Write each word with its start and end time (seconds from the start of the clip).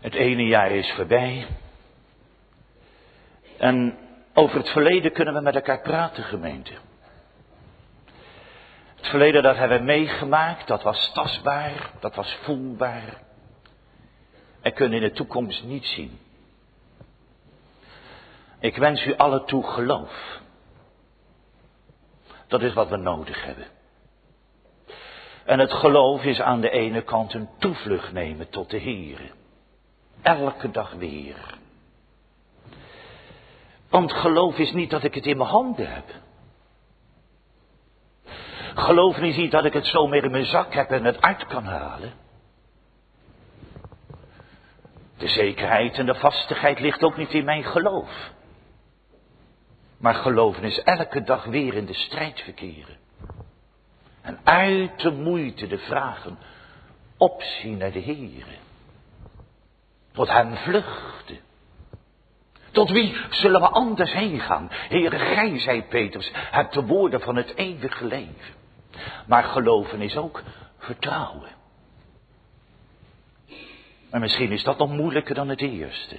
Het 0.00 0.14
ene 0.14 0.46
jaar 0.46 0.70
is 0.70 0.92
voorbij. 0.92 1.46
En 3.58 3.98
over 4.34 4.56
het 4.56 4.68
verleden 4.68 5.12
kunnen 5.12 5.34
we 5.34 5.40
met 5.40 5.54
elkaar 5.54 5.80
praten, 5.80 6.24
gemeente. 6.24 6.72
Het 8.96 9.08
verleden 9.08 9.42
dat 9.42 9.56
hebben 9.56 9.78
we 9.78 9.84
meegemaakt, 9.84 10.66
dat 10.66 10.82
was 10.82 11.12
tastbaar, 11.12 11.90
dat 12.00 12.14
was 12.14 12.38
voelbaar. 12.42 13.22
En 14.60 14.72
kunnen 14.72 15.02
in 15.02 15.08
de 15.08 15.14
toekomst 15.14 15.64
niet 15.64 15.86
zien. 15.86 16.18
Ik 18.58 18.76
wens 18.76 19.06
u 19.06 19.16
alle 19.16 19.44
toe 19.44 19.66
geloof. 19.66 20.40
Dat 22.46 22.62
is 22.62 22.72
wat 22.72 22.88
we 22.88 22.96
nodig 22.96 23.44
hebben. 23.44 23.66
En 25.44 25.58
het 25.58 25.72
geloof 25.72 26.24
is 26.24 26.40
aan 26.40 26.60
de 26.60 26.70
ene 26.70 27.02
kant 27.02 27.34
een 27.34 27.48
toevlucht 27.58 28.12
nemen 28.12 28.48
tot 28.48 28.70
de 28.70 28.76
Heer. 28.76 29.38
Elke 30.22 30.70
dag 30.70 30.92
weer. 30.92 31.58
Want 33.88 34.12
geloof 34.12 34.58
is 34.58 34.72
niet 34.72 34.90
dat 34.90 35.04
ik 35.04 35.14
het 35.14 35.26
in 35.26 35.36
mijn 35.36 35.48
handen 35.48 35.92
heb. 35.92 36.04
Geloof 38.74 39.16
is 39.16 39.36
niet 39.36 39.50
dat 39.50 39.64
ik 39.64 39.72
het 39.72 39.86
zo 39.86 40.06
meer 40.06 40.24
in 40.24 40.30
mijn 40.30 40.44
zak 40.44 40.74
heb 40.74 40.90
en 40.90 41.04
het 41.04 41.20
uit 41.20 41.46
kan 41.46 41.64
halen. 41.64 42.12
De 45.16 45.28
zekerheid 45.28 45.98
en 45.98 46.06
de 46.06 46.14
vastigheid 46.14 46.80
ligt 46.80 47.02
ook 47.02 47.16
niet 47.16 47.32
in 47.32 47.44
mijn 47.44 47.64
geloof. 47.64 48.30
Maar 49.96 50.14
geloven 50.14 50.62
is 50.62 50.82
elke 50.82 51.22
dag 51.22 51.44
weer 51.44 51.74
in 51.74 51.86
de 51.86 51.94
strijd 51.94 52.40
verkeren. 52.40 52.96
En 54.20 54.38
uit 54.44 55.00
de 55.00 55.10
moeite 55.10 55.66
de 55.66 55.78
vragen 55.78 56.38
opzien 57.16 57.76
naar 57.76 57.92
de 57.92 58.02
Heere. 58.02 58.59
Tot 60.20 60.28
hem 60.28 60.56
vluchten. 60.56 61.40
Tot 62.70 62.90
wie 62.90 63.16
zullen 63.30 63.60
we 63.60 63.68
anders 63.68 64.12
heen 64.12 64.40
gaan? 64.40 64.66
Heere, 64.70 65.18
gij, 65.18 65.58
zei 65.58 65.82
Petrus, 65.82 66.30
hebt 66.34 66.74
de 66.74 66.82
woorden 66.82 67.20
van 67.20 67.36
het 67.36 67.54
eeuwige 67.54 68.04
leven. 68.04 68.54
Maar 69.26 69.44
geloven 69.44 70.00
is 70.00 70.16
ook 70.16 70.42
vertrouwen. 70.78 71.48
En 74.10 74.20
misschien 74.20 74.52
is 74.52 74.62
dat 74.62 74.78
nog 74.78 74.90
moeilijker 74.90 75.34
dan 75.34 75.48
het 75.48 75.60
eerste. 75.60 76.18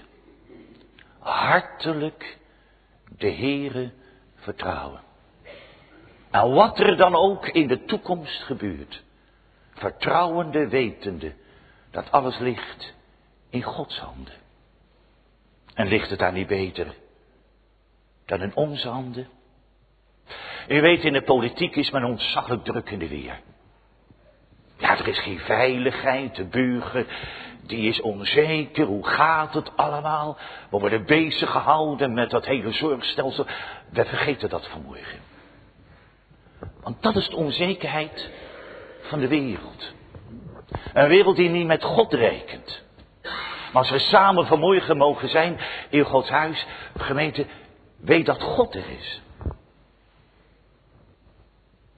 Hartelijk 1.19 2.37
de 3.17 3.31
Heere 3.31 3.91
vertrouwen. 4.35 5.01
En 6.31 6.53
wat 6.53 6.79
er 6.79 6.97
dan 6.97 7.15
ook 7.15 7.47
in 7.47 7.67
de 7.67 7.85
toekomst 7.85 8.43
gebeurt, 8.43 9.03
vertrouwende 9.73 10.67
wetende 10.67 11.33
dat 11.91 12.11
alles 12.11 12.37
ligt 12.37 12.99
in 13.51 13.61
Gods 13.61 13.99
handen. 13.99 14.33
En 15.73 15.87
ligt 15.87 16.09
het 16.09 16.19
daar 16.19 16.33
niet 16.33 16.47
beter 16.47 16.95
dan 18.25 18.41
in 18.41 18.55
onze 18.55 18.89
handen? 18.89 19.27
U 20.67 20.81
weet, 20.81 21.03
in 21.03 21.13
de 21.13 21.21
politiek 21.21 21.75
is 21.75 21.91
men 21.91 22.03
ontzaglijk 22.03 22.63
druk 22.63 22.89
in 22.89 22.99
de 22.99 23.07
weer. 23.07 23.39
Ja, 24.77 24.97
er 24.97 25.07
is 25.07 25.19
geen 25.19 25.39
veiligheid, 25.39 26.35
de 26.35 26.45
burger 26.45 27.05
die 27.65 27.87
is 27.87 28.01
onzeker, 28.01 28.85
hoe 28.85 29.07
gaat 29.07 29.53
het 29.53 29.77
allemaal? 29.77 30.37
We 30.69 30.79
worden 30.79 31.05
bezig 31.05 31.51
gehouden 31.51 32.13
met 32.13 32.29
dat 32.29 32.45
hele 32.45 32.71
zorgstelsel. 32.71 33.45
We 33.89 34.05
vergeten 34.05 34.49
dat 34.49 34.67
vanmorgen. 34.67 35.19
Want 36.81 37.01
dat 37.01 37.15
is 37.15 37.29
de 37.29 37.35
onzekerheid 37.35 38.29
van 39.01 39.19
de 39.19 39.27
wereld. 39.27 39.93
Een 40.93 41.07
wereld 41.07 41.35
die 41.35 41.49
niet 41.49 41.67
met 41.67 41.83
God 41.83 42.13
rekent. 42.13 42.83
Maar 43.71 43.81
als 43.81 43.91
we 43.91 43.99
samen 43.99 44.47
vanmorgen 44.47 44.97
mogen 44.97 45.29
zijn 45.29 45.59
in 45.89 46.03
Gods 46.03 46.29
huis, 46.29 46.65
gemeente, 46.97 47.45
weet 47.97 48.25
dat 48.25 48.41
God 48.41 48.75
er 48.75 48.89
is. 48.89 49.21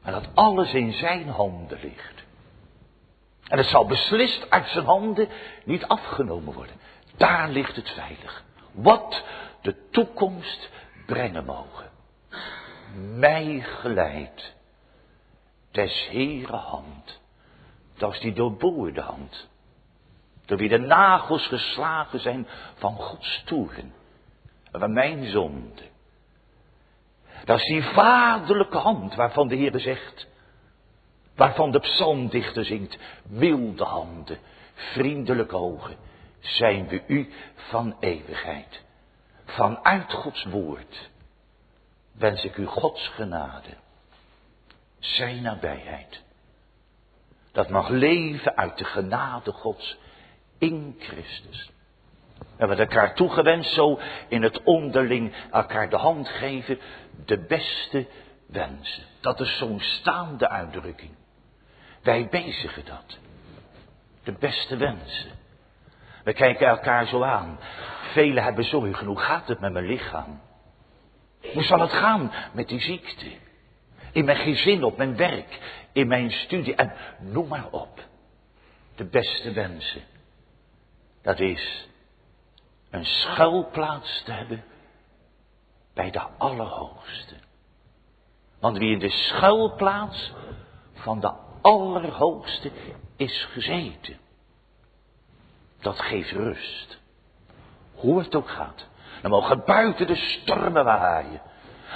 En 0.04 0.12
dat 0.12 0.28
alles 0.34 0.74
in 0.74 0.94
zijn 0.94 1.30
handen 1.30 1.80
ligt. 1.82 2.24
En 3.48 3.58
het 3.58 3.68
zal 3.68 3.86
beslist 3.86 4.50
uit 4.50 4.68
zijn 4.68 4.86
handen 4.86 5.28
niet 5.66 5.88
afgenomen 5.88 6.54
worden. 6.54 6.76
Daar 7.18 7.50
ligt 7.50 7.76
het 7.76 7.90
veilig. 7.90 8.44
Wat 8.72 9.24
de 9.62 9.90
toekomst 9.90 10.70
brengen 11.06 11.46
mogen. 11.46 11.92
Mij 13.16 13.60
geleid. 13.60 14.54
Des 15.72 16.08
Heere 16.12 16.56
hand. 16.56 17.22
Dat 17.98 18.14
is 18.14 18.20
die 18.20 18.34
doorboorde 18.34 19.02
hand. 19.02 19.48
Door 20.46 20.58
wie 20.58 20.70
de 20.70 20.78
nagels 20.78 21.48
geslagen 21.48 22.20
zijn 22.20 22.48
van 22.76 22.96
Gods 22.96 23.44
toeren. 23.46 23.94
En 24.72 24.80
van 24.80 24.94
mijn 24.94 25.26
zonde. 25.26 25.82
Dat 27.46 27.60
is 27.60 27.66
die 27.66 27.84
vaderlijke 27.84 28.78
hand 28.78 29.16
waarvan 29.16 29.48
de 29.48 29.56
Heer 29.56 29.80
zegt. 29.80 30.28
Waarvan 31.36 31.72
de 31.72 31.80
psalmdichter 31.80 32.66
zingt. 32.66 32.98
Milde 33.24 33.84
handen, 33.84 34.38
vriendelijke 34.74 35.56
ogen. 35.56 35.96
Zijn 36.40 36.88
we 36.88 37.04
u 37.08 37.34
van 37.56 37.96
eeuwigheid. 38.00 38.82
Vanuit 39.46 40.14
Gods 40.14 40.44
woord 40.44 41.12
wens 42.14 42.44
ik 42.44 42.58
u 42.58 42.66
Gods 42.66 43.08
genade. 43.08 43.70
Zijn 45.00 45.42
nabijheid. 45.42 46.22
Dat 47.52 47.70
mag 47.70 47.90
leven 47.90 48.58
uit 48.58 48.78
de 48.78 48.84
genade 48.84 49.52
Gods 49.52 49.98
in 50.64 50.96
Christus. 51.00 51.72
We 52.38 52.46
hebben 52.58 52.78
elkaar 52.78 53.16
toegewenst 53.16 53.74
zo 53.74 54.00
in 54.28 54.42
het 54.42 54.64
onderling 54.64 55.34
elkaar 55.52 55.90
de 55.90 55.98
hand 55.98 56.30
geven, 56.30 56.80
de 57.26 57.46
beste 57.46 58.08
wensen. 58.48 59.04
Dat 59.22 59.40
is 59.40 59.58
zo'n 59.58 59.80
staande 59.80 60.50
uitdrukking. 60.50 61.12
Wij 62.02 62.28
bezigen 62.30 62.86
dat. 62.86 63.18
De 64.24 64.32
beste 64.32 64.78
wensen. 64.78 65.32
We 66.24 66.34
kijken 66.34 66.68
elkaar 66.68 67.08
zo 67.08 67.24
aan. 67.24 67.60
Velen 68.12 68.44
hebben 68.44 68.66
zorgen. 68.66 69.08
Hoe 69.08 69.20
gaat 69.20 69.48
het 69.48 69.60
met 69.60 69.72
mijn 69.72 69.86
lichaam? 69.86 70.42
Hoe 71.54 71.64
zal 71.64 71.80
het 71.80 71.92
gaan 71.92 72.32
met 72.54 72.68
die 72.68 72.82
ziekte? 72.82 73.32
In 74.12 74.26
mijn 74.26 74.38
gezin, 74.38 74.84
op 74.84 74.98
mijn 74.98 75.16
werk, 75.16 75.60
in 75.92 76.08
mijn 76.08 76.32
studie 76.32 76.76
en 76.76 76.94
noem 77.20 77.48
maar 77.48 77.68
op. 77.72 78.00
De 78.96 79.06
beste 79.06 79.52
wensen. 79.52 80.02
Dat 81.24 81.40
is 81.40 81.88
een 82.90 83.06
schuilplaats 83.06 84.24
te 84.24 84.32
hebben 84.32 84.64
bij 85.94 86.12
de 86.12 86.22
Allerhoogste. 86.38 87.36
Want 88.60 88.78
wie 88.78 88.92
in 88.92 89.00
de 89.00 89.10
schuilplaats 89.10 90.32
van 90.94 91.20
de 91.20 91.34
Allerhoogste 91.62 92.72
is 93.16 93.46
gezeten, 93.52 94.18
dat 95.80 96.00
geeft 96.00 96.32
rust. 96.32 97.00
Hoe 97.94 98.20
het 98.20 98.36
ook 98.36 98.50
gaat. 98.50 98.88
Dan 99.22 99.32
mogen 99.32 99.66
buiten 99.66 100.08
de 100.08 100.16
stormen 100.16 100.84
waaien. 100.84 101.42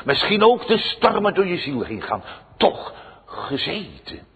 Misschien 0.06 0.44
ook 0.44 0.68
de 0.68 0.78
stormen 0.78 1.34
door 1.34 1.46
je 1.46 1.58
ziel 1.58 1.82
heen 1.82 2.02
gaan. 2.02 2.24
Toch 2.58 2.94
gezeten. 3.26 4.28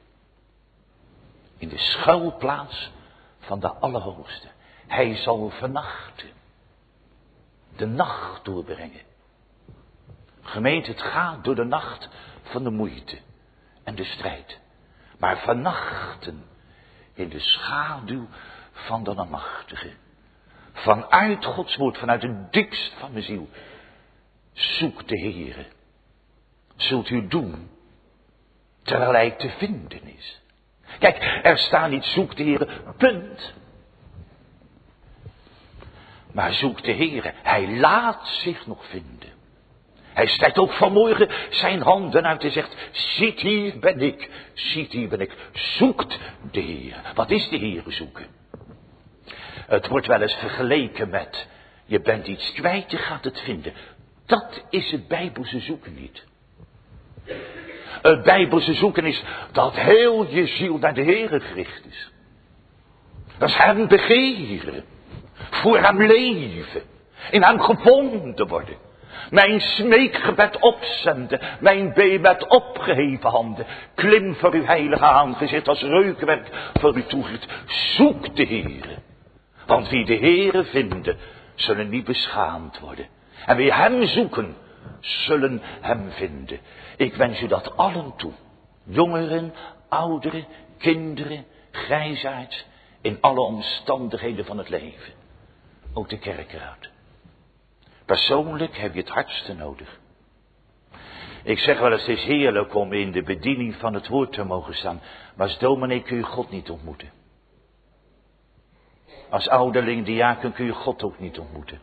In 1.58 1.70
de 1.70 1.78
schuilplaats 1.78 2.92
van 3.40 3.60
de 3.60 3.70
Allerhoogste. 3.70 4.48
Hij 4.92 5.16
zal 5.16 5.50
vernachten. 5.50 6.30
De 7.76 7.86
nacht 7.86 8.46
doorbrengen. 8.46 9.02
Gemeente, 10.42 10.92
het 10.92 11.02
gaat 11.02 11.44
door 11.44 11.56
de 11.56 11.64
nacht 11.64 12.10
van 12.42 12.64
de 12.64 12.70
moeite 12.70 13.18
en 13.84 13.96
de 13.96 14.04
strijd. 14.04 14.60
Maar 15.20 15.38
vernachten 15.38 16.44
in 17.14 17.30
de 17.30 17.40
schaduw 17.40 18.28
van 18.72 19.04
de 19.04 19.16
Almachtige. 19.16 19.92
Vanuit 20.74 21.46
Gods 21.46 21.76
woord, 21.76 21.98
vanuit 21.98 22.22
het 22.22 22.52
diepst 22.52 22.94
van 22.94 23.12
mijn 23.12 23.24
ziel. 23.24 23.50
Zoek 24.54 25.08
de 25.08 25.20
Heere. 25.20 25.66
Zult 26.76 27.10
u 27.10 27.28
doen, 27.28 27.70
terwijl 28.82 29.12
hij 29.12 29.32
te 29.32 29.50
vinden 29.50 30.04
is. 30.18 30.42
Kijk, 31.00 31.18
er 31.44 31.58
staat 31.58 31.90
niet 31.90 32.06
zoek 32.06 32.36
de 32.36 32.44
Heere, 32.44 32.94
punt. 32.98 33.54
Maar 36.34 36.54
zoek 36.54 36.84
de 36.84 36.94
Heere, 36.94 37.34
hij 37.44 37.68
laat 37.68 38.28
zich 38.28 38.68
nog 38.68 38.86
vinden. 38.90 39.30
Hij 40.14 40.28
strekt 40.28 40.58
ook 40.58 40.72
vanmorgen 40.72 41.30
zijn 41.50 41.82
handen 41.82 42.26
uit 42.26 42.44
en 42.44 42.52
zegt, 42.52 42.76
ziet 42.92 43.40
hier 43.40 43.80
ben 43.80 44.00
ik, 44.00 44.30
ziet 44.54 44.92
hier 44.92 45.08
ben 45.08 45.20
ik. 45.20 45.36
Zoekt 45.54 46.20
de 46.52 46.60
Heer. 46.60 47.02
Wat 47.14 47.30
is 47.32 47.50
de 47.50 47.58
Heer 47.58 47.84
zoeken? 47.88 48.26
Het 49.68 49.88
wordt 49.88 50.08
wel 50.08 50.22
eens 50.22 50.36
vergeleken 50.36 51.10
met, 51.10 51.48
je 51.86 52.02
bent 52.02 52.28
iets 52.28 52.52
kwijt, 52.52 52.92
je 52.92 52.98
gaat 52.98 53.24
het 53.24 53.40
vinden. 53.40 53.74
Dat 54.26 54.64
is 54.70 54.92
het 54.92 55.08
Bijbelse 55.08 55.60
zoeken 55.60 55.94
niet. 55.94 56.24
Het 58.02 58.24
Bijbelse 58.24 58.74
zoeken 58.74 59.06
is 59.06 59.24
dat 59.52 59.76
heel 59.76 60.30
je 60.30 60.48
ziel 60.48 60.78
naar 60.78 60.94
de 60.94 61.02
Heer 61.02 61.42
gericht 61.42 61.86
is. 61.86 62.12
Dat 63.38 63.50
is 63.50 63.56
hem 63.56 63.88
begeren. 63.88 64.91
Voor 65.50 65.80
hem 65.80 66.02
leven, 66.02 66.82
in 67.32 67.44
hem 67.44 67.60
gevonden 67.62 68.48
worden. 68.48 68.76
Mijn 69.30 69.60
smeekgebed 69.60 70.60
opzenden, 70.60 71.40
mijn 71.60 71.94
bee 71.94 72.20
met 72.20 72.48
opgeheven 72.48 73.30
handen. 73.30 73.66
Klim 73.96 74.36
voor 74.36 74.54
uw 74.54 74.66
heilige 74.66 75.06
aangezicht 75.06 75.68
als 75.68 75.82
reukwerk 75.82 76.72
voor 76.74 76.94
uw 76.94 77.06
toegift. 77.06 77.48
Zoek 77.66 78.36
de 78.36 78.46
Heere. 78.46 78.96
Want 79.66 79.90
wie 79.90 80.06
de 80.06 80.16
Heere 80.16 80.64
vinden, 80.64 81.18
zullen 81.56 81.90
niet 81.90 82.06
beschaamd 82.06 82.80
worden. 82.80 83.08
En 83.46 83.58
wie 83.58 83.74
hem 83.74 84.06
zoeken, 84.06 84.56
zullen 85.00 85.62
hem 85.82 86.12
vinden. 86.12 86.60
Ik 86.98 87.16
wens 87.16 87.42
u 87.42 87.48
dat 87.48 87.78
allen 87.78 88.14
toe. 88.16 88.32
Jongeren, 88.84 89.54
ouderen, 89.90 90.46
kinderen, 90.78 91.46
grijzaards, 91.72 92.66
in 93.02 93.18
alle 93.22 93.42
omstandigheden 93.42 94.46
van 94.46 94.58
het 94.58 94.70
leven. 94.70 95.21
Ook 95.94 96.10
de 96.10 96.20
kerkraad. 96.20 96.90
Persoonlijk 98.06 98.78
heb 98.78 98.94
je 98.94 99.00
het 99.00 99.10
hardste 99.10 99.54
nodig. 99.54 100.00
Ik 101.44 101.60
zeg 101.60 101.80
wel 101.80 101.92
het 101.92 102.08
is 102.08 102.24
heerlijk 102.24 102.76
om 102.76 102.94
in 102.94 103.12
de 103.12 103.24
bediening 103.24 103.76
van 103.76 103.94
het 103.94 104.08
woord 104.08 104.34
te 104.34 104.44
mogen 104.44 104.74
staan. 104.74 105.02
Maar 105.36 105.48
als 105.48 105.60
dominee 105.60 106.02
kun 106.02 106.18
je 106.18 106.24
God 106.24 106.50
niet 106.50 106.70
ontmoeten. 106.70 107.12
Als 109.30 109.48
ouderling, 109.48 110.06
diaken 110.06 110.54
kun 110.54 110.66
je 110.66 110.74
God 110.74 111.04
ook 111.04 111.20
niet 111.20 111.40
ontmoeten. 111.40 111.80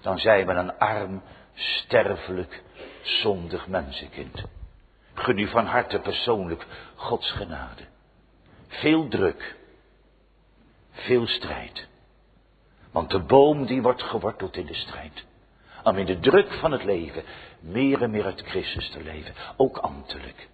Dan 0.00 0.18
zijn 0.18 0.46
we 0.46 0.52
een 0.52 0.78
arm, 0.78 1.22
sterfelijk, 1.54 2.62
zondig 3.02 3.66
mensenkind. 3.66 4.42
Gun 5.14 5.38
u 5.38 5.48
van 5.48 5.66
harte 5.66 5.98
persoonlijk 5.98 6.66
Gods 6.94 7.30
genade. 7.30 7.82
Veel 8.66 9.08
druk. 9.08 9.56
Veel 10.90 11.26
strijd. 11.26 11.88
Want 12.92 13.10
de 13.10 13.18
boom 13.18 13.66
die 13.66 13.82
wordt 13.82 14.02
geworteld 14.02 14.56
in 14.56 14.66
de 14.66 14.74
strijd. 14.74 15.24
Om 15.82 15.96
in 15.96 16.06
de 16.06 16.20
druk 16.20 16.52
van 16.52 16.72
het 16.72 16.84
leven 16.84 17.22
meer 17.60 18.02
en 18.02 18.10
meer 18.10 18.24
uit 18.24 18.42
Christus 18.46 18.88
te 18.88 19.02
leven. 19.02 19.34
Ook 19.56 19.76
ambtelijk. 19.76 20.48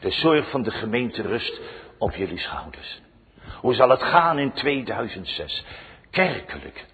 De 0.00 0.10
zorg 0.10 0.50
van 0.50 0.62
de 0.62 0.70
gemeente 0.70 1.22
rust 1.22 1.60
op 1.98 2.14
jullie 2.14 2.38
schouders. 2.38 3.00
Hoe 3.60 3.74
zal 3.74 3.90
het 3.90 4.02
gaan 4.02 4.38
in 4.38 4.52
2006? 4.52 5.64
Kerkelijk. 6.10 6.86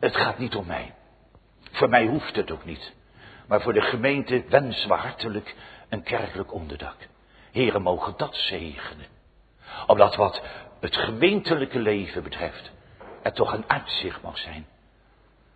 Het 0.00 0.16
gaat 0.16 0.38
niet 0.38 0.54
om 0.54 0.66
mij. 0.66 0.94
Voor 1.70 1.88
mij 1.88 2.06
hoeft 2.06 2.36
het 2.36 2.50
ook 2.50 2.64
niet. 2.64 2.92
Maar 3.46 3.60
voor 3.60 3.72
de 3.72 3.80
gemeente 3.80 4.44
wensen 4.48 4.88
we 4.88 4.94
hartelijk 4.94 5.54
een 5.88 6.02
kerkelijk 6.02 6.52
onderdak. 6.52 6.96
Heren 7.52 7.82
mogen 7.82 8.14
dat 8.16 8.36
zegenen. 8.36 9.06
Omdat 9.86 10.16
wat 10.16 10.42
het 10.80 10.96
gemeentelijke 10.96 11.78
leven 11.78 12.22
betreft, 12.22 12.70
er 13.26 13.32
toch 13.32 13.52
een 13.52 13.64
uitzicht 13.70 14.22
mag 14.22 14.38
zijn. 14.38 14.66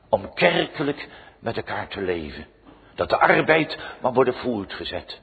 Om 0.08 0.34
kerkelijk 0.34 1.08
met 1.38 1.56
elkaar 1.56 1.88
te 1.88 2.00
leven. 2.00 2.46
Dat 2.94 3.08
de 3.08 3.19
arbeid 3.19 3.78
mag 4.00 4.14
worden 4.14 4.34
voortgezet. 4.34 5.20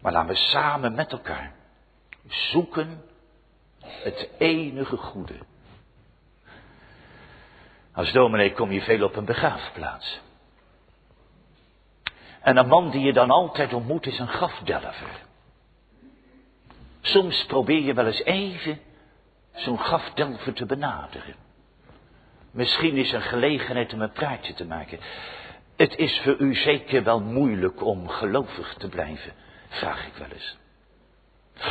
Maar 0.00 0.12
laten 0.12 0.28
we 0.28 0.36
samen 0.36 0.94
met 0.94 1.12
elkaar 1.12 1.52
zoeken 2.28 3.02
het 3.80 4.28
enige 4.38 4.96
goede. 4.96 5.38
Als 7.92 8.12
dominee 8.12 8.52
kom 8.52 8.70
je 8.70 8.80
veel 8.80 9.04
op 9.04 9.16
een 9.16 9.24
begraafplaats. 9.24 10.20
En 12.40 12.56
een 12.56 12.68
man 12.68 12.90
die 12.90 13.02
je 13.04 13.12
dan 13.12 13.30
altijd 13.30 13.72
ontmoet 13.72 14.06
is 14.06 14.18
een 14.18 14.28
grafdelver. 14.28 15.10
Soms 17.00 17.44
probeer 17.46 17.82
je 17.82 17.94
wel 17.94 18.06
eens 18.06 18.22
even 18.22 18.80
zo'n 19.54 19.78
grafdelver 19.78 20.52
te 20.52 20.66
benaderen. 20.66 21.50
Misschien 22.52 22.96
is 22.96 23.12
een 23.12 23.22
gelegenheid 23.22 23.92
om 23.92 24.00
een 24.00 24.12
praatje 24.12 24.54
te 24.54 24.64
maken. 24.64 24.98
Het 25.76 25.96
is 25.96 26.20
voor 26.20 26.36
u 26.38 26.54
zeker 26.54 27.02
wel 27.02 27.20
moeilijk 27.20 27.84
om 27.84 28.08
gelovig 28.08 28.74
te 28.74 28.88
blijven, 28.88 29.32
vraag 29.68 30.06
ik 30.06 30.14
wel 30.14 30.28
eens. 30.32 30.56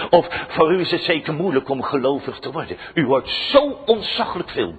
Of 0.10 0.28
voor 0.48 0.74
u 0.74 0.80
is 0.80 0.92
het 0.92 1.02
zeker 1.02 1.34
moeilijk 1.34 1.70
om 1.70 1.84
gelovig 1.84 2.40
te 2.40 2.52
worden. 2.52 2.78
U 2.94 3.06
hoort 3.06 3.30
zo 3.30 3.82
ontzaglijk 3.86 4.50
veel. 4.50 4.78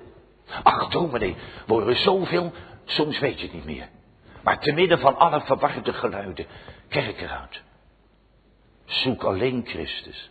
Ach, 0.63 0.89
dominee, 0.89 1.37
we 1.67 1.73
horen 1.73 1.97
zoveel, 1.97 2.53
soms 2.85 3.19
weet 3.19 3.41
je 3.41 3.47
het 3.47 3.55
niet 3.55 3.65
meer. 3.65 3.89
Maar 4.43 4.59
te 4.59 4.73
midden 4.73 4.99
van 4.99 5.17
alle 5.17 5.41
verwarde 5.41 5.93
geluiden, 5.93 6.47
kerk 6.89 7.21
eruit. 7.21 7.63
Zoek 8.85 9.23
alleen 9.25 9.63
Christus. 9.67 10.31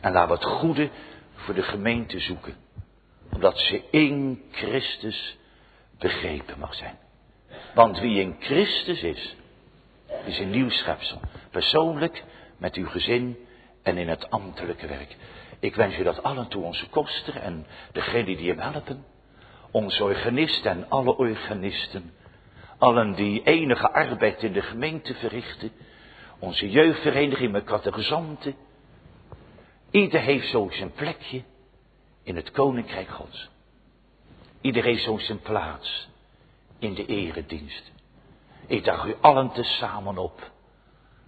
En 0.00 0.12
laat 0.12 0.28
het 0.28 0.44
goede 0.44 0.90
voor 1.34 1.54
de 1.54 1.62
gemeente 1.62 2.18
zoeken. 2.18 2.61
Omdat 3.42 3.60
ze 3.60 3.82
in 3.90 4.42
Christus 4.50 5.36
begrepen 5.98 6.58
mag 6.58 6.74
zijn. 6.74 6.98
Want 7.74 7.98
wie 7.98 8.20
in 8.20 8.36
Christus 8.38 9.02
is, 9.02 9.36
is 10.24 10.38
een 10.38 10.50
nieuw 10.50 10.70
schepsel. 10.70 11.20
Persoonlijk, 11.50 12.24
met 12.56 12.74
uw 12.74 12.86
gezin 12.86 13.36
en 13.82 13.96
in 13.96 14.08
het 14.08 14.30
ambtelijke 14.30 14.86
werk. 14.86 15.16
Ik 15.60 15.74
wens 15.74 15.98
u 15.98 16.02
dat 16.02 16.22
allen 16.22 16.48
toe, 16.48 16.64
onze 16.64 16.88
koster 16.88 17.36
en 17.36 17.66
degenen 17.92 18.36
die 18.36 18.48
hem 18.48 18.58
helpen. 18.58 19.04
Onze 19.70 20.04
organisten 20.04 20.70
en 20.70 20.88
alle 20.88 21.16
organisten. 21.16 22.12
Allen 22.78 23.14
die 23.14 23.42
enige 23.42 23.92
arbeid 23.92 24.42
in 24.42 24.52
de 24.52 24.62
gemeente 24.62 25.14
verrichten. 25.14 25.72
Onze 26.38 26.70
jeugdvereniging 26.70 27.52
met 27.52 27.64
catechizanten. 27.64 28.54
Ieder 29.90 30.20
heeft 30.20 30.48
zo 30.48 30.68
zijn 30.70 30.92
plekje 30.92 31.42
in 32.22 32.36
het 32.36 32.50
koninkrijk 32.50 33.08
gods. 33.08 33.50
Ieder 34.60 34.82
heeft 34.82 35.02
zo 35.02 35.18
zijn 35.18 35.40
plaats 35.40 36.08
in 36.78 36.94
de 36.94 37.06
eredienst. 37.06 37.92
Ik 38.66 38.84
daag 38.84 39.04
u 39.04 39.16
allen 39.20 39.52
tezamen 39.52 40.18
op 40.18 40.50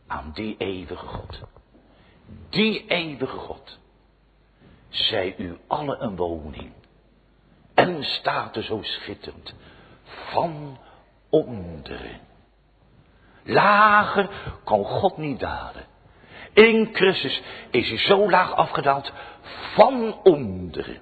aan 0.06 0.31
die 0.35 0.56
eeuwige 0.58 1.06
God. 1.06 1.41
Die 2.49 2.87
eeuwige 2.87 3.37
God. 3.37 3.79
Zij 4.88 5.35
u 5.38 5.58
alle 5.67 5.96
een 5.96 6.17
woning. 6.17 6.73
En 7.75 8.05
staat 8.05 8.56
er 8.56 8.62
zo 8.62 8.82
schitterend 8.82 9.55
van 10.05 10.79
onderen. 11.29 12.20
Lager 13.43 14.31
kan 14.64 14.85
God 14.85 15.17
niet 15.17 15.41
dalen. 15.41 15.87
In 16.55 16.89
Christus 16.93 17.43
is 17.71 17.89
hij 17.89 17.99
zo 17.99 18.31
laag 18.31 18.55
afgedaald 18.55 19.12
van 19.75 20.21
onderen. 20.23 21.01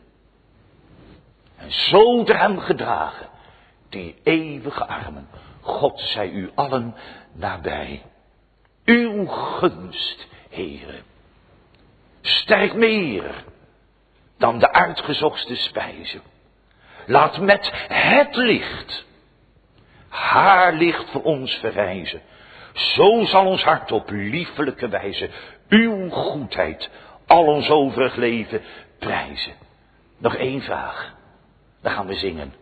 En 1.57 1.73
zo 1.73 2.25
door 2.25 2.37
hem 2.37 2.59
gedragen, 2.59 3.29
die 3.89 4.15
eeuwige 4.23 4.87
armen. 4.87 5.29
God 5.61 6.01
zij 6.01 6.31
u 6.31 6.51
allen 6.55 6.95
nabij. 7.33 8.03
Uw 8.85 9.27
gunst, 9.27 10.27
heren. 10.49 11.03
Sterk 12.21 12.75
meer 12.75 13.45
dan 14.39 14.59
de 14.59 14.73
uitgezochtste 14.73 15.57
spijze. 15.57 16.21
Laat 17.07 17.41
met 17.41 17.71
het 17.89 18.37
licht 18.37 19.05
haar 20.13 20.73
licht 20.73 21.11
voor 21.11 21.23
ons 21.23 21.55
verrijzen. 21.55 22.23
Zo 22.73 23.25
zal 23.25 23.47
ons 23.47 23.63
hart 23.63 23.93
op 23.93 24.11
liefelijke 24.11 24.89
wijze 24.89 25.31
uw 25.69 26.09
goedheid 26.09 26.91
al 27.27 27.47
ons 27.47 27.69
overig 27.69 28.15
leven 28.15 28.63
prijzen. 28.99 29.55
Nog 30.19 30.35
één 30.37 30.63
vraag. 30.63 31.15
Dan 31.81 31.93
gaan 31.93 32.07
we 32.07 32.15
zingen. 32.15 32.55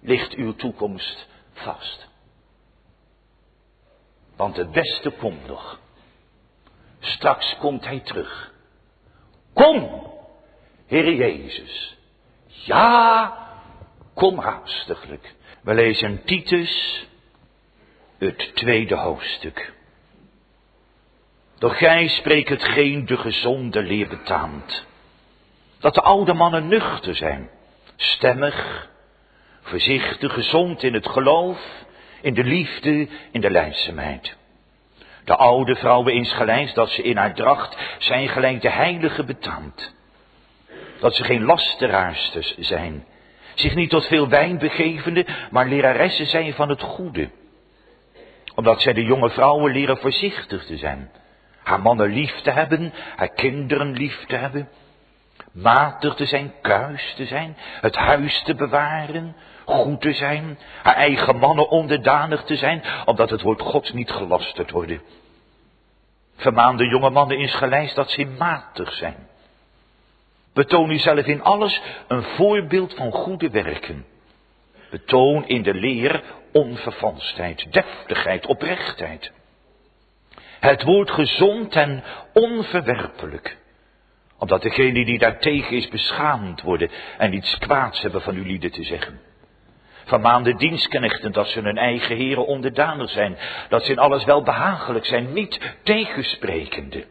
Ligt 0.00 0.34
uw 0.34 0.54
toekomst 0.54 1.28
vast? 1.52 2.08
Want 4.36 4.56
het 4.56 4.72
beste 4.72 5.10
komt 5.10 5.46
nog. 5.46 5.78
Straks 7.00 7.56
komt 7.58 7.84
hij 7.84 8.00
terug. 8.00 8.52
Kom, 9.52 10.02
Heer 10.86 11.14
Jezus. 11.14 11.96
Ja, 12.46 13.36
kom 14.14 14.38
haastiglijk. 14.38 15.34
We 15.62 15.74
lezen 15.74 16.24
Titus, 16.24 17.06
het 18.18 18.54
tweede 18.54 18.94
hoofdstuk. 18.94 19.72
Doch 21.58 21.78
gij 21.78 22.08
spreekt 22.08 22.48
hetgeen 22.48 23.06
de 23.06 23.16
gezonde 23.16 23.82
leer 23.82 24.08
betaamt. 24.08 24.86
Dat 25.78 25.94
de 25.94 26.00
oude 26.00 26.32
mannen 26.32 26.68
nuchter 26.68 27.16
zijn, 27.16 27.50
stemmig, 27.96 28.88
voorzichtig, 29.62 30.32
gezond 30.32 30.82
in 30.82 30.94
het 30.94 31.08
geloof, 31.08 31.58
in 32.20 32.34
de 32.34 32.44
liefde, 32.44 33.08
in 33.30 33.40
de 33.40 33.50
leidzaamheid. 33.50 34.36
De 35.24 35.36
oude 35.36 35.76
vrouwen 35.76 36.14
insgelijks 36.14 36.74
dat 36.74 36.90
ze 36.90 37.02
in 37.02 37.16
haar 37.16 37.34
dracht 37.34 37.76
zijn 37.98 38.28
gelijk 38.28 38.60
de 38.60 38.70
heilige 38.70 39.24
betaamt. 39.24 39.94
Dat 41.00 41.14
ze 41.14 41.24
geen 41.24 41.44
lasteraarsters 41.44 42.56
zijn, 42.58 43.04
zich 43.54 43.74
niet 43.74 43.90
tot 43.90 44.06
veel 44.06 44.28
wijn 44.28 44.58
begevende, 44.58 45.26
maar 45.50 45.68
leraressen 45.68 46.26
zijn 46.26 46.54
van 46.54 46.68
het 46.68 46.82
goede. 46.82 47.30
Omdat 48.54 48.80
zij 48.80 48.92
de 48.92 49.04
jonge 49.04 49.30
vrouwen 49.30 49.72
leren 49.72 49.98
voorzichtig 49.98 50.64
te 50.64 50.76
zijn, 50.76 51.10
haar 51.62 51.80
mannen 51.80 52.10
lief 52.10 52.40
te 52.40 52.50
hebben, 52.50 52.92
haar 53.16 53.32
kinderen 53.32 53.92
lief 53.92 54.24
te 54.26 54.36
hebben. 54.36 54.68
Matig 55.52 56.14
te 56.14 56.26
zijn, 56.26 56.52
kuis 56.62 57.14
te 57.16 57.24
zijn, 57.24 57.56
het 57.80 57.96
huis 57.96 58.42
te 58.42 58.54
bewaren, 58.54 59.36
goed 59.64 60.00
te 60.00 60.12
zijn, 60.12 60.58
haar 60.82 60.94
eigen 60.94 61.36
mannen 61.36 61.68
onderdanig 61.68 62.44
te 62.44 62.56
zijn, 62.56 62.82
omdat 63.04 63.30
het 63.30 63.42
woord 63.42 63.60
Gods 63.60 63.92
niet 63.92 64.10
gelasterd 64.10 64.70
worden. 64.70 65.02
Vermaan 66.36 66.76
de 66.76 66.88
jonge 66.88 67.10
mannen 67.10 67.38
insgelijks 67.38 67.94
dat 67.94 68.10
ze 68.10 68.26
matig 68.38 68.92
zijn. 68.92 69.16
Betoon 70.52 70.90
uzelf 70.90 71.26
in 71.26 71.42
alles 71.42 71.82
een 72.08 72.22
voorbeeld 72.22 72.94
van 72.94 73.12
goede 73.12 73.50
werken. 73.50 74.04
Betoon 74.90 75.46
in 75.46 75.62
de 75.62 75.74
leer 75.74 76.22
onvervalstheid, 76.54 77.72
deftigheid, 77.72 78.46
oprechtheid. 78.46 79.32
Het 80.60 80.82
woord 80.82 81.10
gezond 81.10 81.76
en 81.76 82.02
onverwerpelijk. 82.32 83.56
Omdat 84.38 84.62
degene 84.62 85.04
die 85.04 85.18
daartegen 85.18 85.76
is 85.76 85.88
beschaamd 85.88 86.62
worden 86.62 86.90
en 87.18 87.32
iets 87.32 87.58
kwaads 87.58 88.00
hebben 88.02 88.22
van 88.22 88.34
uw 88.34 88.44
lieden 88.44 88.70
te 88.70 88.84
zeggen. 88.84 89.20
Vermaan 90.04 90.42
de 90.42 90.54
dienstknechten 90.54 91.32
dat 91.32 91.48
ze 91.48 91.60
hun 91.60 91.78
eigen 91.78 92.16
heren 92.16 92.46
onderdanig 92.46 93.10
zijn. 93.10 93.38
Dat 93.68 93.84
ze 93.84 93.92
in 93.92 93.98
alles 93.98 94.24
wel 94.24 94.42
behagelijk 94.42 95.06
zijn, 95.06 95.32
niet 95.32 95.76
tegensprekende. 95.82 97.04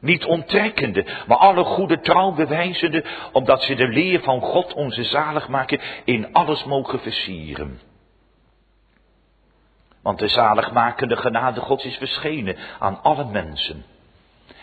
Niet 0.00 0.24
onttrekkende, 0.24 1.06
maar 1.26 1.36
alle 1.36 1.64
goede 1.64 2.00
trouw 2.00 2.32
bewijzende, 2.32 3.04
omdat 3.32 3.62
ze 3.62 3.74
de 3.74 3.88
leer 3.88 4.20
van 4.20 4.40
God 4.40 4.74
onze 4.74 5.04
zaligmaker 5.04 5.80
in 6.04 6.32
alles 6.32 6.64
mogen 6.64 7.00
versieren. 7.00 7.80
Want 10.04 10.18
de 10.18 10.28
zaligmakende 10.28 11.16
genade 11.16 11.60
Gods 11.60 11.84
is 11.84 11.96
verschenen 11.96 12.56
aan 12.78 13.02
alle 13.02 13.24
mensen. 13.24 13.84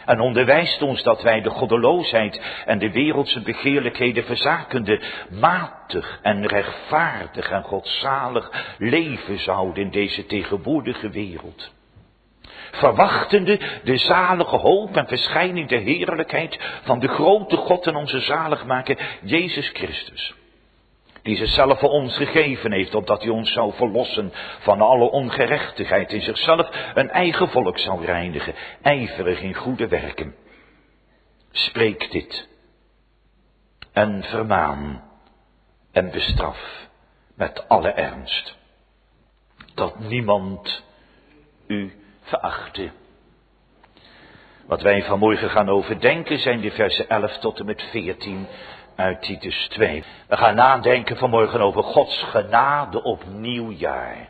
En 0.06 0.20
onderwijst 0.20 0.82
ons 0.82 1.04
dat 1.04 1.22
wij 1.22 1.42
de 1.42 1.50
goddeloosheid 1.50 2.42
en 2.66 2.80
de 2.80 2.92
wereldse 2.92 3.42
begeerlijkheden 3.42 4.24
verzakende 4.24 5.02
matig 5.30 6.20
en 6.22 6.48
rechtvaardig 6.48 7.50
en 7.50 7.64
godzalig 7.64 8.76
leven 8.78 9.40
zouden 9.40 9.84
in 9.84 9.92
deze 9.92 10.26
tegenwoordige 10.26 11.10
wereld. 11.10 11.72
Verwachtende 12.72 13.60
de 13.84 13.98
zalige 13.98 14.56
hoop 14.56 14.98
en 14.98 15.08
verschijning 15.08 15.70
der 15.70 15.82
heerlijkheid 15.82 16.60
van 16.84 17.00
de 17.00 17.08
grote 17.08 17.56
God 17.56 17.88
en 17.88 17.96
onze 17.96 18.20
zaligmaker 18.20 19.20
Jezus 19.22 19.70
Christus 19.70 20.34
die 21.22 21.38
zichzelf 21.38 21.80
voor 21.80 21.90
ons 21.90 22.18
gegeven 22.18 22.72
heeft, 22.72 22.96
opdat 22.96 23.22
hij 23.22 23.32
ons 23.32 23.52
zou 23.54 23.74
verlossen 23.74 24.32
van 24.60 24.82
alle 24.82 25.12
ongerechtigheid, 25.12 26.12
in 26.12 26.22
zichzelf 26.22 26.70
een 26.94 27.10
eigen 27.10 27.50
volk 27.50 27.80
zou 27.80 28.06
reinigen, 28.06 28.54
ijverig 28.82 29.42
in 29.42 29.54
goede 29.54 29.88
werken. 29.88 30.36
Spreek 31.52 32.12
dit 32.12 32.48
en 33.94 34.24
vermaan 34.24 35.04
en 35.92 36.12
bestraf 36.12 36.88
met 37.36 37.68
alle 37.68 37.90
ernst, 37.90 38.58
dat 39.74 40.00
niemand 40.00 40.84
u 41.68 41.94
verachte. 42.22 42.92
Wat 44.66 44.82
wij 44.82 45.04
vanmorgen 45.04 45.50
gaan 45.50 45.70
overdenken 45.70 46.40
zijn 46.40 46.62
de 46.62 46.72
versen 46.72 47.10
11 47.10 47.38
tot 47.38 47.60
en 47.60 47.66
met 47.66 47.82
14 47.82 48.48
uit 49.02 49.22
Titus 49.22 49.68
2. 49.68 50.04
We 50.28 50.38
gaan 50.38 50.56
nadenken 50.56 51.18
vanmorgen 51.18 51.62
over 51.62 51.84
Gods 51.84 52.24
genade 52.24 53.04
op 53.04 53.24
nieuwjaar. 53.26 54.30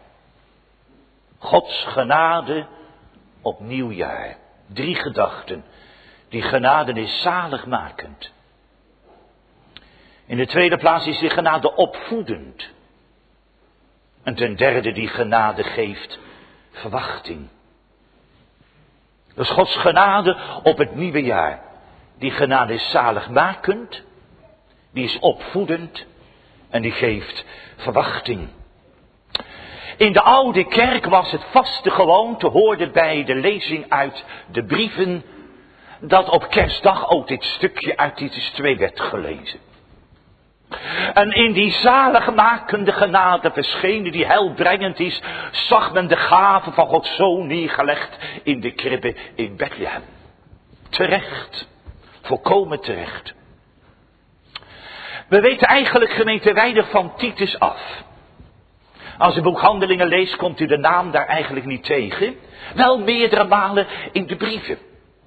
Gods 1.38 1.84
genade 1.88 2.66
op 3.42 3.60
nieuwjaar. 3.60 4.38
Drie 4.68 4.96
gedachten. 4.96 5.64
Die 6.30 6.42
genade 6.42 6.94
is 6.94 7.22
zaligmakend. 7.22 8.32
In 10.26 10.38
de 10.38 10.48
tweede 10.48 10.78
plaats 10.78 11.08
is 11.08 11.20
die 11.20 11.30
genade 11.30 11.76
opvoedend. 11.76 12.70
En 14.24 14.36
ten 14.36 14.56
derde 14.56 14.92
die 14.92 15.08
genade 15.08 15.64
geeft 15.64 16.20
verwachting. 16.72 17.50
Dus 19.36 19.50
Gods 19.50 19.76
genade 19.76 20.38
op 20.64 20.78
het 20.78 20.96
nieuwe 20.96 21.24
jaar. 21.24 21.62
Die 22.18 22.32
genade 22.32 22.74
is 22.74 22.90
zaligmakend 22.90 24.04
die 24.94 25.04
is 25.04 25.20
opvoedend 25.20 26.06
en 26.70 26.82
die 26.82 26.92
geeft 26.92 27.46
verwachting. 27.76 28.50
In 29.98 30.14
de 30.14 30.22
oude 30.22 30.64
kerk 30.64 31.06
was 31.06 31.32
het 31.32 31.46
vaste 31.52 31.90
gewoonte, 31.92 32.48
hoorde 32.48 32.90
bij 32.90 33.24
de 33.24 33.36
lezing 33.36 33.86
uit 33.90 34.26
de 34.52 34.64
brieven, 34.64 35.24
dat 36.00 36.30
op 36.30 36.50
kerstdag 36.50 37.10
ook 37.10 37.28
dit 37.28 37.44
stukje 37.44 37.98
uit 37.98 38.16
Titus 38.16 38.50
2 38.50 38.78
werd 38.78 39.00
gelezen. 39.00 39.60
En 41.14 41.32
in 41.32 41.54
die 41.54 41.72
zaligmakende 41.72 42.92
genade 42.92 43.52
verschenen, 43.52 44.12
die 44.12 44.26
heilbrengend 44.26 45.00
is, 45.00 45.22
zag 45.52 45.94
men 45.94 46.08
de 46.08 46.16
gave 46.16 46.72
van 46.72 46.88
Gods 46.88 47.16
Zoon 47.16 47.48
neergelegd 47.48 48.18
in 48.44 48.60
de 48.60 48.72
kribbe 48.72 49.16
in 49.36 49.56
Bethlehem. 49.56 50.04
Terecht, 50.90 51.68
volkomen 52.22 52.82
terecht. 52.82 53.34
We 55.32 55.40
weten 55.40 55.68
eigenlijk 55.68 56.12
gemeente 56.12 56.54
weinig 56.54 56.90
van 56.90 57.16
Titus 57.16 57.60
af. 57.60 58.04
Als 59.18 59.38
u 59.38 59.42
boekhandelingen 59.42 60.08
leest, 60.08 60.36
komt 60.36 60.60
u 60.60 60.66
de 60.66 60.78
naam 60.78 61.12
daar 61.12 61.26
eigenlijk 61.26 61.66
niet 61.66 61.84
tegen. 61.84 62.36
Wel 62.76 63.00
meerdere 63.00 63.44
malen 63.44 63.88
in 64.12 64.28
de 64.28 64.36
brieven. 64.36 64.78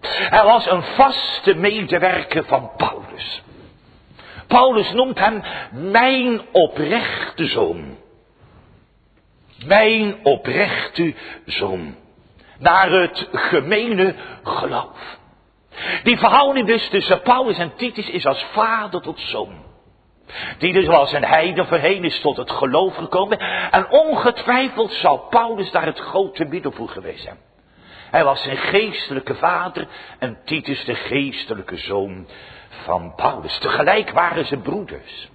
Hij 0.06 0.44
was 0.44 0.66
een 0.66 0.82
vaste 0.82 1.54
medewerker 1.54 2.44
van 2.44 2.70
Paulus. 2.76 3.42
Paulus 4.46 4.92
noemt 4.92 5.18
hem 5.18 5.42
mijn 5.70 6.42
oprechte 6.52 7.46
zoon. 7.46 7.96
Mijn 9.66 10.16
oprechte 10.22 11.14
zoon. 11.46 11.94
Naar 12.58 12.90
het 12.90 13.28
gemene 13.32 14.14
geloof. 14.42 15.18
Die 16.02 16.18
verhouding 16.18 16.66
dus 16.66 16.88
tussen 16.88 17.22
Paulus 17.22 17.58
en 17.58 17.76
Titus 17.76 18.10
is 18.10 18.26
als 18.26 18.44
vader 18.52 19.00
tot 19.00 19.20
zoon. 19.20 19.72
Die 20.58 20.72
dus 20.72 20.86
was 20.86 21.12
een 21.12 21.24
heiden 21.24 21.66
voorheen 21.66 22.04
is 22.04 22.20
tot 22.20 22.36
het 22.36 22.50
geloof 22.50 22.96
gekomen. 22.96 23.38
En 23.70 23.90
ongetwijfeld 23.90 24.92
zal 24.92 25.18
Paulus 25.18 25.70
daar 25.70 25.86
het 25.86 25.98
grote 25.98 26.44
middel 26.44 26.72
voor 26.72 26.88
geweest 26.88 27.22
zijn. 27.22 27.38
Hij 28.10 28.24
was 28.24 28.42
zijn 28.42 28.56
geestelijke 28.56 29.34
vader 29.34 29.86
en 30.18 30.38
Titus 30.44 30.84
de 30.84 30.94
geestelijke 30.94 31.76
zoon 31.76 32.26
van 32.68 33.14
Paulus. 33.14 33.58
Tegelijk 33.58 34.10
waren 34.10 34.46
ze 34.46 34.56
broeders. 34.56 35.28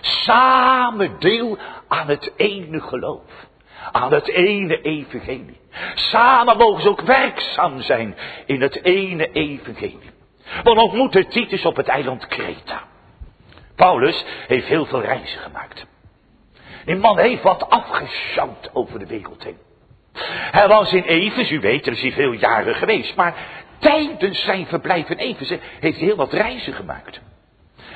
Samen 0.00 1.18
deel 1.18 1.58
aan 1.88 2.08
het 2.08 2.32
ene 2.36 2.80
geloof. 2.80 3.46
Aan 3.92 4.12
het 4.12 4.28
ene 4.28 4.80
evangelie. 4.80 5.60
Samen 5.94 6.56
mogen 6.56 6.82
ze 6.82 6.88
ook 6.88 7.00
werkzaam 7.00 7.80
zijn 7.80 8.16
in 8.46 8.60
het 8.60 8.84
ene 8.84 9.32
evangelie. 9.32 10.10
Want 10.62 10.78
ontmoette 10.78 11.26
Titus 11.26 11.64
op 11.64 11.76
het 11.76 11.88
eiland 11.88 12.26
Kreta. 12.26 12.90
Paulus 13.76 14.24
heeft 14.46 14.66
heel 14.66 14.84
veel 14.84 15.00
reizen 15.00 15.40
gemaakt. 15.40 15.86
Die 16.84 16.96
man 16.96 17.18
heeft 17.18 17.42
wat 17.42 17.70
afgesjouwd 17.70 18.70
over 18.72 18.98
de 18.98 19.06
wereld 19.06 19.44
heen. 19.44 19.58
Hij 20.50 20.68
was 20.68 20.92
in 20.92 21.02
Efes, 21.02 21.50
u 21.50 21.60
weet, 21.60 21.86
er 21.86 21.92
is 21.92 22.00
hij 22.00 22.12
veel 22.12 22.32
jaren 22.32 22.74
geweest. 22.74 23.16
Maar 23.16 23.34
tijdens 23.78 24.44
zijn 24.44 24.66
verblijf 24.66 25.08
in 25.08 25.16
Efes 25.16 25.48
heeft 25.80 25.98
hij 25.98 26.06
heel 26.06 26.16
wat 26.16 26.32
reizen 26.32 26.72
gemaakt. 26.72 27.20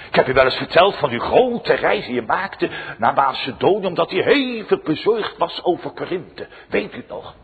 Ik 0.09 0.15
heb 0.15 0.29
u 0.29 0.33
wel 0.33 0.45
eens 0.45 0.57
verteld 0.57 0.97
van 0.97 1.11
die 1.11 1.21
grote 1.21 1.75
reizen 1.75 2.13
die 2.13 2.19
hij 2.19 2.37
maakte 2.37 2.71
naar 2.99 3.15
Macedonië, 3.15 3.87
omdat 3.87 4.11
hij 4.11 4.23
hevig 4.23 4.83
bezorgd 4.83 5.39
was 5.39 5.65
over 5.65 5.91
Korinthe. 5.91 6.47
Weet 6.69 6.95
u 6.95 6.97
het 6.97 7.09
nog? 7.09 7.35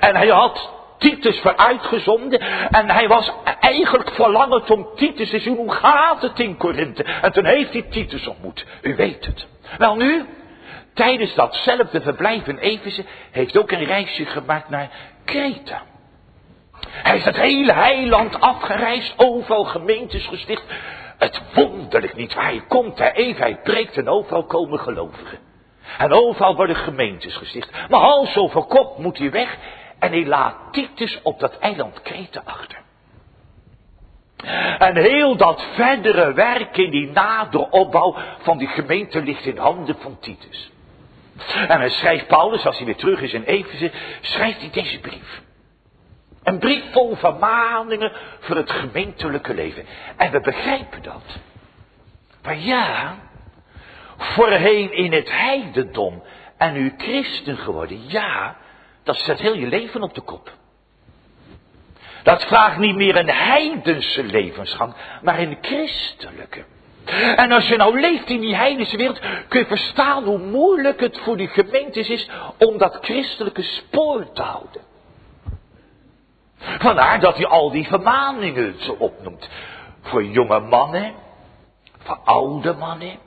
En 0.00 0.16
hij 0.16 0.28
had 0.28 0.72
Titus 0.98 1.40
vooruitgezonden. 1.40 2.40
En 2.70 2.90
hij 2.90 3.08
was 3.08 3.32
eigenlijk 3.60 4.10
verlangend 4.10 4.70
om 4.70 4.88
Titus 4.94 5.30
te 5.30 5.38
zien. 5.38 5.56
Hoe 5.56 5.72
gaat 5.72 6.22
het 6.22 6.40
in 6.40 6.56
Korinthe? 6.56 7.02
En 7.02 7.32
toen 7.32 7.44
heeft 7.44 7.72
hij 7.72 7.82
Titus 7.82 8.26
ontmoet. 8.26 8.66
U 8.82 8.96
weet 8.96 9.26
het. 9.26 9.46
Wel 9.78 9.96
nu, 9.96 10.24
tijdens 10.94 11.34
datzelfde 11.34 12.00
verblijf 12.00 12.46
in 12.46 12.58
Efeze 12.58 13.04
heeft 13.30 13.58
ook 13.58 13.70
een 13.70 13.84
reisje 13.84 14.24
gemaakt 14.24 14.68
naar 14.68 14.90
Kreta. 15.24 15.82
Hij 16.88 17.16
is 17.16 17.24
het 17.24 17.36
hele 17.36 17.72
heiland 17.72 18.40
afgereisd, 18.40 19.14
overal 19.16 19.64
gemeentes 19.64 20.26
gesticht. 20.26 20.64
Het 21.18 21.42
wonderlijk 21.54 22.16
niet 22.16 22.34
waar 22.34 22.44
hij 22.44 22.64
komt, 22.68 22.98
hij 22.98 23.12
even, 23.12 23.42
hij 23.42 23.60
preekt 23.62 23.96
en 23.96 24.08
overal 24.08 24.44
komen 24.44 24.78
gelovigen. 24.78 25.38
En 25.98 26.12
overal 26.12 26.56
worden 26.56 26.76
gemeentes 26.76 27.36
gesticht. 27.36 27.70
Maar 27.88 28.00
hals 28.00 28.36
over 28.36 28.62
kop 28.62 28.98
moet 28.98 29.18
hij 29.18 29.30
weg 29.30 29.56
en 30.04 30.10
hij 30.10 30.26
laat 30.26 30.56
Titus 30.70 31.20
op 31.22 31.40
dat 31.40 31.58
eiland 31.58 32.02
Kreta 32.02 32.42
achter. 32.44 32.78
En 34.78 34.96
heel 34.96 35.36
dat 35.36 35.66
verdere 35.74 36.32
werk 36.32 36.76
in 36.76 36.90
die 36.90 37.10
nadere 37.10 37.70
opbouw 37.70 38.16
van 38.38 38.58
die 38.58 38.68
gemeente 38.68 39.22
ligt 39.22 39.46
in 39.46 39.56
handen 39.56 39.96
van 39.98 40.18
Titus. 40.20 40.72
En 41.68 41.78
hij 41.78 41.88
schrijft 41.88 42.26
Paulus, 42.26 42.66
als 42.66 42.76
hij 42.76 42.86
weer 42.86 42.96
terug 42.96 43.20
is 43.20 43.32
in 43.32 43.42
Efeze, 43.42 43.90
schrijft 44.20 44.60
hij 44.60 44.70
deze 44.70 45.00
brief. 45.00 45.42
Een 46.42 46.58
brief 46.58 46.92
vol 46.92 47.16
vermaningen 47.16 48.12
voor 48.40 48.56
het 48.56 48.70
gemeentelijke 48.70 49.54
leven. 49.54 49.84
En 50.16 50.30
we 50.30 50.40
begrijpen 50.40 51.02
dat. 51.02 51.38
Maar 52.42 52.58
ja, 52.58 53.14
voorheen 54.16 54.92
in 54.92 55.12
het 55.12 55.30
heidendom 55.30 56.22
en 56.56 56.72
nu 56.72 56.94
christen 56.96 57.56
geworden, 57.56 58.08
ja, 58.08 58.56
dat 59.04 59.16
zet 59.16 59.40
heel 59.40 59.54
je 59.54 59.66
leven 59.66 60.02
op 60.02 60.14
de 60.14 60.20
kop. 60.20 60.52
Dat 62.22 62.44
vraagt 62.44 62.78
niet 62.78 62.94
meer 62.94 63.16
een 63.16 63.30
heidense 63.30 64.24
levensgang, 64.24 64.94
maar 65.22 65.38
een 65.38 65.58
christelijke. 65.60 66.64
En 67.36 67.52
als 67.52 67.68
je 67.68 67.76
nou 67.76 68.00
leeft 68.00 68.28
in 68.28 68.40
die 68.40 68.54
heidense 68.54 68.96
wereld, 68.96 69.20
kun 69.48 69.60
je 69.60 69.66
verstaan 69.66 70.24
hoe 70.24 70.38
moeilijk 70.38 71.00
het 71.00 71.18
voor 71.18 71.36
die 71.36 71.48
gemeentes 71.48 72.08
is 72.08 72.30
om 72.58 72.78
dat 72.78 72.98
christelijke 73.00 73.62
spoor 73.62 74.32
te 74.32 74.42
houden. 74.42 74.82
Vandaar 76.58 77.20
dat 77.20 77.36
hij 77.36 77.46
al 77.46 77.70
die 77.70 77.86
vermaningen 77.86 78.74
zo 78.82 78.92
opnoemt. 78.92 79.48
Voor 80.02 80.24
jonge 80.24 80.60
mannen, 80.60 81.14
voor 81.98 82.18
oude 82.24 82.72
mannen, 82.72 83.18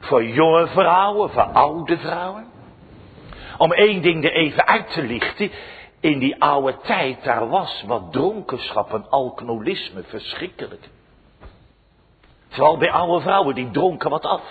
voor 0.00 0.24
jonge 0.24 0.66
vrouwen, 0.66 1.30
voor 1.30 1.42
oude 1.42 1.98
vrouwen. 1.98 2.51
Om 3.62 3.72
één 3.72 4.02
ding 4.02 4.24
er 4.24 4.32
even 4.32 4.66
uit 4.66 4.92
te 4.92 5.02
lichten. 5.02 5.50
In 6.00 6.18
die 6.18 6.42
oude 6.42 6.76
tijd, 6.82 7.24
daar 7.24 7.48
was 7.48 7.84
wat 7.86 8.12
dronkenschap 8.12 8.94
en 8.94 9.06
alcoholisme 9.10 10.02
verschrikkelijk. 10.02 10.88
Vooral 12.48 12.76
bij 12.76 12.90
oude 12.90 13.20
vrouwen, 13.20 13.54
die 13.54 13.70
dronken 13.70 14.10
wat 14.10 14.24
af. 14.24 14.42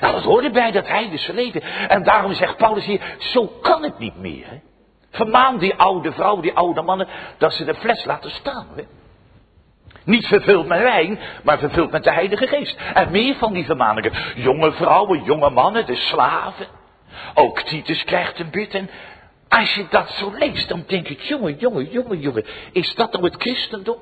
Nou, 0.00 0.12
dat 0.12 0.22
hoorde 0.22 0.50
bij 0.50 0.70
dat 0.70 0.88
heidense 0.88 1.34
leven. 1.34 1.62
En 1.62 2.02
daarom 2.02 2.32
zegt 2.32 2.56
Paulus 2.56 2.84
hier, 2.84 3.16
zo 3.18 3.46
kan 3.46 3.82
het 3.82 3.98
niet 3.98 4.16
meer. 4.16 4.46
Hè? 4.46 4.60
Vermaan 5.10 5.58
die 5.58 5.74
oude 5.74 6.12
vrouwen, 6.12 6.42
die 6.42 6.54
oude 6.54 6.82
mannen, 6.82 7.08
dat 7.38 7.52
ze 7.52 7.64
de 7.64 7.74
fles 7.74 8.04
laten 8.04 8.30
staan. 8.30 8.66
Hè? 8.76 8.82
Niet 10.04 10.26
vervuld 10.26 10.66
met 10.66 10.82
wijn, 10.82 11.18
maar 11.44 11.58
vervuld 11.58 11.90
met 11.90 12.04
de 12.04 12.12
Heilige 12.12 12.46
Geest. 12.46 12.80
En 12.94 13.10
meer 13.10 13.34
van 13.34 13.52
die 13.52 13.64
vermaningen. 13.64 14.12
Jonge 14.34 14.72
vrouwen, 14.72 15.22
jonge 15.22 15.50
mannen, 15.50 15.86
de 15.86 15.96
slaven. 15.96 16.80
Ook 17.34 17.62
Titus 17.62 18.04
krijgt 18.04 18.38
een 18.38 18.50
bid. 18.50 18.74
En 18.74 18.90
als 19.48 19.74
je 19.74 19.86
dat 19.90 20.10
zo 20.10 20.32
leest, 20.38 20.68
dan 20.68 20.84
denk 20.86 21.08
ik, 21.08 21.20
jongen, 21.20 21.56
jongen, 21.56 21.90
jongen, 21.90 22.20
jongen. 22.20 22.44
Is 22.72 22.94
dat 22.94 23.12
nou 23.12 23.24
het 23.24 23.36
christendom? 23.38 23.98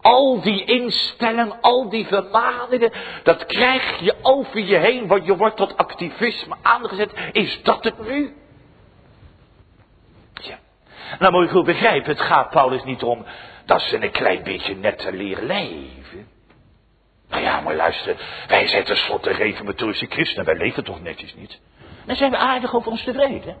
Al 0.00 0.40
die 0.40 0.64
instellingen, 0.64 1.60
al 1.60 1.88
die 1.88 2.06
vermaningen, 2.06 2.92
dat 3.22 3.46
krijg 3.46 4.00
je 4.00 4.14
over 4.22 4.58
je 4.58 4.76
heen, 4.76 5.06
want 5.06 5.26
je 5.26 5.36
wordt 5.36 5.56
tot 5.56 5.76
activisme 5.76 6.56
aangezet. 6.62 7.12
Is 7.32 7.62
dat 7.62 7.84
het 7.84 8.06
nu? 8.06 8.36
Ja. 10.42 10.58
Nou 11.18 11.32
moet 11.32 11.44
je 11.44 11.50
goed 11.50 11.64
begrijpen, 11.64 12.10
het 12.10 12.20
gaat 12.20 12.50
Paulus 12.50 12.84
niet 12.84 13.02
om 13.02 13.24
dat 13.64 13.80
ze 13.80 14.02
een 14.02 14.10
klein 14.10 14.42
beetje 14.42 14.74
netter 14.74 15.12
leren 15.12 15.46
leven. 15.46 16.28
Nou 17.28 17.42
ja, 17.42 17.60
maar 17.60 17.74
luister, 17.74 18.16
wij 18.48 18.66
zijn 18.66 18.84
tenslotte 18.84 19.30
reformatorische 19.30 20.06
christenen, 20.06 20.44
wij 20.44 20.56
leven 20.56 20.84
toch 20.84 21.02
netjes 21.02 21.34
niet? 21.34 21.60
Dan 22.06 22.16
zijn 22.16 22.30
we 22.30 22.36
aardig 22.36 22.74
over 22.74 22.90
ons 22.90 23.04
tevreden. 23.04 23.56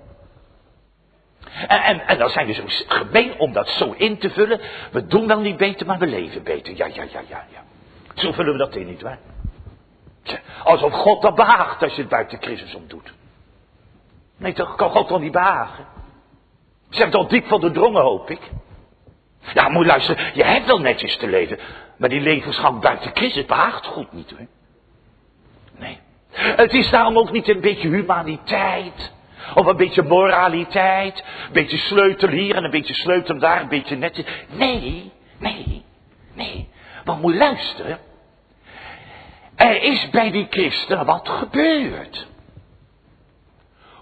En, 1.68 1.82
en, 1.82 2.06
en 2.06 2.18
dan 2.18 2.30
zijn 2.30 2.46
we 2.46 2.52
zo 2.52 2.62
gemeen 2.88 3.38
om 3.38 3.52
dat 3.52 3.68
zo 3.68 3.94
in 3.96 4.18
te 4.18 4.30
vullen. 4.30 4.60
We 4.92 5.06
doen 5.06 5.26
wel 5.26 5.40
niet 5.40 5.56
beter, 5.56 5.86
maar 5.86 5.98
we 5.98 6.06
leven 6.06 6.42
beter. 6.42 6.76
Ja, 6.76 6.86
ja, 6.86 7.02
ja, 7.02 7.20
ja, 7.28 7.44
ja. 7.52 7.64
Zo 8.14 8.32
vullen 8.32 8.52
we 8.52 8.58
dat 8.58 8.76
in, 8.76 8.86
niet 8.86 9.02
waar? 9.02 9.18
Alsof 10.64 10.92
God 10.92 11.22
dat 11.22 11.34
behaagt 11.34 11.82
als 11.82 11.94
je 11.94 12.00
het 12.00 12.10
buiten 12.10 12.38
Christus 12.40 12.74
om 12.74 12.84
doet. 12.86 13.12
Nee, 14.36 14.52
toch 14.52 14.74
kan 14.74 14.90
God 14.90 15.08
toch 15.08 15.20
niet 15.20 15.32
behagen? 15.32 15.86
Ze 16.90 17.02
hebben 17.02 17.20
toch 17.20 17.28
diep 17.28 17.46
van 17.46 17.60
de 17.60 17.70
drongen, 17.70 18.02
hoop 18.02 18.30
ik. 18.30 18.40
Ja, 19.54 19.68
moet 19.68 19.86
luisteren, 19.86 20.30
je 20.34 20.44
hebt 20.44 20.66
wel 20.66 20.78
netjes 20.78 21.16
te 21.16 21.26
leven. 21.26 21.58
Maar 21.96 22.08
die 22.08 22.20
levensgang 22.20 22.80
buiten 22.80 23.10
Christus 23.14 23.44
behaagt 23.44 23.86
God 23.86 24.12
niet 24.12 24.30
hoor. 24.30 24.46
Het 26.36 26.72
is 26.72 26.90
daarom 26.90 27.18
ook 27.18 27.32
niet 27.32 27.48
een 27.48 27.60
beetje 27.60 27.88
humaniteit. 27.88 29.12
Of 29.54 29.66
een 29.66 29.76
beetje 29.76 30.02
moraliteit. 30.02 31.24
Een 31.46 31.52
beetje 31.52 31.76
sleutel 31.76 32.28
hier 32.28 32.56
en 32.56 32.64
een 32.64 32.70
beetje 32.70 32.94
sleutel 32.94 33.38
daar. 33.38 33.60
Een 33.60 33.68
beetje 33.68 33.96
netjes. 33.96 34.26
Nee, 34.48 35.12
nee, 35.38 35.84
nee. 36.34 36.68
Maar 37.04 37.16
moet 37.16 37.34
luisteren. 37.34 37.98
Er 39.56 39.82
is 39.82 40.10
bij 40.10 40.30
die 40.30 40.46
christenen 40.50 41.06
wat 41.06 41.28
gebeurd. 41.28 42.26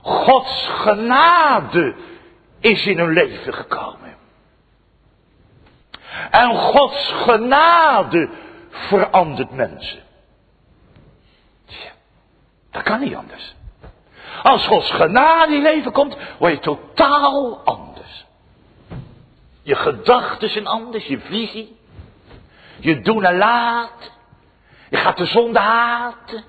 Gods 0.02 0.68
genade 0.68 1.94
is 2.60 2.86
in 2.86 2.98
hun 2.98 3.12
leven 3.12 3.54
gekomen. 3.54 4.16
En 6.30 6.56
Gods 6.56 7.12
genade 7.12 8.28
verandert 8.70 9.50
mensen. 9.50 10.03
Dat 12.74 12.82
kan 12.82 13.00
niet 13.00 13.14
anders. 13.14 13.54
Als 14.42 14.66
Gods 14.66 14.90
genade 14.90 15.54
in 15.54 15.62
leven 15.62 15.92
komt, 15.92 16.16
word 16.38 16.52
je 16.52 16.58
totaal 16.58 17.60
anders. 17.64 18.26
Je 19.62 19.74
gedachten 19.74 20.50
zijn 20.50 20.66
anders, 20.66 21.06
je 21.06 21.18
visie. 21.18 21.76
Je 22.78 23.00
doen 23.00 23.24
en 23.24 23.36
laten. 23.36 24.10
Je 24.90 24.96
gaat 24.96 25.16
de 25.16 25.24
zonde 25.24 25.58
haten. 25.58 26.44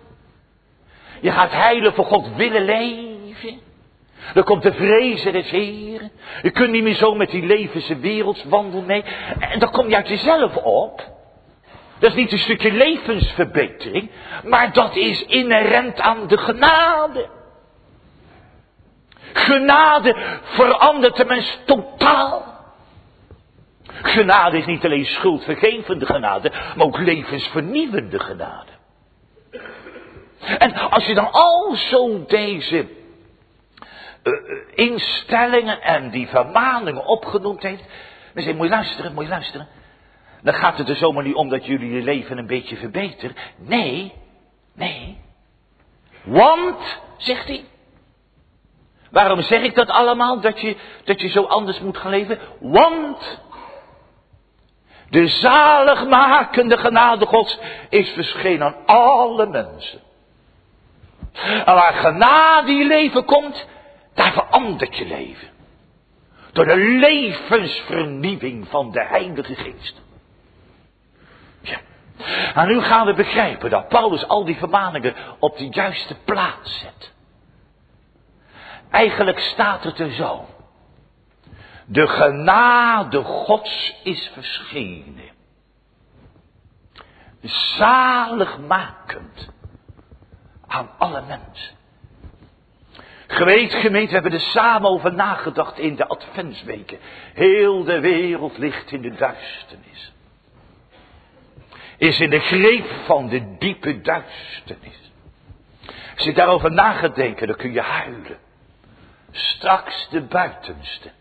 Je 1.21 1.31
gaat 1.31 1.51
heilen 1.51 1.93
voor 1.93 2.05
God 2.05 2.35
willen 2.35 2.65
leven. 2.65 3.59
Dan 4.33 4.43
komt 4.43 4.63
de 4.63 4.73
vrezen 4.73 5.33
des 5.33 5.49
Heren. 5.49 6.11
Je 6.41 6.51
kunt 6.51 6.71
niet 6.71 6.83
meer 6.83 6.95
zo 6.95 7.15
met 7.15 7.29
die 7.29 7.45
levenswandel 7.45 8.11
wereldswandel 8.11 8.81
mee. 8.81 9.03
En 9.39 9.59
dan 9.59 9.71
kom 9.71 9.89
je 9.89 9.95
uit 9.95 10.07
jezelf 10.07 10.55
op. 10.55 11.14
Dat 11.99 12.09
is 12.09 12.15
niet 12.15 12.31
een 12.31 12.39
stukje 12.39 12.71
levensverbetering, 12.71 14.09
maar 14.43 14.73
dat 14.73 14.95
is 14.95 15.25
inherent 15.25 15.99
aan 15.99 16.27
de 16.27 16.37
genade. 16.37 17.29
Genade 19.33 20.15
verandert 20.43 21.15
de 21.15 21.25
mens 21.25 21.59
totaal. 21.65 22.53
Genade 24.01 24.57
is 24.57 24.65
niet 24.65 24.85
alleen 24.85 25.05
schuldvergevende 25.05 26.05
genade, 26.05 26.51
maar 26.75 26.85
ook 26.85 26.97
levensvernieuwende 26.97 28.19
genade. 28.19 28.71
En 30.39 30.73
als 30.73 31.05
je 31.05 31.13
dan 31.13 31.31
al 31.31 31.75
zo 31.75 32.25
deze 32.25 32.87
uh, 34.23 34.33
instellingen 34.73 35.81
en 35.81 36.09
die 36.09 36.27
vermaningen 36.27 37.05
opgenoemd 37.05 37.63
heeft, 37.63 37.83
dan 38.33 38.43
zeg 38.43 38.45
je, 38.45 38.53
moet 38.53 38.69
luisteren, 38.69 39.13
moet 39.13 39.27
luisteren. 39.27 39.67
Dan 40.41 40.53
gaat 40.53 40.77
het 40.77 40.89
er 40.89 40.95
zomaar 40.95 41.23
niet 41.23 41.35
om 41.35 41.49
dat 41.49 41.65
jullie 41.65 41.93
je 41.93 42.01
leven 42.01 42.37
een 42.37 42.47
beetje 42.47 42.75
verbeteren. 42.75 43.35
Nee, 43.57 44.13
nee. 44.73 45.17
Want, 46.23 46.99
zegt 47.17 47.47
hij. 47.47 47.65
Waarom 49.11 49.41
zeg 49.41 49.61
ik 49.61 49.75
dat 49.75 49.87
allemaal, 49.87 50.39
dat 50.41 50.61
je, 50.61 50.75
dat 51.03 51.21
je 51.21 51.27
zo 51.27 51.43
anders 51.43 51.79
moet 51.79 51.97
gaan 51.97 52.11
leven? 52.11 52.39
Want 52.59 53.39
de 55.09 55.27
zaligmakende 55.27 56.77
genade 56.77 57.25
Gods 57.25 57.59
is 57.89 58.09
verschenen 58.09 58.65
aan 58.67 58.75
alle 58.85 59.45
mensen. 59.45 59.99
En 61.65 61.75
waar 61.75 61.93
genade 61.93 62.71
in 62.71 62.77
je 62.77 62.85
leven 62.85 63.25
komt, 63.25 63.67
daar 64.13 64.33
verandert 64.33 64.97
je 64.97 65.05
leven. 65.05 65.47
Door 66.51 66.65
de 66.65 66.77
levensvernieuwing 66.77 68.67
van 68.67 68.91
de 68.91 69.03
Heilige 69.03 69.55
Geest. 69.55 70.01
En 72.53 72.67
nu 72.67 72.81
gaan 72.81 73.05
we 73.05 73.13
begrijpen 73.13 73.69
dat 73.69 73.87
Paulus 73.87 74.27
al 74.27 74.45
die 74.45 74.57
vermaningen 74.57 75.15
op 75.39 75.57
de 75.57 75.69
juiste 75.69 76.15
plaats 76.15 76.79
zet. 76.79 77.13
Eigenlijk 78.89 79.39
staat 79.39 79.83
het 79.83 79.99
er 79.99 80.11
zo. 80.11 80.45
De 81.85 82.07
genade 82.07 83.23
Gods 83.23 83.95
is 84.03 84.31
verschenen. 84.33 85.33
Zaligmakend 87.41 89.49
aan 90.67 90.89
alle 90.97 91.21
mensen. 91.21 91.75
Gemeente, 93.27 93.77
gemeente, 93.77 94.07
we 94.07 94.13
hebben 94.13 94.33
er 94.33 94.39
samen 94.39 94.89
over 94.89 95.13
nagedacht 95.13 95.79
in 95.79 95.95
de 95.95 96.07
adventsweken. 96.07 96.99
Heel 97.33 97.83
de 97.83 97.99
wereld 97.99 98.57
ligt 98.57 98.91
in 98.91 99.01
de 99.01 99.13
duisternis. 99.13 100.14
Is 102.05 102.19
in 102.19 102.29
de 102.29 102.39
greep 102.39 102.85
van 103.05 103.27
de 103.27 103.55
diepe 103.57 104.01
duisternis. 104.01 105.11
Als 106.15 106.23
je 106.23 106.33
daarover 106.33 106.71
nagedenken, 106.71 107.47
dan 107.47 107.55
kun 107.55 107.73
je 107.73 107.81
huilen. 107.81 108.37
Straks 109.31 110.07
de 110.09 110.21
buitenste. 110.21 111.11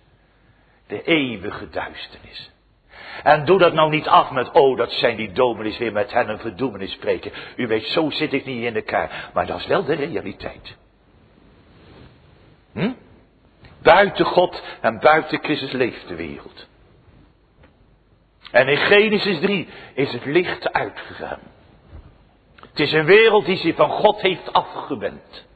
De 0.87 1.03
eeuwige 1.03 1.69
duisternis. 1.69 2.51
En 3.23 3.45
doe 3.45 3.59
dat 3.59 3.73
nou 3.73 3.91
niet 3.91 4.07
af 4.07 4.31
met, 4.31 4.51
oh, 4.51 4.77
dat 4.77 4.93
zijn 4.93 5.17
die 5.17 5.33
dominees 5.33 5.79
weer 5.79 5.93
met 5.93 6.13
hen 6.13 6.29
een 6.29 6.39
verdoemenis 6.39 6.93
spreken. 6.93 7.33
U 7.57 7.67
weet, 7.67 7.87
zo 7.87 8.11
zit 8.11 8.33
ik 8.33 8.45
niet 8.45 8.65
in 8.65 8.75
elkaar. 8.75 9.31
Maar 9.35 9.47
dat 9.47 9.59
is 9.59 9.67
wel 9.67 9.85
de 9.85 9.95
realiteit. 9.95 10.77
Hm? 12.73 12.93
Buiten 13.83 14.25
God 14.25 14.63
en 14.81 14.99
buiten 14.99 15.39
Christus 15.43 15.73
leeft 15.73 16.09
de 16.09 16.15
wereld. 16.15 16.67
En 18.55 18.69
in 18.69 18.77
Genesis 18.77 19.41
3 19.41 19.69
is 19.95 20.13
het 20.13 20.25
licht 20.25 20.73
uitgegaan. 20.73 21.39
Het 22.71 22.81
is 22.81 22.93
een 22.93 23.05
wereld 23.05 23.47
die 23.47 23.57
zich 23.57 23.77
van 23.77 23.91
God 23.91 24.21
heeft 24.21 24.53
afgewend. 24.53 25.47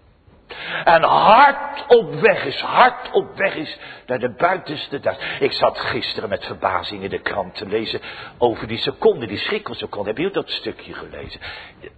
En 0.85 1.03
hard 1.03 1.87
op 1.87 2.15
weg 2.15 2.45
is, 2.45 2.61
hard 2.61 3.11
op 3.11 3.37
weg 3.37 3.55
is 3.55 3.79
naar 4.07 4.19
de 4.19 4.35
buitenste 4.35 5.01
dag. 5.01 5.41
Ik 5.41 5.53
zat 5.53 5.79
gisteren 5.79 6.29
met 6.29 6.45
verbazing 6.45 7.03
in 7.03 7.11
de 7.11 7.19
krant 7.19 7.55
te 7.55 7.67
lezen 7.67 8.01
over 8.39 8.67
die 8.67 8.79
seconde, 8.79 9.27
die 9.27 9.39
schrikkelseconde. 9.39 10.09
Heb 10.09 10.19
je 10.19 10.31
dat 10.31 10.51
stukje 10.51 10.95
gelezen? 10.95 11.41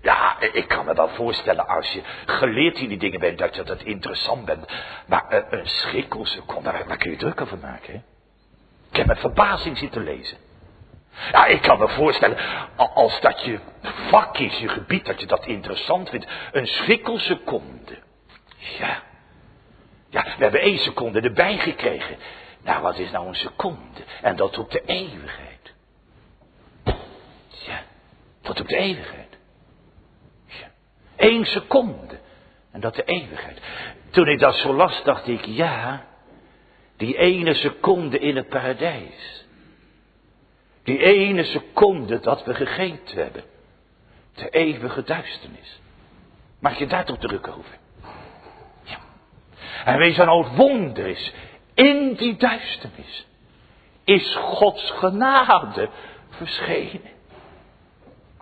Ja, 0.02 0.40
ik 0.52 0.68
kan 0.68 0.84
me 0.84 0.94
wel 0.94 1.08
voorstellen 1.08 1.68
als 1.68 1.92
je 1.92 2.02
geleerd 2.26 2.78
in 2.78 2.88
die 2.88 2.98
dingen 2.98 3.20
bent, 3.20 3.38
dat 3.38 3.56
je 3.56 3.62
dat 3.62 3.82
interessant 3.82 4.44
bent. 4.44 4.72
Maar 5.06 5.24
uh, 5.30 5.38
een 5.50 5.66
schrikkelseconde, 5.66 6.72
daar 6.86 6.96
kun 6.96 7.10
je 7.10 7.16
druk 7.16 7.40
over 7.40 7.58
maken. 7.58 7.92
Hè? 7.92 8.00
Ik 8.90 8.96
heb 8.96 9.06
met 9.06 9.18
verbazing 9.18 9.78
zitten 9.78 10.04
lezen. 10.04 10.48
Ja, 11.32 11.46
ik 11.46 11.62
kan 11.62 11.78
me 11.78 11.88
voorstellen, 11.88 12.36
als 12.76 13.20
dat 13.20 13.44
je 13.44 13.58
vak 13.82 14.38
is, 14.38 14.58
je 14.58 14.68
gebied, 14.68 15.04
dat 15.04 15.20
je 15.20 15.26
dat 15.26 15.46
interessant 15.46 16.08
vindt. 16.08 16.26
Een 16.52 16.66
schrikkelseconde. 16.66 17.98
Ja. 18.78 19.02
Ja, 20.08 20.22
we 20.22 20.42
hebben 20.42 20.60
één 20.60 20.78
seconde 20.78 21.20
erbij 21.20 21.58
gekregen. 21.58 22.16
Nou, 22.62 22.82
wat 22.82 22.98
is 22.98 23.10
nou 23.10 23.26
een 23.26 23.34
seconde? 23.34 24.00
En 24.22 24.36
dat 24.36 24.58
op 24.58 24.70
de 24.70 24.82
eeuwigheid. 24.84 25.74
Ja, 27.48 27.82
tot 28.40 28.60
op 28.60 28.68
de 28.68 28.76
eeuwigheid. 28.76 29.38
Ja. 30.46 30.70
Eén 31.16 31.44
seconde. 31.44 32.18
En 32.72 32.80
dat 32.80 32.94
de 32.94 33.04
eeuwigheid. 33.04 33.60
Toen 34.10 34.28
ik 34.28 34.38
dat 34.38 34.54
zo 34.54 34.74
las, 34.74 35.02
dacht 35.02 35.28
ik, 35.28 35.44
ja, 35.44 36.06
die 36.96 37.16
ene 37.16 37.54
seconde 37.54 38.18
in 38.18 38.36
het 38.36 38.48
paradijs. 38.48 39.46
Die 40.82 40.98
ene 40.98 41.44
seconde 41.44 42.20
dat 42.20 42.44
we 42.44 42.54
gegeten 42.54 43.22
hebben. 43.22 43.44
De 44.34 44.48
eeuwige 44.48 45.02
duisternis. 45.02 45.80
Maak 46.58 46.74
je 46.74 46.86
daar 46.86 47.04
toch 47.04 47.18
druk 47.18 47.48
over? 47.48 47.78
Ja. 48.82 48.96
En 49.84 49.98
wees 49.98 50.16
dan 50.16 50.56
wonder 50.56 51.06
is. 51.06 51.32
In 51.74 52.14
die 52.14 52.36
duisternis 52.36 53.26
is 54.04 54.34
Gods 54.34 54.90
genade 54.90 55.88
verschenen. 56.30 57.10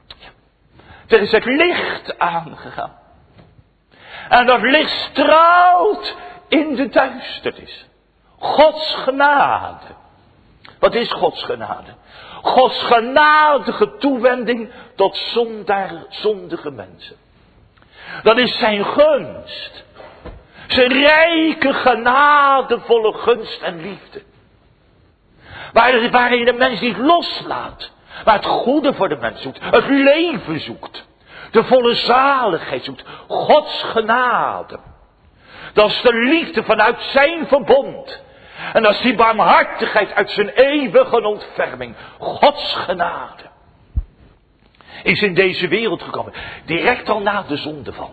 Ja. 0.06 0.28
Er 1.06 1.20
is 1.20 1.32
het 1.32 1.44
licht 1.44 2.18
aangegaan. 2.18 2.96
En 4.28 4.46
dat 4.46 4.60
licht 4.60 4.90
straalt 5.10 6.16
in 6.48 6.74
de 6.74 6.88
duisternis. 6.88 7.86
Gods 8.38 8.94
genade. 8.94 9.86
Wat 10.78 10.94
is 10.94 11.12
Gods 11.12 11.44
genade? 11.44 11.94
Gods 12.42 12.82
genadige 12.82 13.96
toewending 13.98 14.70
tot 14.96 15.16
zondige 16.08 16.70
mensen. 16.70 17.16
Dat 18.22 18.38
is 18.38 18.58
zijn 18.58 18.84
gunst. 18.84 19.84
Zijn 20.66 20.92
rijke, 20.92 21.72
genadevolle 21.72 23.12
gunst 23.12 23.62
en 23.62 23.80
liefde. 23.80 24.22
Waar, 25.72 26.10
waarin 26.10 26.44
de 26.44 26.52
mens 26.52 26.80
niet 26.80 26.96
loslaat. 26.96 27.90
Maar 28.24 28.34
het 28.34 28.46
goede 28.46 28.94
voor 28.94 29.08
de 29.08 29.16
mens 29.16 29.42
zoekt. 29.42 29.60
Het 29.60 29.88
leven 29.88 30.60
zoekt. 30.60 31.06
De 31.50 31.64
volle 31.64 31.94
zaligheid 31.94 32.84
zoekt. 32.84 33.04
Gods 33.28 33.82
genade. 33.82 34.78
Dat 35.72 35.90
is 35.90 36.00
de 36.00 36.14
liefde 36.14 36.62
vanuit 36.62 37.00
zijn 37.00 37.46
verbond. 37.46 38.22
En 38.72 38.84
is 38.84 39.00
die 39.00 39.14
barmhartigheid 39.14 40.14
uit 40.14 40.30
zijn 40.30 40.48
eeuwige 40.48 41.22
ontferming. 41.22 41.94
Gods 42.18 42.74
genade. 42.74 43.42
Is 45.02 45.22
in 45.22 45.34
deze 45.34 45.68
wereld 45.68 46.02
gekomen. 46.02 46.32
Direct 46.64 47.08
al 47.08 47.20
na 47.20 47.42
de 47.42 47.56
zonde 47.56 47.92
van. 47.92 48.10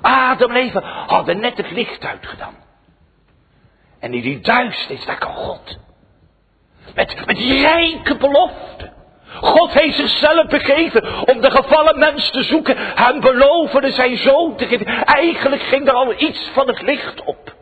Adam 0.00 0.50
en 0.50 0.56
Eva 0.56 1.04
hadden 1.06 1.40
net 1.40 1.56
het 1.56 1.70
licht 1.70 2.04
uitgedaan. 2.04 2.54
En 4.00 4.14
in 4.14 4.20
die 4.20 4.40
duisternis, 4.40 5.04
daar 5.04 5.18
kan 5.18 5.34
God. 5.34 5.78
Met, 6.94 7.26
met 7.26 7.36
die 7.36 7.60
rijke 7.60 8.16
belofte. 8.16 8.92
God 9.40 9.72
heeft 9.72 9.96
zichzelf 9.96 10.46
begeven 10.46 11.28
om 11.28 11.40
de 11.40 11.50
gevallen 11.50 11.98
mens 11.98 12.30
te 12.30 12.42
zoeken. 12.42 12.76
Hem 12.78 13.20
beloven 13.20 13.92
zijn 13.92 14.16
zoon 14.16 14.56
te 14.56 14.66
geven. 14.66 14.86
Eigenlijk 15.04 15.62
ging 15.62 15.88
er 15.88 15.94
al 15.94 16.14
iets 16.16 16.50
van 16.52 16.66
het 16.66 16.82
licht 16.82 17.24
op. 17.24 17.54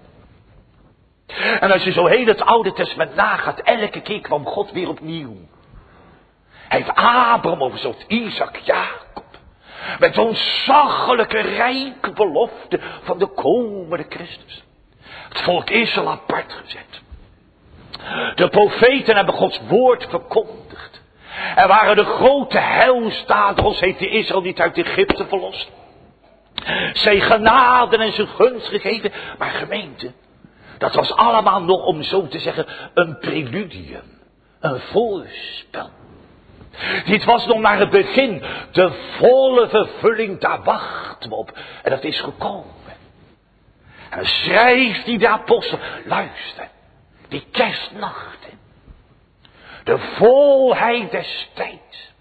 En 1.60 1.72
als 1.72 1.82
je 1.82 1.92
zo 1.92 2.06
heel 2.06 2.26
het 2.26 2.42
Oude 2.42 2.72
Testament 2.72 3.14
nagaat, 3.14 3.60
elke 3.60 4.00
keer 4.00 4.20
kwam 4.20 4.46
God 4.46 4.72
weer 4.72 4.88
opnieuw. 4.88 5.36
Hij 6.68 6.78
heeft 6.78 6.94
Abraham 6.94 7.62
overzocht, 7.62 8.04
Isaac, 8.08 8.56
Jacob. 8.56 9.24
Met 9.98 10.14
zo'n 10.14 10.34
zaggelijke, 10.34 11.40
rijke 11.40 12.12
belofte 12.12 12.80
van 13.02 13.18
de 13.18 13.26
komende 13.26 14.06
Christus. 14.08 14.64
Het 15.28 15.40
volk 15.40 15.70
Israël 15.70 16.10
apart 16.10 16.52
gezet. 16.52 17.02
De 18.34 18.48
profeten 18.48 19.16
hebben 19.16 19.34
Gods 19.34 19.60
woord 19.68 20.06
verkondigd. 20.08 21.02
Er 21.56 21.68
waren 21.68 21.96
de 21.96 22.04
grote 22.04 22.58
heilstadels, 22.58 23.80
heeft 23.80 23.98
de 23.98 24.08
Israël 24.08 24.40
niet 24.40 24.60
uit 24.60 24.78
Egypte 24.78 25.26
verlost. 25.26 25.70
Zij 26.92 27.20
genade 27.20 27.96
en 27.96 28.12
zijn 28.12 28.28
gunst 28.28 28.68
gegeven, 28.68 29.12
maar 29.38 29.50
gemeente, 29.50 30.12
dat 30.80 30.94
was 30.94 31.12
allemaal 31.12 31.62
nog, 31.62 31.84
om 31.84 32.02
zo 32.02 32.28
te 32.28 32.38
zeggen, 32.38 32.66
een 32.94 33.18
preludium. 33.18 34.18
Een 34.60 34.80
voorspel. 34.80 35.90
Dit 37.04 37.24
was 37.24 37.46
nog 37.46 37.58
maar 37.58 37.78
het 37.78 37.90
begin. 37.90 38.42
De 38.72 38.92
volle 39.18 39.68
vervulling, 39.68 40.40
daar 40.40 40.62
wachten 40.62 41.30
we 41.30 41.36
op. 41.36 41.58
En 41.82 41.90
dat 41.90 42.04
is 42.04 42.20
gekomen. 42.20 42.74
En 44.10 44.26
schrijft 44.26 45.04
die 45.04 45.18
de 45.18 45.28
apostel, 45.28 45.78
luister, 46.04 46.68
die 47.28 47.46
kerstnachten. 47.50 48.58
De 49.84 49.98
volheid 49.98 51.10
des 51.10 51.48
tijds. 51.54 52.12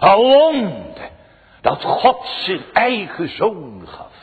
Een 0.00 0.96
dat 1.60 1.84
God 1.84 2.26
zijn 2.26 2.64
eigen 2.72 3.28
zoon 3.28 3.88
gaf. 3.88 4.13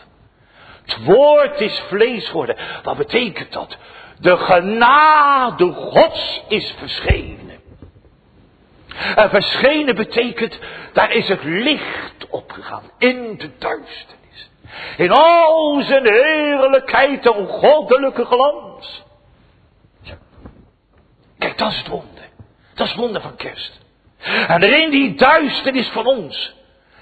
Het 0.92 1.06
woord 1.06 1.62
is 1.62 1.80
vlees 1.88 2.28
geworden. 2.28 2.58
Wat 2.84 2.98
betekent 2.98 3.52
dat? 3.52 3.78
De 4.20 4.38
genade 4.38 5.72
Gods 5.72 6.42
is 6.48 6.74
verschenen. 6.78 7.60
En 9.16 9.30
verschenen 9.30 9.96
betekent, 9.96 10.60
daar 10.94 11.12
is 11.12 11.28
het 11.28 11.44
licht 11.44 12.30
opgegaan 12.30 12.84
in 12.98 13.38
de 13.38 13.50
duisternis. 13.58 14.50
In 14.98 15.12
al 15.12 15.82
zijn 15.82 16.06
heerlijkheid 16.06 17.26
en 17.26 17.48
goddelijke 17.48 18.26
glans. 18.26 19.04
Kijk, 21.38 21.58
dat 21.58 21.72
is 21.72 21.78
het 21.78 21.88
wonder. 21.88 22.30
Dat 22.74 22.86
is 22.86 22.92
het 22.92 23.02
wonder 23.02 23.22
van 23.22 23.36
kerst. 23.36 23.80
En 24.48 24.64
in 24.64 24.90
die 24.90 25.16
duisternis 25.16 25.88
van 25.88 26.06
ons, 26.06 26.54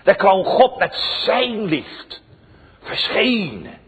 daar 0.03 0.15
kwam 0.15 0.43
God 0.43 0.77
met 0.77 0.95
zijn 1.25 1.65
licht 1.65 2.21
verschenen. 2.81 3.78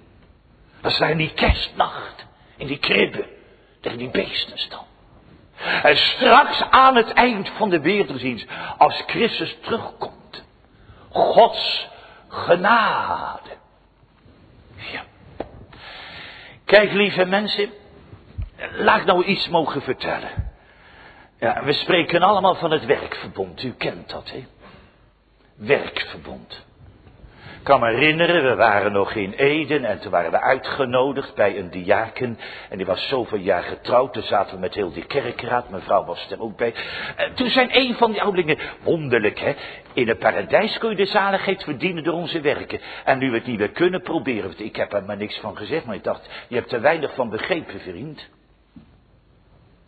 Dat 0.81 0.93
zijn 0.93 1.17
die 1.17 1.33
kerstnacht 1.33 2.25
in 2.57 2.67
die 2.67 2.79
kribben 2.79 3.25
tegen 3.81 3.97
die 3.97 4.09
beesten 4.09 4.57
staan. 4.57 4.85
En 5.83 5.97
straks 5.97 6.61
aan 6.69 6.95
het 6.95 7.13
eind 7.13 7.49
van 7.49 7.69
de 7.69 7.79
werelddienst, 7.79 8.47
als 8.77 9.03
Christus 9.07 9.57
terugkomt, 9.61 10.43
Gods 11.09 11.87
genade. 12.27 13.49
Ja. 14.75 15.03
Kijk, 16.65 16.91
lieve 16.91 17.25
mensen, 17.25 17.69
laat 18.71 18.99
ik 18.99 19.05
nou 19.05 19.23
iets 19.23 19.47
mogen 19.47 19.81
vertellen. 19.81 20.51
Ja, 21.39 21.63
we 21.63 21.73
spreken 21.73 22.21
allemaal 22.21 22.55
van 22.55 22.71
het 22.71 22.85
werkverbond, 22.85 23.63
u 23.63 23.73
kent 23.73 24.09
dat, 24.09 24.31
hè? 24.31 24.45
Werkverbond. 25.55 26.65
Ik 27.61 27.67
kan 27.67 27.79
me 27.79 27.89
herinneren, 27.89 28.43
we 28.43 28.55
waren 28.55 28.91
nog 28.91 29.13
in 29.13 29.33
Eden 29.33 29.85
en 29.85 29.99
toen 29.99 30.11
waren 30.11 30.31
we 30.31 30.41
uitgenodigd 30.41 31.35
bij 31.35 31.57
een 31.57 31.69
diaken. 31.69 32.39
En 32.69 32.77
die 32.77 32.85
was 32.85 33.07
zoveel 33.07 33.37
jaar 33.37 33.63
getrouwd, 33.63 34.13
toen 34.13 34.23
zaten 34.23 34.53
we 34.53 34.59
met 34.59 34.73
heel 34.73 34.91
die 34.91 35.05
kerkraad, 35.05 35.69
mijn 35.69 35.83
vrouw 35.83 36.05
was 36.05 36.27
er 36.31 36.41
ook 36.41 36.57
bij. 36.57 36.73
En 37.15 37.33
toen 37.33 37.49
zijn 37.49 37.77
een 37.77 37.95
van 37.95 38.11
die 38.11 38.21
ouderlingen, 38.21 38.57
wonderlijk 38.83 39.39
hè, 39.39 39.53
in 39.93 40.07
het 40.07 40.19
paradijs 40.19 40.77
kun 40.77 40.89
je 40.89 40.95
de 40.95 41.05
zaligheid 41.05 41.63
verdienen 41.63 42.03
door 42.03 42.13
onze 42.13 42.41
werken. 42.41 42.79
En 43.05 43.17
nu 43.17 43.29
we 43.29 43.37
het 43.37 43.45
niet 43.45 43.59
meer 43.59 43.71
kunnen, 43.71 44.01
proberen 44.01 44.43
we 44.43 44.49
het. 44.49 44.59
Ik 44.59 44.75
heb 44.75 44.93
er 44.93 45.03
maar 45.03 45.17
niks 45.17 45.39
van 45.39 45.57
gezegd, 45.57 45.85
maar 45.85 45.95
ik 45.95 46.03
dacht, 46.03 46.29
je 46.47 46.55
hebt 46.55 46.71
er 46.71 46.81
weinig 46.81 47.13
van 47.13 47.29
begrepen, 47.29 47.79
vriend. 47.79 48.29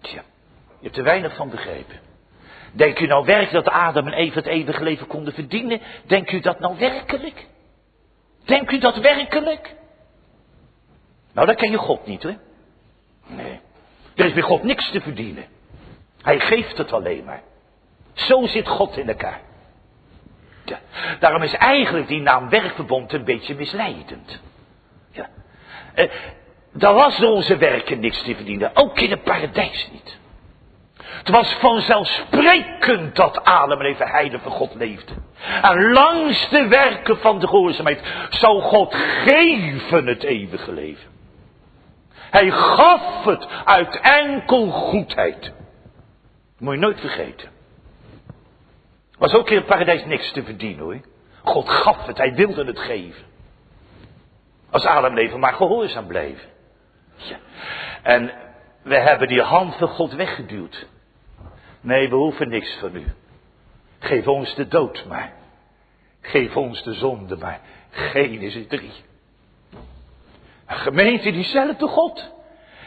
Tja, 0.02 0.24
je 0.80 0.86
hebt 0.86 0.98
er 0.98 1.04
weinig 1.04 1.36
van 1.36 1.50
begrepen. 1.50 2.00
Denk 2.72 3.00
u 3.00 3.06
nou 3.06 3.26
werkelijk 3.26 3.66
dat 3.66 3.74
Adam 3.74 4.08
en 4.08 4.14
Eva 4.14 4.36
het 4.36 4.46
eeuwige 4.46 4.84
leven 4.84 5.08
konden 5.08 5.34
verdienen? 5.34 5.82
Denkt 6.06 6.32
u 6.32 6.40
dat 6.40 6.60
nou 6.60 6.78
werkelijk? 6.78 7.52
Denkt 8.46 8.72
u 8.72 8.78
dat 8.78 8.98
werkelijk? 8.98 9.76
Nou, 11.34 11.48
dat 11.48 11.56
ken 11.56 11.72
je 11.72 11.78
God 11.78 12.06
niet, 12.06 12.24
hè? 12.24 12.38
Nee. 13.28 13.60
Er 14.16 14.26
is 14.26 14.34
bij 14.34 14.42
God 14.42 14.64
niks 14.64 14.92
te 14.92 15.02
verdienen. 15.02 15.46
Hij 16.22 16.40
geeft 16.40 16.78
het 16.78 16.94
alleen 16.94 17.24
maar. 17.24 17.42
Zo 18.14 18.46
zit 18.46 18.68
God 18.68 18.98
in 18.98 19.08
elkaar. 19.08 19.42
Ja, 20.66 20.80
daarom 21.20 21.42
is 21.42 21.54
eigenlijk 21.54 22.08
die 22.08 22.22
naam 22.22 22.50
werkverbond 22.50 23.14
een 23.14 23.24
beetje 23.24 23.56
misleidend. 23.56 24.42
Ja. 25.12 25.30
Eh, 25.94 26.10
daar 26.72 26.94
was 26.94 27.18
door 27.18 27.32
onze 27.32 27.58
werken 27.58 28.00
niks 28.00 28.24
te 28.24 28.36
verdienen, 28.36 28.72
ook 28.74 29.00
in 29.00 29.10
het 29.10 29.24
paradijs 29.24 29.90
niet. 29.92 30.18
Het 31.18 31.30
was 31.30 31.54
vanzelfsprekend 31.54 33.16
dat 33.16 33.44
Adam 33.44 33.80
en 33.80 33.86
even 33.86 34.08
heide 34.08 34.40
van 34.40 34.52
God 34.52 34.76
leefde. 34.76 35.14
En 35.62 35.92
langs 35.92 36.50
de 36.50 36.68
werken 36.68 37.18
van 37.18 37.40
de 37.40 37.48
gehoorzaamheid 37.48 38.02
zou 38.30 38.62
God 38.62 38.96
geven 38.96 40.08
het 40.08 40.24
eeuwige 40.24 40.74
leven. 40.74 41.12
Hij 42.16 42.52
gaf 42.52 43.24
het 43.26 43.48
uit 43.66 44.00
enkel 44.00 44.68
goedheid. 44.70 45.54
moet 46.58 46.74
je 46.74 46.80
nooit 46.80 47.00
vergeten. 47.00 47.50
Was 49.18 49.34
ook 49.34 49.50
in 49.50 49.58
het 49.58 49.66
paradijs 49.66 50.06
niks 50.06 50.32
te 50.32 50.44
verdienen 50.44 50.84
hoor. 50.84 51.00
God 51.44 51.70
gaf 51.70 52.06
het, 52.06 52.18
hij 52.18 52.34
wilde 52.34 52.66
het 52.66 52.80
geven. 52.80 53.24
Als 54.70 54.86
Adam 54.86 55.14
leven 55.14 55.40
maar 55.40 55.54
gehoorzaam 55.54 56.08
bleven. 56.08 56.50
Ja. 57.16 57.38
En 58.04 58.32
we 58.84 58.98
hebben 58.98 59.28
die 59.28 59.42
hand 59.42 59.76
van 59.76 59.88
God 59.88 60.14
weggeduwd. 60.14 60.88
Nee, 61.84 62.10
we 62.10 62.16
hoeven 62.16 62.50
niks 62.50 62.78
van 62.80 62.96
u. 62.96 63.06
Geef 64.00 64.28
ons 64.28 64.56
de 64.56 64.68
dood 64.68 65.06
maar. 65.08 65.34
Geef 66.22 66.58
ons 66.58 66.84
de 66.84 66.94
zonde 66.94 67.38
maar. 67.38 67.60
Genesis 67.90 68.68
drie. 68.68 68.92
Een 70.68 70.78
gemeente 70.78 71.32
diezelfde 71.32 71.88
God. 71.88 72.32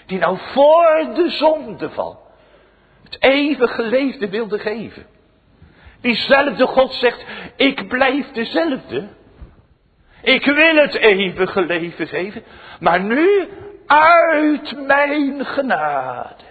Die 0.06 0.18
nou 0.18 0.38
voor 0.38 1.10
de 1.14 1.30
zondeval. 1.30 2.20
Het 3.04 3.22
eeuwige 3.22 3.82
leefde 3.82 4.28
wilde 4.28 4.58
geven. 4.58 5.06
Diezelfde 6.00 6.66
God 6.66 6.92
zegt, 6.92 7.24
ik 7.56 7.88
blijf 7.88 8.30
dezelfde. 8.30 9.08
Ik 10.22 10.44
wil 10.44 10.76
het 10.76 10.94
eeuwige 10.94 11.60
leven 11.60 12.06
geven. 12.06 12.42
Maar 12.80 13.00
nu 13.00 13.48
uit 13.86 14.86
mijn 14.86 15.44
genade. 15.44 16.44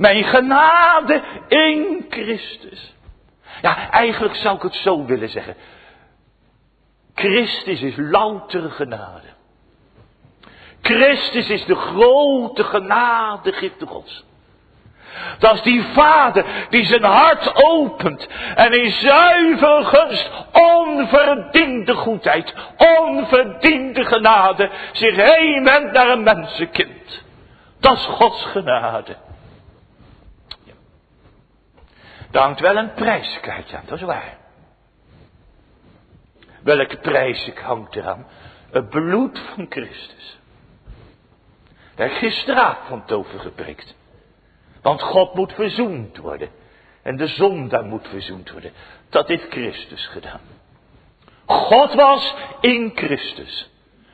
Mijn 0.00 0.24
genade 0.24 1.22
in 1.48 2.06
Christus. 2.08 2.94
Ja, 3.62 3.90
eigenlijk 3.90 4.34
zou 4.34 4.56
ik 4.56 4.62
het 4.62 4.74
zo 4.74 5.04
willen 5.04 5.28
zeggen. 5.28 5.56
Christus 7.14 7.80
is 7.80 7.94
loutere 7.96 8.70
genade. 8.70 9.26
Christus 10.82 11.50
is 11.50 11.64
de 11.64 11.74
grote 11.74 12.64
genade 12.64 13.52
gifte 13.52 13.86
Gods. 13.86 14.24
Dat 15.38 15.54
is 15.54 15.62
die 15.62 15.82
vader 15.82 16.44
die 16.70 16.84
zijn 16.84 17.04
hart 17.04 17.64
opent 17.64 18.28
en 18.54 18.72
in 18.72 18.90
zuiver 18.90 19.84
gunst, 19.84 20.30
onverdiende 20.52 21.94
goedheid, 21.94 22.54
onverdiende 22.76 24.04
genade 24.04 24.70
zich 24.92 25.16
heen 25.16 25.62
naar 25.62 26.08
een 26.08 26.22
mensenkind. 26.22 27.22
Dat 27.80 27.96
is 27.96 28.04
Gods 28.04 28.44
genade. 28.44 29.16
Ja. 30.64 30.72
Daar 32.30 32.42
hangt 32.42 32.60
wel 32.60 32.76
een 32.76 32.92
prijskaartje 32.92 33.76
aan, 33.76 33.84
dat 33.86 33.98
is 33.98 34.04
waar. 34.04 34.38
Welke 36.62 36.96
prijs 36.96 37.50
hangt 37.54 37.96
eraan? 37.96 38.26
Het 38.70 38.88
bloed 38.88 39.38
van 39.54 39.66
Christus. 39.68 40.38
Daar 41.94 42.10
gisteravond 42.10 43.12
over 43.12 43.38
geprikt. 43.38 43.94
Want 44.82 45.02
God 45.02 45.34
moet 45.34 45.52
verzoend 45.52 46.16
worden. 46.16 46.48
En 47.02 47.16
de 47.16 47.26
zondaar 47.26 47.84
moet 47.84 48.08
verzoend 48.08 48.50
worden. 48.50 48.72
Dat 49.08 49.28
heeft 49.28 49.50
Christus 49.50 50.06
gedaan. 50.06 50.40
God 51.46 51.94
was 51.94 52.34
in 52.60 52.92
Christus. 52.94 53.70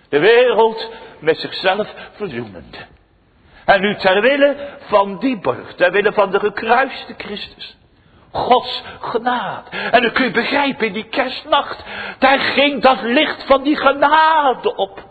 De 0.08 0.18
wereld 0.18 0.90
met 1.20 1.38
zichzelf 1.38 1.94
verzoenende. 2.12 2.78
En 3.64 3.80
nu 3.80 3.94
ter 3.94 4.20
wille 4.20 4.78
van 4.80 5.18
die 5.18 5.38
borg, 5.38 5.74
ter 5.74 5.92
wille 5.92 6.12
van 6.12 6.30
de 6.30 6.38
gekruiste 6.38 7.14
Christus. 7.16 7.76
Gods 8.36 8.82
genade. 9.00 9.70
En 9.90 10.02
dan 10.02 10.12
kun 10.12 10.24
je 10.24 10.30
begrijpen, 10.30 10.86
in 10.86 10.92
die 10.92 11.08
kerstnacht, 11.08 11.84
daar 12.18 12.38
ging 12.38 12.82
dat 12.82 13.02
licht 13.02 13.44
van 13.46 13.62
die 13.62 13.76
genade 13.76 14.76
op. 14.76 15.04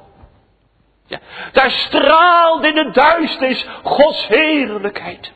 Ja, 1.07 1.19
daar 1.51 1.71
straalde 1.71 2.67
in 2.67 2.75
de 2.75 2.91
duisternis 2.91 3.67
Gods 3.83 4.27
heerlijkheid. 4.27 5.33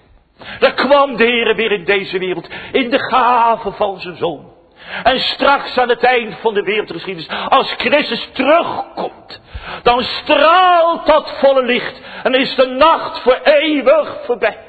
Daar 0.60 0.74
kwam 0.74 1.16
de 1.16 1.24
Heer 1.24 1.56
weer 1.56 1.72
in 1.72 1.86
deze 1.86 2.20
wereld, 2.20 2.48
in 2.72 2.90
de 2.90 3.00
gave 3.00 3.72
van 3.72 4.00
zijn 4.00 4.16
Zoon. 4.16 4.58
En 5.04 5.20
straks 5.20 5.78
aan 5.78 5.90
het 5.90 6.04
eind 6.04 6.36
van 6.42 6.54
de 6.54 6.62
wereldgeschiedenis, 6.62 7.30
als 7.50 7.74
Christus 7.78 8.30
terugkomt, 8.34 9.42
dan 9.84 10.04
straalt 10.04 11.06
dat 11.06 11.34
volle 11.40 11.64
licht 11.64 12.02
en 12.24 12.34
is 12.34 12.56
de 12.56 12.66
nacht 12.66 13.20
voor 13.20 13.40
eeuwig 13.44 14.18
voorbij. 14.26 14.69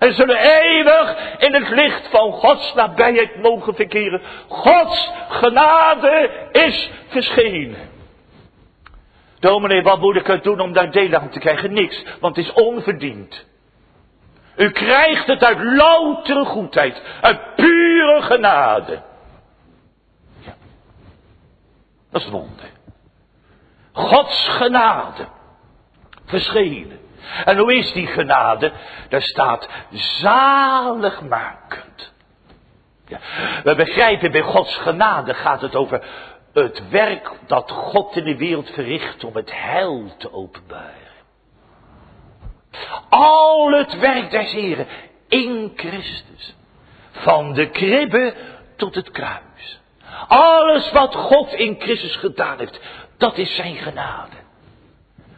En 0.00 0.14
zullen 0.14 0.36
eeuwig 0.36 1.16
in 1.38 1.54
het 1.54 1.68
licht 1.68 2.08
van 2.10 2.32
Gods 2.32 2.74
nabijheid 2.74 3.42
mogen 3.42 3.74
verkeren. 3.74 4.22
Gods 4.48 5.10
genade 5.28 6.30
is 6.52 6.90
verschenen. 7.08 7.88
Dominee, 9.38 9.82
wat 9.82 10.00
moet 10.00 10.16
ik 10.16 10.28
er 10.28 10.42
doen 10.42 10.60
om 10.60 10.72
daar 10.72 10.90
deel 10.90 11.14
aan 11.14 11.30
te 11.30 11.38
krijgen? 11.38 11.72
Niks, 11.72 12.04
want 12.20 12.36
het 12.36 12.44
is 12.44 12.52
onverdiend. 12.52 13.46
U 14.56 14.70
krijgt 14.70 15.26
het 15.26 15.44
uit 15.44 15.62
loutere 15.62 16.44
goedheid, 16.44 17.02
uit 17.20 17.54
pure 17.54 18.22
genade. 18.22 19.02
Ja. 20.38 20.54
Dat 22.10 22.22
is 22.22 22.28
wonder. 22.28 22.70
Gods 23.92 24.48
genade. 24.48 25.26
Verschenen. 26.24 26.98
En 27.44 27.58
hoe 27.58 27.74
is 27.74 27.92
die 27.92 28.06
genade? 28.06 28.72
Daar 29.08 29.22
staat 29.22 29.68
zaligmakend. 29.90 32.12
Ja. 33.06 33.18
We 33.62 33.74
begrijpen 33.74 34.30
bij 34.30 34.42
Gods 34.42 34.76
genade 34.76 35.34
gaat 35.34 35.60
het 35.60 35.76
over 35.76 36.02
het 36.52 36.88
werk 36.88 37.30
dat 37.46 37.70
God 37.70 38.16
in 38.16 38.24
de 38.24 38.36
wereld 38.36 38.70
verricht 38.70 39.24
om 39.24 39.34
het 39.34 39.52
heil 39.52 40.14
te 40.18 40.32
openbaren. 40.32 41.08
Al 43.08 43.72
het 43.72 43.98
werk 43.98 44.30
des 44.30 44.52
Heren 44.52 44.86
in 45.28 45.72
Christus. 45.76 46.54
Van 47.10 47.52
de 47.52 47.70
kribbe 47.70 48.34
tot 48.76 48.94
het 48.94 49.10
kruis. 49.10 49.80
Alles 50.28 50.92
wat 50.92 51.14
God 51.14 51.52
in 51.52 51.76
Christus 51.78 52.16
gedaan 52.16 52.58
heeft, 52.58 52.80
dat 53.18 53.38
is 53.38 53.54
zijn 53.54 53.76
genade. 53.76 54.36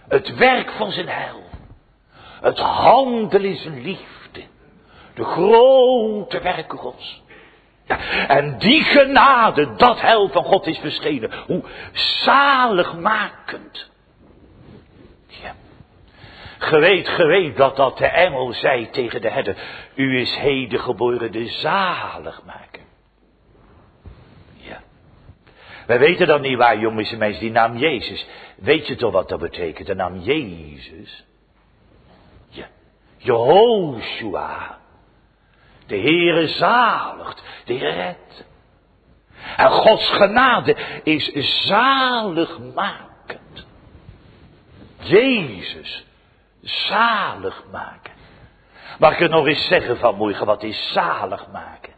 Het 0.09 0.35
werk 0.35 0.71
van 0.71 0.93
zijn 0.93 1.09
heil. 1.09 1.42
Het 2.43 2.59
handelen 2.59 3.57
zijn 3.57 3.83
liefde. 3.83 4.43
De 5.15 5.25
grote 5.25 6.41
werken 6.41 6.79
Gods. 6.79 7.23
Ja, 7.87 7.99
en 8.29 8.59
die 8.59 8.83
genade, 8.83 9.75
dat 9.77 10.01
heil 10.01 10.29
van 10.29 10.45
God 10.45 10.67
is 10.67 10.79
verschenen. 10.79 11.31
Hoe 11.47 11.63
zaligmakend. 11.93 13.91
Geweet, 16.59 17.09
geweet 17.09 17.57
dat 17.57 17.77
dat 17.77 17.99
de 17.99 18.07
engel 18.07 18.53
zei 18.53 18.91
tegen 18.91 19.21
de 19.21 19.31
herder. 19.31 19.57
U 19.95 20.21
is 20.21 20.37
heden 20.37 20.81
geboren 20.81 21.33
de 21.33 21.47
zaligmaker. 21.47 22.83
Ja. 24.57 24.83
Wij 25.87 25.99
weten 25.99 26.27
dan 26.27 26.41
niet 26.41 26.57
waar, 26.57 26.79
jongens 26.79 27.13
en 27.13 27.19
meisjes, 27.19 27.41
die 27.41 27.51
naam 27.51 27.77
Jezus. 27.77 28.27
Weet 28.57 28.87
je 28.87 28.97
toch 28.97 29.13
wat 29.13 29.29
dat 29.29 29.41
betekent, 29.41 29.87
de 29.87 29.95
naam 29.95 30.19
Jezus? 30.19 31.25
Jehoshua. 33.23 34.79
De 35.87 35.97
Heere 35.97 36.49
zaligt, 36.49 37.43
de 37.65 37.73
Heer 37.73 37.95
redt. 37.95 38.45
En 39.57 39.71
Gods 39.71 40.11
genade 40.11 40.77
is 41.03 41.33
zaligmakend. 41.67 43.67
Jezus 44.99 46.05
zalig 46.61 47.65
maken. 47.71 48.13
Mag 48.99 49.13
ik 49.13 49.19
het 49.19 49.31
nog 49.31 49.47
eens 49.47 49.67
zeggen 49.67 49.99
vanmorgen, 49.99 50.47
wat 50.47 50.63
is 50.63 50.93
zalig 50.93 51.47
maken? 51.53 51.93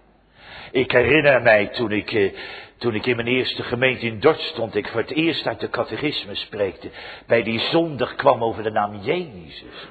Ik 0.71 0.93
herinner 0.93 1.43
mij 1.43 1.67
toen 1.67 1.93
ik, 1.93 2.13
eh, 2.13 2.33
toen 2.79 2.95
ik 2.95 3.07
in 3.07 3.17
mijn 3.17 3.29
eerste 3.29 3.63
gemeente 3.63 4.07
in 4.07 4.21
Dort 4.21 4.41
stond, 4.41 4.75
ik 4.75 4.89
voor 4.89 5.01
het 5.01 5.11
eerst 5.11 5.47
uit 5.47 5.61
de 5.61 5.71
catechisme 5.71 6.35
spreekte, 6.35 6.91
bij 7.27 7.43
die 7.43 7.59
zondag 7.59 8.15
kwam 8.15 8.43
over 8.43 8.63
de 8.63 8.71
naam 8.71 8.97
Jezus. 8.97 9.89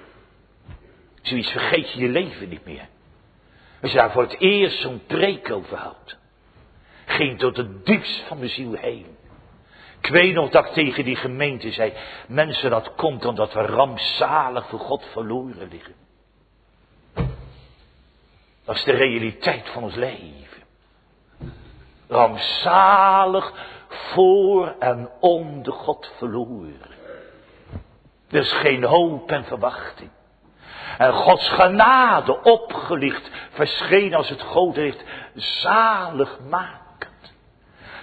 Zoiets 1.24 1.52
vergeet 1.52 1.92
je 1.92 2.00
je 2.00 2.08
leven 2.08 2.50
niet 2.50 2.66
meer. 2.66 2.88
Als 3.82 3.92
je 3.92 3.98
daar 3.98 4.12
voor 4.12 4.22
het 4.22 4.40
eerst 4.40 4.82
zo'n 4.82 5.02
preek 5.08 5.52
over 5.52 5.78
houdt, 5.78 6.18
ging 7.06 7.40
tot 7.40 7.58
het 7.58 7.86
diepst 7.86 8.24
van 8.28 8.38
mijn 8.38 8.50
ziel 8.50 8.74
heen. 8.74 9.18
Ik 10.02 10.10
weet 10.10 10.34
nog 10.34 10.50
dat 10.50 10.66
ik 10.66 10.72
tegen 10.72 11.06
die 11.06 11.16
gemeente 11.16 11.72
zei, 11.72 11.94
mensen 12.28 12.70
dat 12.70 12.96
komt 12.96 13.26
omdat 13.26 13.54
we 13.54 13.62
rampzalig 13.62 14.68
voor 14.68 14.80
God 14.80 15.06
verloren 15.12 15.68
liggen. 15.68 15.94
Dat 18.66 18.76
is 18.76 18.84
de 18.84 18.92
realiteit 18.92 19.70
van 19.70 19.84
ons 19.84 19.96
leven. 19.96 20.64
Rampzalig 22.08 23.54
voor 23.88 24.76
en 24.80 25.10
om 25.20 25.64
de 25.64 25.72
God 25.72 26.12
verloren. 26.18 26.92
Er 28.30 28.40
is 28.40 28.52
geen 28.52 28.84
hoop 28.84 29.32
en 29.32 29.44
verwachting. 29.44 30.10
En 30.98 31.14
Gods 31.14 31.50
genade 31.50 32.42
opgelicht 32.42 33.30
verscheen 33.50 34.14
als 34.14 34.30
het 34.30 34.42
grote 34.42 34.82
licht 34.82 35.04
zaligmakend. 35.36 37.34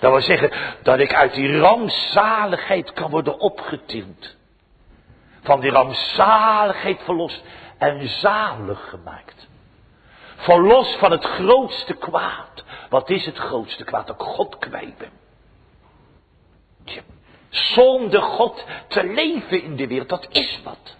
Dat 0.01 0.11
wil 0.11 0.21
zeggen 0.21 0.51
dat 0.83 0.99
ik 0.99 1.15
uit 1.15 1.35
die 1.35 1.59
rampzaligheid 1.59 2.93
kan 2.93 3.11
worden 3.11 3.39
opgetild. 3.39 4.37
Van 5.43 5.61
die 5.61 5.71
rampzaligheid 5.71 7.01
verlost 7.05 7.43
en 7.79 8.09
zalig 8.09 8.89
gemaakt. 8.89 9.49
Verlost 10.37 10.99
van 10.99 11.11
het 11.11 11.25
grootste 11.25 11.95
kwaad. 11.95 12.65
Wat 12.89 13.11
is 13.11 13.27
het 13.27 13.37
grootste 13.37 13.85
kwaad? 13.85 14.07
Dat 14.07 14.21
ik 14.21 14.27
God 14.27 14.59
kwijt 14.59 14.99
ben. 14.99 15.11
Zonder 17.49 18.23
God 18.23 18.65
te 18.89 19.05
leven 19.05 19.63
in 19.63 19.77
de 19.77 19.87
wereld, 19.87 20.09
dat 20.09 20.27
is 20.31 20.61
wat. 20.65 20.97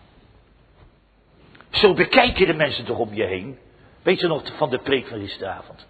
Zo 1.71 1.95
bekijk 1.95 2.39
je 2.39 2.47
de 2.47 2.55
mensen 2.55 2.85
toch 2.85 2.99
om 2.99 3.15
je 3.15 3.25
heen. 3.25 3.59
Weet 4.03 4.21
je 4.21 4.27
nog 4.27 4.43
van 4.57 4.71
de 4.71 4.79
preek 4.79 5.07
van 5.07 5.21
gisteravond? 5.21 5.87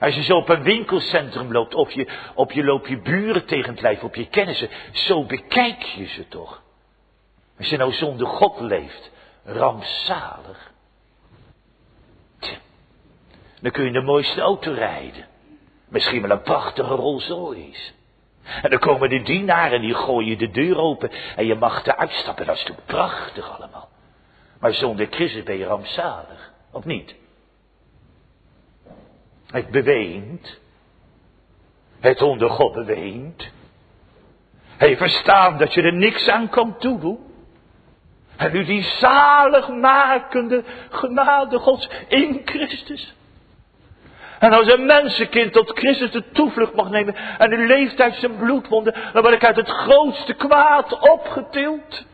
Als 0.00 0.14
je 0.14 0.22
zo 0.22 0.36
op 0.36 0.48
een 0.48 0.62
winkelcentrum 0.62 1.52
loopt, 1.52 1.74
of 1.74 1.92
je, 1.92 2.08
op 2.34 2.52
je 2.52 2.64
loop 2.64 2.86
je 2.86 3.00
buren 3.00 3.46
tegen 3.46 3.70
het 3.70 3.80
lijf, 3.80 4.02
op 4.02 4.14
je 4.14 4.26
kennissen, 4.26 4.68
zo 4.92 5.24
bekijk 5.24 5.82
je 5.82 6.06
ze 6.06 6.28
toch. 6.28 6.62
Als 7.58 7.68
je 7.68 7.76
nou 7.76 7.92
zonder 7.92 8.26
God 8.26 8.60
leeft, 8.60 9.10
rampzalig. 9.44 10.72
Dan 13.60 13.72
kun 13.72 13.84
je 13.84 13.92
de 13.92 14.00
mooiste 14.00 14.40
auto 14.40 14.72
rijden. 14.72 15.26
Misschien 15.88 16.22
wel 16.22 16.30
een 16.30 16.42
prachtige 16.42 16.94
Rolls 16.94 17.28
Royce. 17.28 17.92
En 18.62 18.70
dan 18.70 18.78
komen 18.78 19.08
de 19.08 19.22
dienaren 19.22 19.80
die 19.80 19.94
gooien 19.94 20.38
de 20.38 20.50
deur 20.50 20.76
open 20.76 21.10
en 21.36 21.46
je 21.46 21.54
mag 21.54 21.86
eruit 21.86 22.10
stappen. 22.10 22.46
Dat 22.46 22.56
is 22.56 22.62
toch 22.62 22.84
prachtig 22.86 23.58
allemaal. 23.58 23.83
Maar 24.64 24.74
zonder 24.74 25.06
Christus 25.10 25.42
ben 25.42 25.58
je 25.58 25.64
rampzalig, 25.64 26.52
of 26.72 26.84
niet? 26.84 27.14
Het 29.46 29.70
beweent. 29.70 30.60
Het 32.00 32.22
onder 32.22 32.50
God 32.50 32.72
beweent. 32.72 33.50
Hij 34.76 34.96
verstaan 34.96 35.58
dat 35.58 35.74
je 35.74 35.82
er 35.82 35.92
niks 35.92 36.28
aan 36.28 36.48
kan 36.48 36.78
toedoen. 36.78 37.18
En 38.36 38.52
nu 38.52 38.64
die 38.64 38.82
zaligmakende 38.82 40.64
genade 40.90 41.58
Gods 41.58 41.88
in 42.08 42.40
Christus. 42.44 43.14
En 44.38 44.52
als 44.52 44.72
een 44.72 44.86
mensenkind 44.86 45.52
tot 45.52 45.78
Christus 45.78 46.10
de 46.10 46.30
toevlucht 46.30 46.74
mag 46.74 46.90
nemen 46.90 47.14
en 47.38 47.52
u 47.52 47.66
leeft 47.66 48.00
uit 48.00 48.14
zijn 48.14 48.36
bloedwonden, 48.36 48.94
dan 49.12 49.22
word 49.22 49.34
ik 49.34 49.44
uit 49.44 49.56
het 49.56 49.70
grootste 49.70 50.34
kwaad 50.34 50.98
opgetild. 50.98 52.06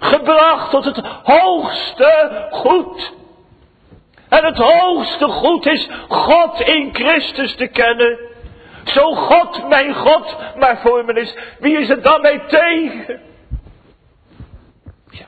Gebracht 0.00 0.70
tot 0.70 0.84
het 0.84 1.00
hoogste 1.22 2.46
goed. 2.50 3.12
En 4.28 4.44
het 4.44 4.56
hoogste 4.58 5.28
goed 5.28 5.66
is 5.66 5.88
God 6.08 6.60
in 6.60 6.94
Christus 6.94 7.54
te 7.54 7.66
kennen. 7.66 8.18
Zo 8.84 9.14
God, 9.14 9.68
mijn 9.68 9.94
God, 9.94 10.36
maar 10.56 10.78
voor 10.78 11.04
me 11.04 11.12
is, 11.12 11.36
wie 11.58 11.78
is 11.78 11.88
het 11.88 12.02
dan 12.02 12.20
mij 12.20 12.38
tegen? 12.46 13.20
Ja. 15.10 15.26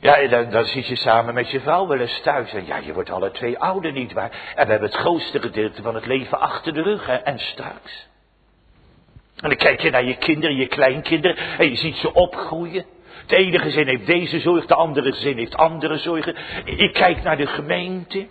Ja, 0.00 0.28
dan, 0.28 0.50
dan 0.50 0.64
zit 0.64 0.86
je 0.86 0.96
samen 0.96 1.34
met 1.34 1.50
je 1.50 1.60
vrouw 1.60 1.86
wel 1.86 1.98
eens 1.98 2.20
thuis. 2.20 2.52
En 2.52 2.66
ja, 2.66 2.76
je 2.76 2.92
wordt 2.92 3.10
alle 3.10 3.30
twee 3.30 3.58
ouder, 3.58 3.92
nietwaar? 3.92 4.30
En 4.54 4.64
we 4.64 4.70
hebben 4.70 4.88
het 4.88 4.98
grootste 4.98 5.40
gedeelte 5.40 5.82
van 5.82 5.94
het 5.94 6.06
leven 6.06 6.40
achter 6.40 6.74
de 6.74 6.82
rug, 6.82 7.06
hè, 7.06 7.14
en 7.14 7.38
straks. 7.38 8.08
En 9.36 9.48
dan 9.48 9.56
kijk 9.58 9.80
je 9.80 9.90
naar 9.90 10.04
je 10.04 10.16
kinderen, 10.16 10.56
je 10.56 10.66
kleinkinderen, 10.66 11.36
en 11.58 11.68
je 11.68 11.76
ziet 11.76 11.96
ze 11.96 12.12
opgroeien. 12.12 12.84
De 13.26 13.36
ene 13.36 13.58
gezin 13.58 13.86
heeft 13.86 14.06
deze 14.06 14.40
zorg, 14.40 14.66
de 14.66 14.74
andere 14.74 15.12
gezin 15.12 15.36
heeft 15.36 15.56
andere 15.56 15.98
zorgen. 15.98 16.36
Ik 16.64 16.92
kijk 16.92 17.22
naar 17.22 17.36
de 17.36 17.46
gemeente. 17.46 18.26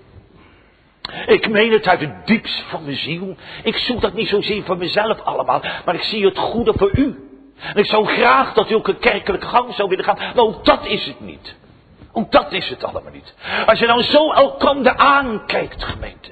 Ik 1.25 1.49
meen 1.49 1.71
het 1.71 1.87
uit 1.87 1.99
het 1.99 2.27
diepst 2.27 2.63
van 2.69 2.83
mijn 2.83 2.97
ziel. 2.97 3.35
Ik 3.63 3.77
zoek 3.77 4.01
dat 4.01 4.13
niet 4.13 4.27
zozeer 4.27 4.63
voor 4.63 4.77
mezelf 4.77 5.21
allemaal, 5.21 5.61
maar 5.85 5.95
ik 5.95 6.01
zie 6.01 6.25
het 6.25 6.37
goede 6.37 6.73
voor 6.77 6.91
u. 6.93 7.29
En 7.59 7.75
ik 7.75 7.85
zou 7.85 8.05
graag 8.05 8.53
dat 8.53 8.69
u 8.69 8.73
ook 8.73 8.87
een 8.87 8.99
kerkelijke 8.99 9.47
gang 9.47 9.73
zou 9.73 9.89
willen 9.89 10.05
gaan. 10.05 10.17
Maar 10.17 10.43
ook 10.43 10.65
dat 10.65 10.85
is 10.85 11.05
het 11.05 11.19
niet. 11.19 11.55
Ook 12.11 12.31
dat 12.31 12.51
is 12.51 12.69
het 12.69 12.83
allemaal 12.83 13.11
niet. 13.11 13.35
Als 13.65 13.79
je 13.79 13.85
nou 13.85 14.03
zo 14.03 14.31
elkander 14.31 14.95
aankijkt, 14.95 15.83
gemeente. 15.83 16.29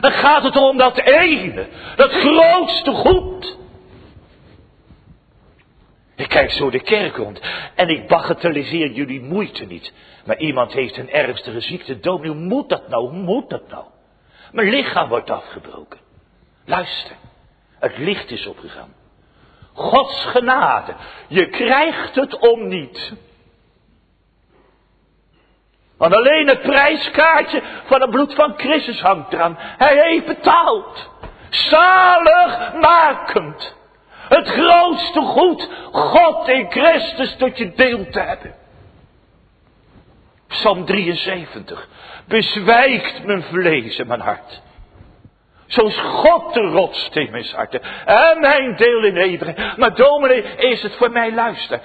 Dan 0.00 0.12
gaat 0.12 0.42
het 0.42 0.56
om 0.56 0.76
dat 0.76 0.98
ene, 0.98 1.68
dat 1.96 2.10
grootste 2.10 2.92
goed. 2.92 3.58
Ik 6.20 6.28
kijk 6.28 6.50
zo 6.50 6.70
de 6.70 6.80
kerk 6.80 7.16
rond 7.16 7.40
en 7.74 7.88
ik 7.88 8.08
bagatelliseer 8.08 8.90
jullie 8.90 9.20
moeite 9.20 9.64
niet. 9.64 9.92
Maar 10.24 10.38
iemand 10.38 10.72
heeft 10.72 10.96
een 10.96 11.10
ernstige 11.10 11.60
ziekte, 11.60 12.00
dood. 12.00 12.26
Hoe 12.26 12.34
moet 12.34 12.68
dat 12.68 12.88
nou? 12.88 13.08
Hoe 13.08 13.18
moet 13.18 13.50
dat 13.50 13.68
nou? 13.68 13.84
Mijn 14.52 14.68
lichaam 14.68 15.08
wordt 15.08 15.30
afgebroken. 15.30 15.98
Luister, 16.64 17.16
het 17.78 17.98
licht 17.98 18.30
is 18.30 18.46
opgegaan. 18.46 18.94
Gods 19.72 20.24
genade, 20.24 20.94
je 21.28 21.48
krijgt 21.48 22.14
het 22.14 22.38
om 22.38 22.68
niet. 22.68 23.12
Want 25.96 26.14
alleen 26.14 26.48
het 26.48 26.62
prijskaartje 26.62 27.62
van 27.84 28.00
het 28.00 28.10
bloed 28.10 28.34
van 28.34 28.54
Christus 28.56 29.00
hangt 29.00 29.32
eraan. 29.32 29.56
Hij 29.58 30.08
heeft 30.08 30.26
betaald. 30.26 31.10
Zaligmakend. 31.50 33.78
Het 34.30 34.48
grootste 34.48 35.20
goed, 35.20 35.68
God 35.92 36.48
in 36.48 36.70
Christus 36.70 37.36
tot 37.36 37.58
je 37.58 37.72
deel 37.72 38.10
te 38.10 38.20
hebben. 38.20 38.54
Psalm 40.48 40.84
73. 40.84 41.88
Bezwijkt 42.26 43.24
mijn 43.24 43.42
vlees 43.42 43.98
en 43.98 44.06
mijn 44.06 44.20
hart. 44.20 44.62
Zo 45.66 45.86
is 45.86 45.98
God 45.98 46.54
de 46.54 46.60
rotsteen 46.60 47.30
mijn 47.30 47.46
hart. 47.54 47.80
En 48.04 48.40
mijn 48.40 48.76
deel 48.76 49.04
in 49.04 49.16
eeuwigheid. 49.16 49.76
Maar 49.76 49.94
dominee, 49.94 50.42
is 50.42 50.82
het 50.82 50.96
voor 50.96 51.10
mij 51.10 51.32
luister. 51.32 51.80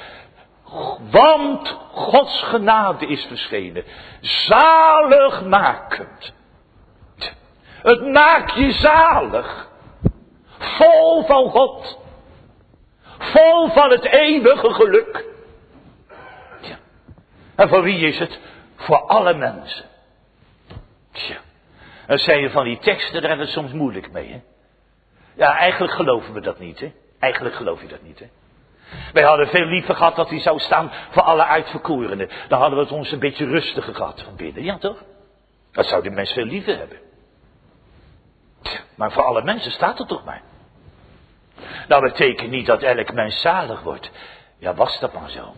Want 1.11 1.77
Gods 1.91 2.41
genade 2.41 3.05
is 3.05 3.25
verschenen. 3.25 3.83
Zaligmakend. 4.21 6.33
Het 7.81 8.11
maakt 8.11 8.53
je 8.53 8.71
zalig. 8.71 9.69
Vol 10.57 11.25
van 11.25 11.49
God. 11.49 12.03
Vol 13.17 13.69
van 13.69 13.89
het 13.89 14.05
eeuwige 14.05 14.73
geluk. 14.73 15.25
Ja. 16.61 16.77
En 17.55 17.69
voor 17.69 17.83
wie 17.83 18.07
is 18.07 18.19
het? 18.19 18.39
Voor 18.75 19.01
alle 19.01 19.33
mensen. 19.33 19.85
Tja. 21.11 21.37
En 22.07 22.17
zijn 22.17 22.41
je 22.41 22.49
van 22.49 22.63
die 22.63 22.77
teksten, 22.77 23.21
daar 23.21 23.29
hebben 23.29 23.47
we 23.47 23.51
het 23.51 23.61
soms 23.61 23.71
moeilijk 23.71 24.11
mee, 24.11 24.31
hè? 24.31 24.41
Ja, 25.35 25.57
eigenlijk 25.57 25.93
geloven 25.93 26.33
we 26.33 26.41
dat 26.41 26.59
niet, 26.59 26.79
hè? 26.79 26.93
Eigenlijk 27.19 27.55
geloof 27.55 27.81
je 27.81 27.87
dat 27.87 28.01
niet, 28.01 28.19
hè? 28.19 28.25
Wij 29.13 29.23
hadden 29.23 29.47
veel 29.47 29.65
liever 29.65 29.95
gehad 29.95 30.15
dat 30.15 30.29
hij 30.29 30.39
zou 30.39 30.59
staan 30.59 30.91
voor 31.09 31.21
alle 31.21 31.45
uitverkorenen. 31.45 32.29
Dan 32.47 32.59
hadden 32.59 32.77
we 32.77 32.83
het 32.83 32.93
ons 32.93 33.11
een 33.11 33.19
beetje 33.19 33.45
rustiger 33.45 33.95
gehad 33.95 34.21
van 34.21 34.35
binnen, 34.35 34.63
ja 34.63 34.77
toch? 34.77 35.03
Dat 35.71 35.85
zou 35.85 36.03
de 36.03 36.09
mens 36.09 36.31
veel 36.31 36.45
liever 36.45 36.77
hebben. 36.77 36.97
Tja, 38.61 38.79
maar 38.95 39.11
voor 39.11 39.23
alle 39.23 39.43
mensen 39.43 39.71
staat 39.71 39.97
het 39.97 40.07
toch 40.07 40.25
maar. 40.25 40.41
Nou, 41.87 42.01
dat 42.01 42.01
betekent 42.01 42.49
niet 42.49 42.65
dat 42.65 42.81
elk 42.81 43.13
mens 43.13 43.41
zalig 43.41 43.81
wordt. 43.81 44.11
Ja, 44.57 44.73
was 44.73 44.99
dat 44.99 45.13
maar 45.13 45.29
zo. 45.29 45.53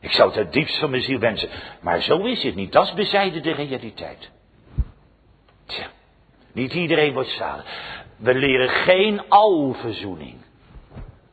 Ik 0.00 0.12
zou 0.12 0.28
het 0.28 0.38
het 0.38 0.52
diepst 0.52 0.78
van 0.78 0.90
mijn 0.90 1.02
ziel 1.02 1.18
wensen. 1.18 1.48
Maar 1.80 2.02
zo 2.02 2.24
is 2.24 2.42
het 2.42 2.54
niet. 2.54 2.72
Dat 2.72 2.86
is 2.86 2.94
bezijde 2.94 3.40
de 3.40 3.52
realiteit. 3.52 4.30
Tja, 5.66 5.86
niet 6.52 6.72
iedereen 6.72 7.12
wordt 7.12 7.28
zalig. 7.28 7.64
We 8.16 8.34
leren 8.34 8.68
geen 8.68 9.28
alverzoening. 9.28 10.34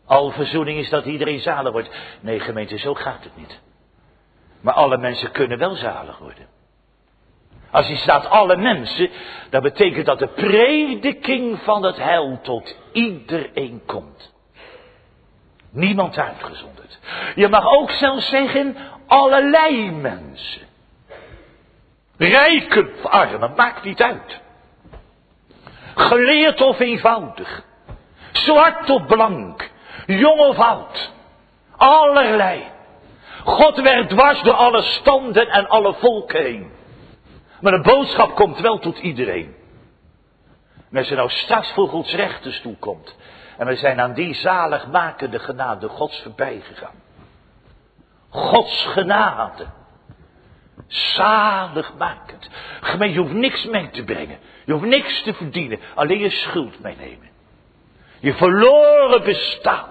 Alverzoening 0.06 0.80
is 0.80 0.90
dat 0.90 1.06
iedereen 1.06 1.40
zalig 1.40 1.72
wordt. 1.72 1.90
Nee, 2.20 2.40
gemeente, 2.40 2.78
zo 2.78 2.94
gaat 2.94 3.24
het 3.24 3.36
niet. 3.36 3.60
Maar 4.62 4.74
alle 4.74 4.98
mensen 4.98 5.32
kunnen 5.32 5.58
wel 5.58 5.76
zalig 5.76 6.18
worden. 6.18 6.48
Als 7.72 7.88
je 7.88 7.96
staat 7.96 8.30
alle 8.30 8.58
mensen, 8.58 9.10
dat 9.50 9.62
betekent 9.62 10.06
dat 10.06 10.20
de 10.20 10.28
prediking 10.28 11.60
van 11.64 11.84
het 11.84 11.98
heil 11.98 12.40
tot 12.42 12.76
iedereen 12.92 13.82
komt. 13.86 14.34
Niemand 15.72 16.18
uitgezonderd. 16.18 17.00
Je 17.36 17.48
mag 17.48 17.68
ook 17.68 17.92
zelfs 17.92 18.30
zeggen, 18.30 18.76
allerlei 19.08 19.92
mensen. 19.92 20.68
Rijken 22.18 22.94
of 22.94 23.06
armen, 23.06 23.54
maakt 23.56 23.84
niet 23.84 24.02
uit. 24.02 24.40
Geleerd 25.96 26.62
of 26.62 26.80
eenvoudig. 26.80 27.64
Zwart 28.32 28.90
of 28.90 29.06
blank, 29.06 29.70
jong 30.06 30.40
of 30.40 30.58
oud. 30.58 31.12
Allerlei. 31.78 32.64
God 33.44 33.82
werd 33.82 34.10
dwars 34.10 34.42
door 34.42 34.54
alle 34.54 34.82
standen 34.82 35.50
en 35.50 35.68
alle 35.68 35.94
volken 35.94 36.42
heen. 36.42 36.72
Maar 37.62 37.72
de 37.72 37.82
boodschap 37.82 38.36
komt 38.36 38.60
wel 38.60 38.80
tot 38.80 38.98
iedereen. 38.98 39.56
En 40.92 40.98
als 40.98 41.08
je 41.08 41.16
nou 41.16 41.30
straks 41.30 41.72
voor 41.72 41.88
Gods 41.88 42.14
rechterstoel 42.14 42.76
komt. 42.80 43.16
En 43.58 43.68
we 43.68 43.76
zijn 43.76 44.00
aan 44.00 44.14
die 44.14 44.34
zaligmakende 44.34 45.40
genade 45.40 45.88
Gods 45.88 46.22
voorbij 46.22 46.62
gegaan. 46.64 46.96
Gods 48.30 48.86
genade. 48.86 49.66
Zaligmakend. 50.88 52.50
Gemeen, 52.82 53.12
je 53.12 53.20
hoeft 53.20 53.34
niks 53.34 53.66
mee 53.66 53.90
te 53.90 54.04
brengen. 54.04 54.40
Je 54.66 54.72
hoeft 54.72 54.86
niks 54.86 55.24
te 55.24 55.34
verdienen. 55.34 55.80
Alleen 55.96 56.20
je 56.20 56.30
schuld 56.30 56.80
meenemen. 56.80 57.30
Je 58.20 58.34
verloren 58.34 59.24
bestaan. 59.24 59.90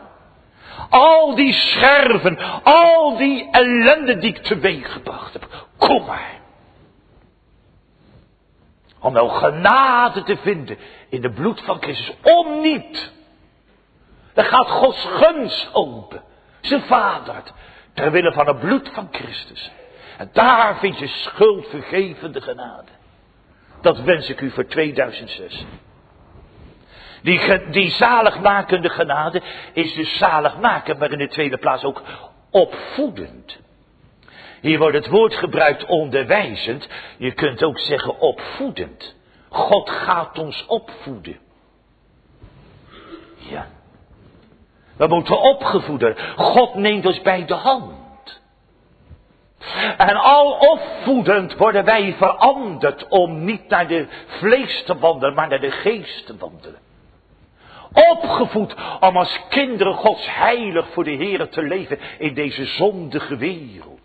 Al 0.91 1.35
die 1.35 1.53
scherven, 1.53 2.39
al 2.63 3.17
die 3.17 3.49
ellende 3.51 4.19
die 4.19 4.31
ik 4.31 4.43
teweeg 4.43 4.93
gebracht 4.93 5.33
heb. 5.33 5.67
Kom 5.77 6.05
maar. 6.05 6.38
Om 9.01 9.13
nou 9.13 9.29
genade 9.29 10.23
te 10.23 10.37
vinden 10.37 10.79
in 11.09 11.21
de 11.21 11.31
bloed 11.31 11.61
van 11.61 11.77
Christus. 11.81 12.13
Om 12.23 12.61
niet. 12.61 13.13
Dan 14.35 14.45
gaat 14.45 14.69
Gods 14.69 15.05
gunst 15.05 15.71
open. 15.73 16.23
Zijn 16.61 16.83
vader. 16.83 17.43
Terwille 17.93 18.33
van 18.33 18.47
het 18.47 18.61
bloed 18.61 18.91
van 18.93 19.09
Christus. 19.11 19.71
En 20.19 20.31
daar 20.33 20.79
vind 20.79 20.99
je 20.99 21.07
schuldvergevende 21.07 22.41
genade. 22.41 22.91
Dat 23.81 24.01
wens 24.01 24.29
ik 24.29 24.41
u 24.41 24.51
voor 24.51 24.67
2006. 24.67 25.65
Die, 27.23 27.71
die 27.71 27.91
zaligmakende 27.91 28.89
genade 28.89 29.43
is 29.73 29.95
dus 29.95 30.19
zaligmakend, 30.19 30.99
maar 30.99 31.13
in 31.13 31.19
de 31.19 31.29
tweede 31.29 31.57
plaats 31.57 31.85
ook 31.85 32.03
opvoedend. 32.51 33.59
Hier 34.61 34.79
wordt 34.79 34.97
het 34.97 35.09
woord 35.09 35.35
gebruikt 35.35 35.85
onderwijzend. 35.85 36.89
Je 37.19 37.33
kunt 37.33 37.63
ook 37.63 37.79
zeggen 37.79 38.19
opvoedend. 38.19 39.17
God 39.49 39.91
gaat 39.91 40.39
ons 40.39 40.67
opvoeden. 40.67 41.39
Ja. 43.37 43.67
We 44.97 45.07
moeten 45.07 45.41
opgevoed 45.41 46.01
worden. 46.01 46.37
God 46.37 46.75
neemt 46.75 47.07
ons 47.07 47.21
bij 47.21 47.45
de 47.45 47.55
hand. 47.55 48.41
En 49.97 50.17
al 50.17 50.53
opvoedend 50.53 51.57
worden 51.57 51.85
wij 51.85 52.15
veranderd 52.19 53.09
om 53.09 53.45
niet 53.45 53.69
naar 53.69 53.87
de 53.87 54.07
vlees 54.27 54.83
te 54.83 54.99
wandelen, 54.99 55.35
maar 55.35 55.49
naar 55.49 55.61
de 55.61 55.71
geest 55.71 56.27
te 56.27 56.37
wandelen. 56.37 56.81
Opgevoed 57.93 58.75
om 59.01 59.17
als 59.17 59.41
kinderen 59.49 59.95
Gods 59.95 60.35
heilig 60.35 60.89
voor 60.93 61.05
de 61.05 61.11
Heer 61.11 61.49
te 61.49 61.63
leven 61.63 61.99
in 62.19 62.35
deze 62.35 62.65
zondige 62.65 63.37
wereld. 63.37 63.98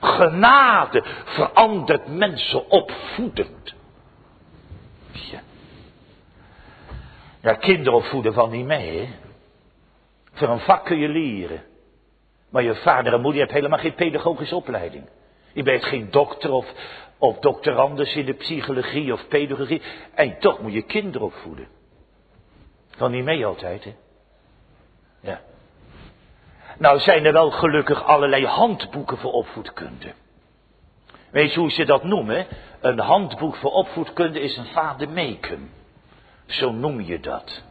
Genade 0.00 1.02
verandert 1.24 2.06
mensen 2.06 2.70
opvoedend. 2.70 3.74
Ja. 5.12 5.40
Ja, 7.40 7.54
kinderen 7.54 7.98
opvoeden 7.98 8.32
van 8.32 8.50
niet 8.50 8.66
mee, 8.66 8.98
hè. 8.98 9.08
Voor 10.32 10.48
een 10.48 10.60
vak 10.60 10.84
kun 10.84 10.98
je 10.98 11.08
leren. 11.08 11.62
Maar 12.50 12.62
je 12.62 12.74
vader 12.74 13.12
en 13.12 13.20
moeder 13.20 13.40
hebt 13.40 13.52
helemaal 13.52 13.78
geen 13.78 13.94
pedagogische 13.94 14.56
opleiding. 14.56 15.08
Je 15.52 15.62
bent 15.62 15.84
geen 15.84 16.10
dokter 16.10 16.50
of, 16.50 16.72
of 17.18 17.38
doctorandus 17.38 18.14
in 18.16 18.24
de 18.24 18.32
psychologie 18.32 19.12
of 19.12 19.28
pedagogie. 19.28 19.82
En 20.14 20.38
toch 20.38 20.60
moet 20.60 20.72
je 20.72 20.82
kinderen 20.82 21.26
opvoeden. 21.26 21.68
Kan 22.96 23.10
niet 23.10 23.24
mee 23.24 23.46
altijd, 23.46 23.84
hè? 23.84 23.94
Ja. 25.20 25.40
Nou 26.80 26.98
zijn 26.98 27.24
er 27.24 27.32
wel 27.32 27.50
gelukkig 27.50 28.04
allerlei 28.04 28.46
handboeken 28.46 29.18
voor 29.18 29.32
opvoedkunde. 29.32 30.12
Weet 31.30 31.52
je 31.52 31.60
hoe 31.60 31.70
ze 31.70 31.84
dat 31.84 32.04
noemen? 32.04 32.46
Een 32.80 32.98
handboek 32.98 33.56
voor 33.56 33.70
opvoedkunde 33.70 34.40
is 34.40 34.56
een 34.56 34.66
vademeken. 34.66 35.70
Zo 36.46 36.72
noem 36.72 37.00
je 37.00 37.20
dat. 37.20 37.62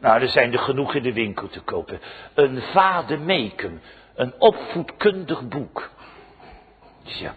Nou, 0.00 0.20
er 0.20 0.28
zijn 0.28 0.52
er 0.52 0.58
genoeg 0.58 0.94
in 0.94 1.02
de 1.02 1.12
winkel 1.12 1.48
te 1.48 1.60
kopen. 1.60 2.00
Een 2.34 2.62
vademeken. 2.62 3.82
Een 4.14 4.34
opvoedkundig 4.38 5.48
boek. 5.48 5.90
Ja. 7.02 7.34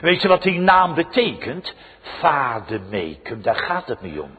Weet 0.00 0.22
je 0.22 0.28
wat 0.28 0.42
die 0.42 0.58
naam 0.58 0.94
betekent? 0.94 1.74
Vademeken, 2.00 3.42
daar 3.42 3.56
gaat 3.56 3.88
het 3.88 4.00
niet 4.00 4.18
om. 4.18 4.30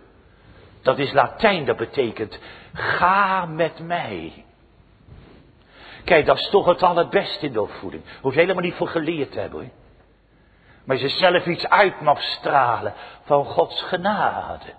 Dat 0.81 0.99
is 0.99 1.11
Latijn, 1.11 1.65
dat 1.65 1.77
betekent 1.77 2.39
ga 2.73 3.45
met 3.45 3.79
mij. 3.79 4.45
Kijk, 6.07 6.25
dat 6.25 6.37
is 6.37 6.49
toch 6.49 6.65
het 6.65 6.83
allerbeste 6.83 7.45
in 7.45 7.53
de 7.53 7.61
opvoeding. 7.61 8.03
Hoef 8.21 8.33
je 8.33 8.39
helemaal 8.39 8.63
niet 8.63 8.73
voor 8.73 8.87
geleerd 8.87 9.31
te 9.31 9.39
hebben 9.39 9.59
hoor. 9.59 9.69
Maar 10.85 10.97
je 10.97 11.09
zelf 11.09 11.45
iets 11.45 11.69
uit 11.69 12.01
mag 12.01 12.21
stralen 12.21 12.93
van 13.23 13.45
Gods 13.45 13.81
genade. 13.81 14.73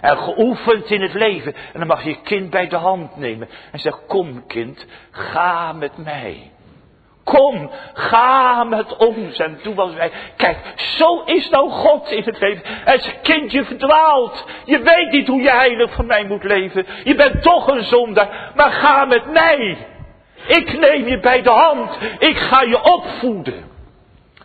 En 0.00 0.18
geoefend 0.18 0.90
in 0.90 1.00
het 1.00 1.14
leven. 1.14 1.54
En 1.54 1.78
dan 1.78 1.86
mag 1.86 2.02
je 2.02 2.08
je 2.08 2.20
kind 2.20 2.50
bij 2.50 2.68
de 2.68 2.76
hand 2.76 3.16
nemen. 3.16 3.48
En 3.72 3.78
zeg, 3.78 4.06
kom 4.06 4.46
kind, 4.46 4.86
ga 5.10 5.72
met 5.72 5.96
mij. 5.96 6.50
Kom, 7.24 7.70
ga 7.92 8.64
met 8.64 8.96
ons 8.96 9.38
en 9.38 9.58
doe 9.62 9.74
wat 9.74 9.94
wij. 9.94 10.12
Kijk, 10.36 10.72
zo 10.76 11.22
is 11.24 11.48
nou 11.48 11.70
God 11.70 12.10
in 12.10 12.22
het 12.22 12.40
leven. 12.40 12.62
Als 12.84 13.04
je 13.04 13.14
kindje 13.22 13.64
verdwaalt. 13.64 14.46
Je 14.64 14.78
weet 14.78 15.10
niet 15.10 15.26
hoe 15.26 15.42
je 15.42 15.50
heilig 15.50 15.92
van 15.92 16.06
mij 16.06 16.24
moet 16.24 16.44
leven. 16.44 16.86
Je 17.04 17.14
bent 17.14 17.42
toch 17.42 17.66
een 17.66 17.84
zondaar. 17.84 18.52
Maar 18.54 18.70
ga 18.70 19.04
met 19.04 19.26
mij. 19.26 19.88
Ik 20.46 20.78
neem 20.78 21.06
je 21.06 21.20
bij 21.20 21.42
de 21.42 21.50
hand. 21.50 21.98
Ik 22.18 22.36
ga 22.36 22.62
je 22.62 22.82
opvoeden. 22.82 23.64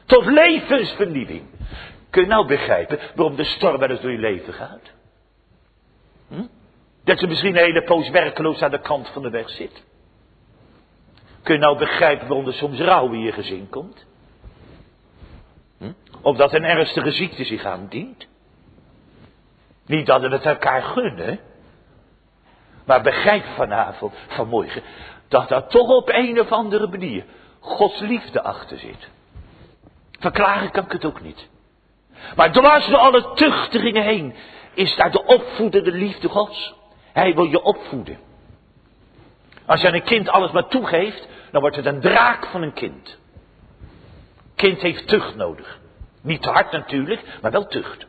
Tot 0.06 0.26
levensvernieuwing. 0.26 1.44
Kun 2.10 2.22
je 2.22 2.28
nou 2.28 2.48
begrijpen 2.48 3.00
waarom 3.16 3.36
de 3.36 3.44
storm 3.44 3.78
wel 3.78 3.90
eens 3.90 4.02
door 4.02 4.12
je 4.12 4.18
leven 4.18 4.54
gaat? 4.54 4.92
Hm? 6.28 6.46
Dat 7.04 7.20
je 7.20 7.28
misschien 7.28 7.58
een 7.58 7.64
hele 7.64 7.84
poos 7.84 8.10
werkeloos 8.10 8.62
aan 8.62 8.72
de 8.72 8.82
kant 8.82 9.10
van 9.10 9.22
de 9.22 9.30
weg 9.30 9.50
zit. 9.50 9.84
Kun 11.44 11.54
je 11.54 11.60
nou 11.60 11.78
begrijpen 11.78 12.28
waarom 12.28 12.48
er 12.48 12.54
soms 12.54 12.80
rouw 12.80 13.12
in 13.12 13.20
je 13.20 13.32
gezin 13.32 13.70
komt? 13.70 14.06
Hm? 15.78 15.92
Of 16.22 16.38
dat 16.38 16.54
een 16.54 16.64
ernstige 16.64 17.12
ziekte 17.12 17.44
zich 17.44 17.66
aandient? 17.66 18.28
Niet 19.86 20.06
dat 20.06 20.22
we 20.22 20.28
het 20.28 20.46
elkaar 20.46 20.82
gunnen. 20.82 21.40
Maar 22.86 23.02
begrijp 23.02 23.46
vanavond, 23.46 24.14
vanmorgen, 24.28 24.82
dat 25.28 25.50
daar 25.50 25.68
toch 25.68 25.90
op 25.90 26.10
een 26.10 26.40
of 26.40 26.52
andere 26.52 26.88
manier 26.88 27.26
Gods 27.60 28.00
liefde 28.00 28.42
achter 28.42 28.78
zit. 28.78 29.10
Verklaren 30.20 30.72
kan 30.72 30.86
ik 30.86 30.92
het 30.92 31.06
ook 31.06 31.22
niet. 31.22 31.48
Maar 32.36 32.52
dwars 32.52 32.88
door 32.88 32.98
alle 32.98 33.34
tuchtigingen 33.34 34.04
heen 34.04 34.36
is 34.74 34.96
daar 34.96 35.12
de 35.12 35.26
opvoedende 35.26 35.92
liefde 35.92 36.30
Gods. 36.30 36.74
Hij 37.14 37.36
wil 37.36 37.46
je 37.46 37.62
opvoeden. 37.62 38.20
Als 39.66 39.82
je 39.82 39.88
aan 39.88 39.94
een 39.94 40.04
kind 40.04 40.30
alles 40.30 40.52
maar 40.52 40.68
toegeeft, 40.68 41.28
dan 41.52 41.62
wordt 41.62 41.76
het 41.76 41.86
een 41.86 42.02
draak 42.02 42.46
van 42.46 42.62
een 42.62 42.74
kind. 42.74 43.18
Kind 44.56 44.82
heeft 44.82 45.08
tucht 45.08 45.36
nodig. 45.36 45.80
Niet 46.22 46.42
te 46.42 46.50
hard 46.50 46.72
natuurlijk, 46.72 47.22
maar 47.42 47.52
wel 47.52 47.68
tucht. 47.68 48.06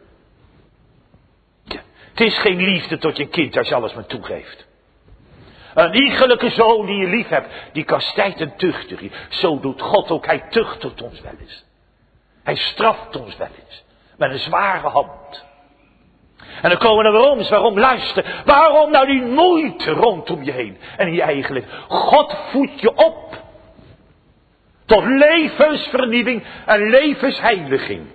Het 2.16 2.26
is 2.26 2.38
geen 2.38 2.62
liefde 2.62 2.98
tot 2.98 3.16
je 3.16 3.26
kind 3.26 3.56
als 3.56 3.68
je 3.68 3.74
alles 3.74 3.94
maar 3.94 4.06
toegeeft. 4.06 4.65
Een 5.76 5.94
iegelijke 5.94 6.50
zoon 6.50 6.86
die 6.86 6.96
je 6.96 7.06
lief 7.06 7.28
hebt, 7.28 7.48
die 7.72 7.84
kastijdt 7.84 8.40
en 8.40 8.56
tuchtigt 8.56 9.00
je. 9.02 9.10
Zo 9.28 9.60
doet 9.60 9.82
God 9.82 10.10
ook, 10.10 10.26
hij 10.26 10.44
tuchtigt 10.50 11.02
ons 11.02 11.20
wel 11.20 11.32
eens. 11.40 11.64
Hij 12.42 12.56
straft 12.56 13.16
ons 13.16 13.36
wel 13.36 13.48
eens. 13.64 13.84
Met 14.16 14.30
een 14.30 14.38
zware 14.38 14.88
hand. 14.88 15.44
En 16.62 16.70
dan 16.70 16.78
komen 16.78 17.04
er 17.04 17.12
waarom, 17.12 17.48
waarom 17.48 17.78
luister. 17.78 18.42
Waarom 18.44 18.90
nou 18.90 19.06
die 19.06 19.22
moeite 19.22 19.90
rondom 19.90 20.42
je 20.42 20.52
heen 20.52 20.78
en 20.96 21.06
in 21.06 21.14
je 21.14 21.22
eigen. 21.22 21.64
God 21.88 22.36
voedt 22.50 22.80
je 22.80 22.94
op. 22.94 23.44
Tot 24.86 25.04
levensvernieuwing 25.04 26.44
en 26.66 26.90
levensheiliging. 26.90 28.06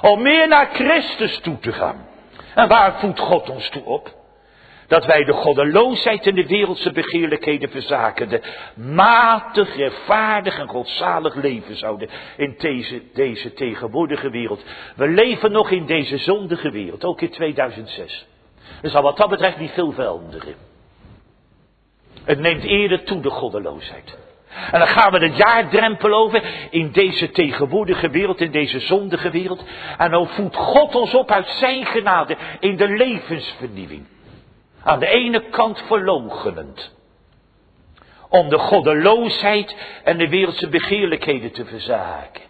Om 0.00 0.22
meer 0.22 0.48
naar 0.48 0.68
Christus 0.72 1.38
toe 1.38 1.58
te 1.58 1.72
gaan. 1.72 2.06
En 2.54 2.68
waar 2.68 2.98
voedt 2.98 3.20
God 3.20 3.50
ons 3.50 3.68
toe 3.68 3.84
op? 3.84 4.20
Dat 4.92 5.06
wij 5.06 5.24
de 5.24 5.32
goddeloosheid 5.32 6.26
en 6.26 6.34
de 6.34 6.46
wereldse 6.46 6.92
begeerlijkheden 6.92 7.70
verzakende, 7.70 8.42
matig, 8.74 9.76
rechtvaardig 9.76 10.58
en 10.58 10.68
godzalig 10.68 11.34
leven 11.34 11.76
zouden 11.76 12.08
in 12.36 12.54
deze, 12.58 13.02
deze 13.14 13.52
tegenwoordige 13.52 14.30
wereld. 14.30 14.64
We 14.96 15.08
leven 15.08 15.52
nog 15.52 15.70
in 15.70 15.86
deze 15.86 16.18
zondige 16.18 16.70
wereld, 16.70 17.04
ook 17.04 17.20
in 17.20 17.30
2006. 17.30 18.26
Er 18.82 18.90
zal 18.90 19.02
wat 19.02 19.16
dat 19.16 19.28
betreft 19.28 19.58
niet 19.58 19.70
veel 19.70 19.92
veranderen. 19.92 20.54
Het 22.24 22.38
neemt 22.38 22.64
eerder 22.64 23.04
toe, 23.04 23.20
de 23.20 23.30
goddeloosheid. 23.30 24.18
En 24.72 24.78
dan 24.78 24.88
gaan 24.88 25.12
we 25.12 25.18
het 25.18 25.36
jaardrempel 25.36 26.12
over 26.12 26.42
in 26.70 26.90
deze 26.90 27.30
tegenwoordige 27.30 28.10
wereld, 28.10 28.40
in 28.40 28.50
deze 28.50 28.80
zondige 28.80 29.30
wereld. 29.30 29.64
En 29.98 30.10
dan 30.10 30.28
voedt 30.28 30.56
God 30.56 30.94
ons 30.94 31.14
op 31.14 31.30
uit 31.30 31.48
zijn 31.48 31.86
genade 31.86 32.36
in 32.60 32.76
de 32.76 32.88
levensvernieuwing. 32.88 34.06
Aan 34.84 34.98
de 34.98 35.06
ene 35.06 35.40
kant 35.40 35.82
verlogenend. 35.86 36.94
Om 38.28 38.48
de 38.48 38.58
goddeloosheid 38.58 39.76
en 40.04 40.18
de 40.18 40.28
wereldse 40.28 40.68
begeerlijkheden 40.68 41.52
te 41.52 41.64
verzaken. 41.64 42.42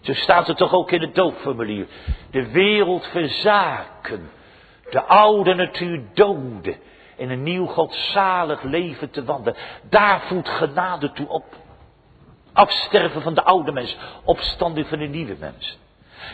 Zo 0.00 0.14
staat 0.14 0.46
het 0.46 0.56
toch 0.56 0.72
ook 0.72 0.90
in 0.90 1.00
het 1.00 1.14
doopformulier. 1.14 1.86
De 2.30 2.50
wereld 2.50 3.06
verzaken. 3.06 4.30
De 4.90 5.02
oude 5.02 5.54
natuur 5.54 6.02
doden. 6.14 6.76
In 7.16 7.30
een 7.30 7.42
nieuw 7.42 7.66
godzalig 7.66 8.62
leven 8.62 9.10
te 9.10 9.24
wandelen. 9.24 9.58
Daar 9.82 10.20
voedt 10.20 10.48
genade 10.48 11.12
toe 11.12 11.28
op. 11.28 11.44
Afsterven 12.52 13.22
van 13.22 13.34
de 13.34 13.42
oude 13.42 13.72
mens. 13.72 13.96
Opstanding 14.24 14.86
van 14.86 14.98
de 14.98 15.06
nieuwe 15.06 15.36
mens. 15.40 15.78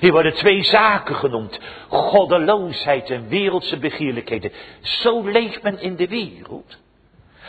Hier 0.00 0.12
worden 0.12 0.34
twee 0.34 0.62
zaken 0.62 1.14
genoemd. 1.14 1.60
Goddeloosheid 1.88 3.10
en 3.10 3.28
wereldse 3.28 3.76
begeerlijkheden. 3.76 4.52
Zo 4.80 5.22
leeft 5.22 5.62
men 5.62 5.80
in 5.80 5.96
de 5.96 6.08
wereld. 6.08 6.82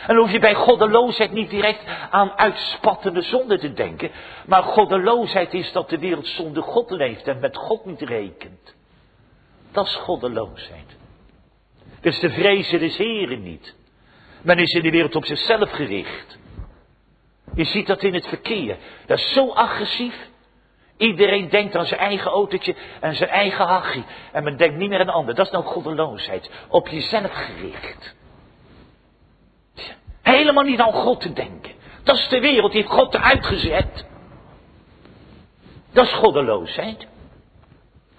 En 0.06 0.14
dan 0.14 0.16
hoef 0.16 0.32
je 0.32 0.38
bij 0.38 0.54
goddeloosheid 0.54 1.32
niet 1.32 1.50
direct 1.50 1.80
aan 2.10 2.30
uitspattende 2.30 3.22
zonde 3.22 3.58
te 3.58 3.72
denken. 3.72 4.10
Maar 4.46 4.62
goddeloosheid 4.62 5.54
is 5.54 5.72
dat 5.72 5.90
de 5.90 5.98
wereld 5.98 6.26
zonder 6.26 6.62
God 6.62 6.90
leeft 6.90 7.28
en 7.28 7.40
met 7.40 7.56
God 7.56 7.84
niet 7.84 8.00
rekent. 8.00 8.74
Dat 9.72 9.86
is 9.86 9.94
goddeloosheid. 9.94 10.96
Dus 12.00 12.20
de 12.20 12.30
vrezen 12.30 12.78
des 12.78 12.96
Heren 12.96 13.42
niet. 13.42 13.74
Men 14.42 14.58
is 14.58 14.72
in 14.72 14.82
de 14.82 14.90
wereld 14.90 15.14
op 15.14 15.24
zichzelf 15.24 15.70
gericht. 15.70 16.38
Je 17.54 17.64
ziet 17.64 17.86
dat 17.86 18.02
in 18.02 18.14
het 18.14 18.26
verkeer. 18.26 18.76
Dat 19.06 19.18
is 19.18 19.32
zo 19.32 19.50
agressief. 19.50 20.28
Iedereen 20.96 21.48
denkt 21.48 21.76
aan 21.76 21.86
zijn 21.86 22.00
eigen 22.00 22.30
autootje 22.30 22.74
en 23.00 23.14
zijn 23.14 23.30
eigen 23.30 23.66
hachie. 23.66 24.04
En 24.32 24.44
men 24.44 24.56
denkt 24.56 24.76
niet 24.76 24.88
meer 24.88 25.00
aan 25.00 25.08
ander. 25.08 25.34
Dat 25.34 25.46
is 25.46 25.52
nou 25.52 25.64
goddeloosheid. 25.64 26.50
Op 26.68 26.88
jezelf 26.88 27.32
gericht. 27.32 28.14
Helemaal 30.22 30.64
niet 30.64 30.80
aan 30.80 30.92
God 30.92 31.20
te 31.20 31.32
denken. 31.32 31.72
Dat 32.02 32.16
is 32.16 32.28
de 32.28 32.40
wereld, 32.40 32.72
die 32.72 32.80
heeft 32.80 32.92
God 32.92 33.14
eruit 33.14 33.46
gezet. 33.46 34.06
Dat 35.92 36.04
is 36.04 36.12
goddeloosheid. 36.12 37.06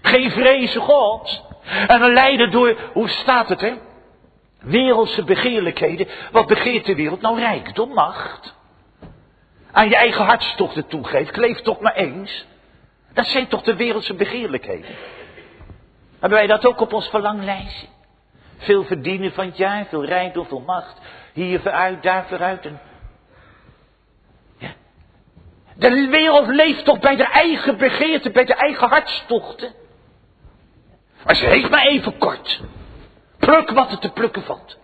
Geen 0.02 0.32
vrezen 0.32 0.82
God. 0.82 1.46
En 1.88 2.00
dan 2.00 2.14
leiden 2.14 2.52
door, 2.52 2.78
hoe 2.94 3.10
staat 3.10 3.50
het 3.50 3.62
hè? 3.62 3.74
Wereldse 4.60 5.24
begeerlijkheden. 5.24 6.08
Wat 6.32 6.48
begeert 6.48 6.86
de 6.86 6.96
wereld? 6.96 7.22
Nou 7.22 7.40
rijkdom, 7.40 7.94
macht. 7.94 8.56
Aan 9.72 9.90
je 9.90 9.96
eigen 9.96 10.26
hartstochten 10.26 10.88
toegeeft. 10.88 11.32
Kleef 11.32 11.62
toch 11.62 11.80
maar 11.80 11.96
eens. 11.96 12.46
Dat 13.18 13.26
zijn 13.26 13.48
toch 13.48 13.62
de 13.62 13.76
wereldse 13.76 14.14
begeerlijkheden. 14.14 14.96
Hebben 16.20 16.38
wij 16.38 16.48
dat 16.48 16.66
ook 16.66 16.80
op 16.80 16.94
ons 16.94 17.10
verlanglijstje? 17.10 17.88
Veel 18.58 18.84
verdienen 18.84 19.34
van 19.34 19.46
het 19.46 19.58
jaar, 19.58 19.86
veel 19.86 20.06
rijkdom, 20.06 20.46
veel 20.46 20.64
macht. 20.66 20.98
Hier 21.34 21.60
vooruit, 21.60 22.04
daar 22.04 22.26
vooruit. 22.28 22.70
De 25.76 26.08
wereld 26.10 26.48
leeft 26.48 26.86
toch 26.86 27.00
bij 27.00 27.16
de 27.16 27.24
eigen 27.24 27.78
begeerte, 27.78 28.32
bij 28.32 28.46
de 28.46 28.54
eigen 28.54 28.90
hartstochten. 28.90 29.74
Als 31.26 31.40
je 31.40 31.46
heeft 31.46 31.70
maar 31.70 31.86
even 31.86 32.18
kort. 32.18 32.62
Pluk 33.38 33.70
wat 33.70 33.92
er 33.92 34.00
te 34.00 34.12
plukken 34.12 34.44
valt. 34.44 34.78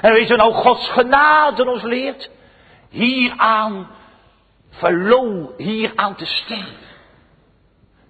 En 0.00 0.12
weet 0.12 0.28
je 0.28 0.36
nou, 0.36 0.52
Gods 0.52 0.88
genade 0.88 1.70
ons 1.70 1.82
leert? 1.82 2.30
Hieraan 2.88 3.90
verlo, 4.70 5.52
hieraan 5.56 6.14
te 6.14 6.26
sterven. 6.26 6.89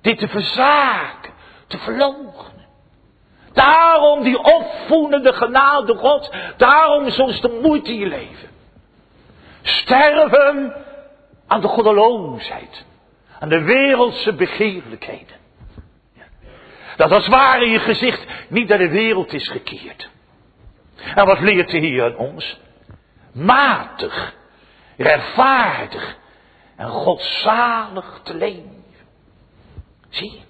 Dit 0.00 0.18
te 0.18 0.28
verzaken, 0.28 1.32
te 1.66 1.78
verloochenen. 1.78 2.66
Daarom 3.52 4.22
die 4.22 4.38
opvoedende 4.38 5.32
genade 5.32 5.94
God. 5.94 6.34
Daarom 6.56 7.10
soms 7.10 7.40
de 7.40 7.58
moeite 7.62 7.92
in 7.92 8.08
leven. 8.08 8.48
Sterven 9.62 10.74
aan 11.46 11.60
de 11.60 11.68
goddeloosheid. 11.68 12.84
Aan 13.38 13.48
de 13.48 13.62
wereldse 13.62 14.32
begeerlijkheden. 14.32 15.38
Dat 16.96 17.12
als 17.12 17.28
ware 17.28 17.66
je 17.66 17.78
gezicht 17.78 18.26
niet 18.48 18.68
naar 18.68 18.78
de 18.78 18.88
wereld 18.88 19.32
is 19.32 19.48
gekeerd. 19.48 20.08
En 21.14 21.26
wat 21.26 21.40
leert 21.40 21.70
de 21.70 21.78
Heer 21.78 22.16
ons? 22.16 22.60
Matig, 23.32 24.34
rechtvaardig 24.96 26.16
en 26.76 26.88
godzalig 26.88 28.20
te 28.22 28.34
leven. 28.34 28.79
Zie? 30.10 30.44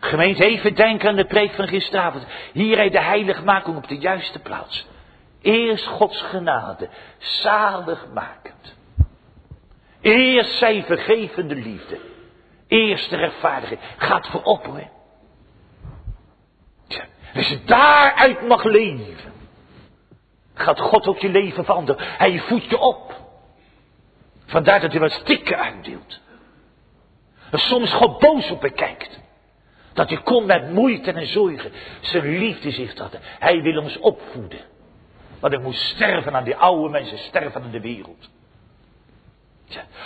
Gemeente, 0.00 0.44
even 0.44 0.74
denken 0.74 1.08
aan 1.08 1.16
de 1.16 1.26
preek 1.26 1.52
van 1.52 1.68
gisteravond. 1.68 2.26
Hier 2.52 2.90
de 2.90 3.00
heiligmaking 3.00 3.76
op 3.76 3.88
de 3.88 3.98
juiste 3.98 4.38
plaats. 4.38 4.86
Eerst 5.42 5.86
Gods 5.86 6.22
genade, 6.22 6.88
zaligmakend. 7.18 8.76
Eerst 10.00 10.58
zijn 10.58 10.84
vergevende 10.84 11.54
liefde. 11.54 11.98
Eerst 12.68 13.10
de 13.10 13.16
rechtvaardigheid. 13.16 13.80
Gaat 13.96 14.26
voorop 14.26 14.64
hoor. 14.64 14.88
Als 17.34 17.48
je 17.48 17.64
daaruit 17.64 18.46
mag 18.48 18.64
leven, 18.64 19.32
gaat 20.54 20.80
God 20.80 21.06
ook 21.06 21.18
je 21.18 21.28
leven 21.28 21.64
veranderen. 21.64 22.06
Hij 22.18 22.38
voedt 22.38 22.64
je 22.64 22.78
op. 22.78 23.14
Vandaar 24.46 24.80
dat 24.80 24.90
hij 24.90 25.00
wat 25.00 25.12
stikken 25.12 25.58
uitdeelt. 25.58 26.20
En 27.50 27.58
soms 27.58 27.92
God 27.92 28.18
boos 28.18 28.50
op 28.50 28.62
je 28.62 28.70
kijkt. 28.70 29.18
Dat 29.92 30.10
je 30.10 30.22
kon 30.22 30.46
met 30.46 30.70
moeite 30.70 31.12
en 31.12 31.26
zorgen 31.26 31.72
zijn 32.00 32.38
liefde 32.38 32.70
zich 32.70 32.98
hadden. 32.98 33.20
Hij 33.22 33.62
wil 33.62 33.82
ons 33.82 33.98
opvoeden. 33.98 34.60
Want 35.40 35.52
ik 35.52 35.60
moest 35.60 35.80
sterven 35.80 36.36
aan 36.36 36.44
die 36.44 36.56
oude 36.56 36.88
mensen, 36.88 37.18
sterven 37.18 37.62
aan 37.62 37.70
de 37.70 37.80
wereld. 37.80 38.28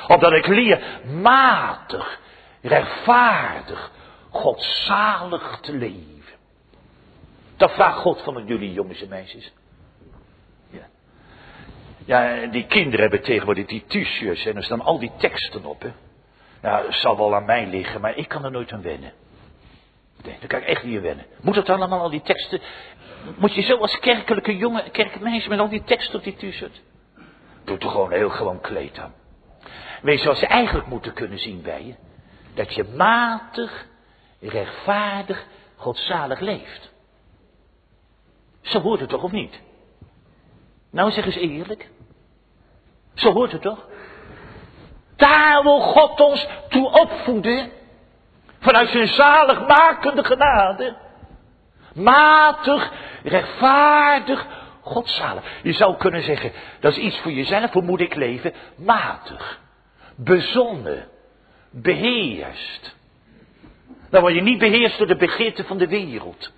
Opdat 0.06 0.32
ik 0.32 0.46
leer 0.46 1.00
matig, 1.20 2.20
rechtvaardig, 2.60 3.90
godzalig 4.30 5.58
te 5.60 5.72
leven. 5.72 6.38
Dat 7.56 7.72
vraagt 7.72 7.98
God 7.98 8.22
van 8.22 8.46
jullie 8.46 8.72
jongens 8.72 9.02
en 9.02 9.08
meisjes. 9.08 9.52
Ja. 10.70 10.88
ja, 12.04 12.46
die 12.46 12.66
kinderen 12.66 13.00
hebben 13.00 13.22
tegenwoordig 13.22 13.66
die 13.66 13.84
en 14.44 14.56
er 14.56 14.64
staan 14.64 14.80
al 14.80 14.98
die 14.98 15.12
teksten 15.18 15.64
op. 15.64 15.82
Hè. 15.82 15.90
Ja, 16.62 16.82
het 16.84 16.94
zal 16.94 17.16
wel 17.16 17.34
aan 17.34 17.44
mij 17.44 17.66
liggen, 17.66 18.00
maar 18.00 18.16
ik 18.16 18.28
kan 18.28 18.44
er 18.44 18.50
nooit 18.50 18.72
aan 18.72 18.82
wennen. 18.82 19.12
Nee, 20.22 20.36
daar 20.38 20.48
kan 20.48 20.60
ik 20.60 20.66
echt 20.66 20.84
niet 20.84 20.96
aan 20.96 21.02
wennen. 21.02 21.26
Moet 21.40 21.54
het 21.54 21.68
allemaal, 21.68 22.00
al 22.00 22.10
die 22.10 22.22
teksten. 22.22 22.60
Moet 23.36 23.54
je 23.54 23.62
zo 23.62 23.76
als 23.76 23.98
kerkelijke 23.98 24.56
jongen, 24.56 24.90
kerkmeisje 24.90 25.48
met 25.48 25.58
al 25.58 25.68
die 25.68 25.84
teksten 25.84 26.18
op 26.18 26.24
die 26.24 26.36
t-shirt? 26.36 26.82
Doe 27.64 27.78
toch 27.78 27.92
gewoon 27.92 28.12
heel 28.12 28.30
gewoon 28.30 28.60
kleed 28.60 28.98
aan. 28.98 29.14
Weet 30.02 30.16
je 30.16 30.22
zoals 30.22 30.38
ze 30.38 30.46
eigenlijk 30.46 30.86
moeten 30.86 31.12
kunnen 31.12 31.38
zien 31.38 31.62
bij 31.62 31.84
je? 31.84 31.94
Dat 32.54 32.74
je 32.74 32.84
matig, 32.84 33.86
rechtvaardig, 34.40 35.46
godzalig 35.76 36.40
leeft. 36.40 36.92
Zo 38.60 38.80
hoort 38.80 39.00
het 39.00 39.08
toch 39.08 39.22
of 39.22 39.32
niet? 39.32 39.60
Nou 40.90 41.10
zeg 41.10 41.24
eens 41.24 41.36
eerlijk. 41.36 41.90
Zo 43.14 43.32
hoort 43.32 43.52
het 43.52 43.62
toch? 43.62 43.86
Daar 45.20 45.62
wil 45.62 45.80
God 45.80 46.20
ons 46.20 46.46
toe 46.68 46.90
opvoeden. 46.90 47.70
Vanuit 48.60 48.88
zijn 48.88 49.08
zaligmakende 49.08 50.24
genade. 50.24 50.96
Matig, 51.94 52.92
rechtvaardig, 53.22 54.46
godzalig. 54.80 55.42
Je 55.62 55.72
zou 55.72 55.96
kunnen 55.96 56.22
zeggen, 56.22 56.52
dat 56.80 56.92
is 56.92 56.98
iets 56.98 57.18
voor 57.18 57.32
jezelf, 57.32 57.72
hoe 57.72 57.82
moet 57.82 58.00
ik 58.00 58.14
leven? 58.14 58.54
Matig, 58.76 59.60
bezonnen, 60.16 61.08
beheerst. 61.70 62.96
Dan 64.10 64.20
word 64.20 64.34
je 64.34 64.42
niet 64.42 64.58
beheerst 64.58 64.98
door 64.98 65.06
de 65.06 65.16
begeerten 65.16 65.64
van 65.64 65.78
de 65.78 65.88
wereld. 65.88 66.52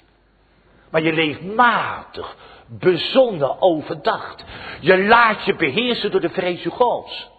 Maar 0.90 1.02
je 1.02 1.12
leeft 1.12 1.42
matig, 1.42 2.36
bezonnen, 2.66 3.62
overdacht. 3.62 4.44
Je 4.80 5.04
laat 5.04 5.44
je 5.44 5.54
beheersen 5.54 6.10
door 6.10 6.20
de 6.20 6.30
vrees 6.30 6.66
Gods 6.66 7.30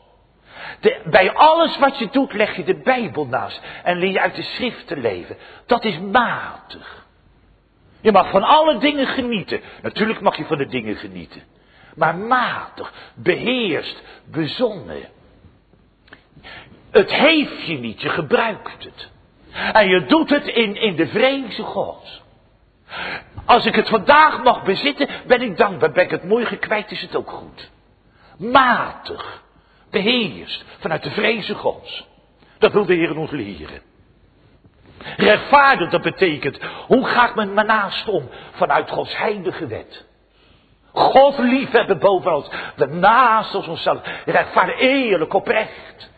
bij 1.05 1.33
alles 1.33 1.77
wat 1.77 1.99
je 1.99 2.07
doet 2.11 2.33
leg 2.33 2.55
je 2.55 2.63
de 2.63 2.75
Bijbel 2.75 3.25
naast 3.25 3.61
en 3.83 3.97
leer 3.97 4.11
je 4.11 4.21
uit 4.21 4.35
de 4.35 4.41
schrift 4.41 4.87
te 4.87 4.97
leven. 4.97 5.37
Dat 5.65 5.83
is 5.83 5.99
matig. 5.99 7.05
Je 8.01 8.11
mag 8.11 8.29
van 8.29 8.43
alle 8.43 8.77
dingen 8.77 9.07
genieten. 9.07 9.61
Natuurlijk 9.81 10.21
mag 10.21 10.37
je 10.37 10.45
van 10.45 10.57
de 10.57 10.67
dingen 10.67 10.95
genieten. 10.95 11.43
Maar 11.95 12.15
matig, 12.15 12.93
beheerst, 13.15 14.03
bezonnen. 14.25 15.09
Het 16.91 17.13
heeft 17.13 17.65
je 17.65 17.77
niet, 17.77 18.01
je 18.01 18.09
gebruikt 18.09 18.83
het. 18.83 19.11
En 19.73 19.87
je 19.87 20.05
doet 20.05 20.29
het 20.29 20.47
in, 20.47 20.75
in 20.75 20.95
de 20.95 21.07
vreze 21.07 21.63
God. 21.63 22.21
Als 23.45 23.65
ik 23.65 23.75
het 23.75 23.89
vandaag 23.89 24.43
mag 24.43 24.63
bezitten, 24.63 25.09
ben 25.27 25.41
ik 25.41 25.57
dankbaar. 25.57 25.91
Ben 25.91 26.03
ik 26.03 26.11
het 26.11 26.23
morgen 26.23 26.59
kwijt, 26.59 26.91
is 26.91 27.01
het 27.01 27.15
ook 27.15 27.29
goed. 27.29 27.69
Matig 28.37 29.42
beheerst 29.93 30.65
vanuit 30.79 31.03
de 31.03 31.11
vreze 31.11 31.55
gods. 31.55 32.07
Dat 32.57 32.71
wil 32.71 32.85
de 32.85 32.93
Heer 32.93 33.17
ons 33.17 33.31
leren. 33.31 33.81
Rechtvaardig, 35.17 35.89
dat 35.89 36.01
betekent, 36.01 36.59
hoe 36.87 37.05
ga 37.05 37.29
ik 37.29 37.35
met 37.35 37.53
mijn 37.53 37.67
naast 37.67 38.07
om 38.07 38.29
vanuit 38.51 38.89
Gods 38.89 39.17
heilige 39.17 39.67
wet? 39.67 40.05
God 40.91 41.37
liefhebben 41.37 41.99
boven 41.99 42.35
ons, 42.35 42.49
de 42.75 42.87
naast 42.87 43.55
als 43.55 43.67
onszelf, 43.67 44.01
rechtvaardig, 44.25 44.79
eerlijk, 44.79 45.33
oprecht. 45.33 46.11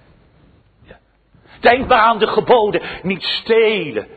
Denk 1.59 1.87
maar 1.87 1.99
aan 1.99 2.19
de 2.19 2.27
geboden, 2.27 2.81
niet 3.01 3.23
stelen, 3.23 4.07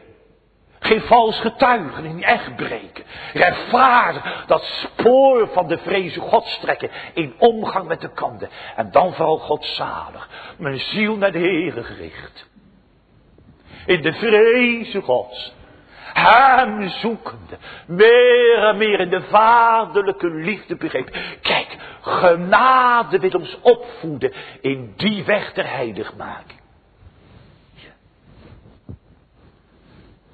geen 0.79 1.01
vals 1.01 1.41
getuigen, 1.41 2.15
niet 2.15 2.25
echt 2.25 2.57
breken. 2.57 3.05
Rechtvaardig, 3.33 4.45
dat 4.47 4.63
spoor 4.63 5.49
van 5.53 5.69
de 5.69 5.79
vreze 5.79 6.21
God 6.21 6.59
trekken 6.61 6.91
in 7.15 7.35
omgang 7.39 7.89
met 7.89 8.01
de 8.01 8.13
kanten. 8.13 8.49
En 8.77 8.91
dan 8.91 9.13
vooral 9.13 9.39
godzalig, 9.39 10.29
mijn 10.59 10.79
ziel 10.79 11.17
naar 11.17 11.33
de 11.33 11.39
Heere 11.39 11.83
gericht 11.83 12.49
in 13.89 14.03
de 14.03 14.13
vreze 14.13 15.01
Gods. 15.01 15.57
Hem 16.13 16.89
zoekende, 16.89 17.59
meer 17.87 18.59
en 18.59 18.77
meer 18.77 19.01
in 19.01 19.11
de 19.11 19.23
vaderlijke 19.23 20.31
liefde 20.31 20.77
begreep. 20.77 21.17
Kijk, 21.43 21.77
genade 22.01 23.19
wil 23.19 23.31
ons 23.31 23.59
opvoeden 23.61 24.33
in 24.61 24.93
die 24.97 25.25
weg 25.25 25.53
ter 25.53 25.71
heiligmaking. 25.71 26.61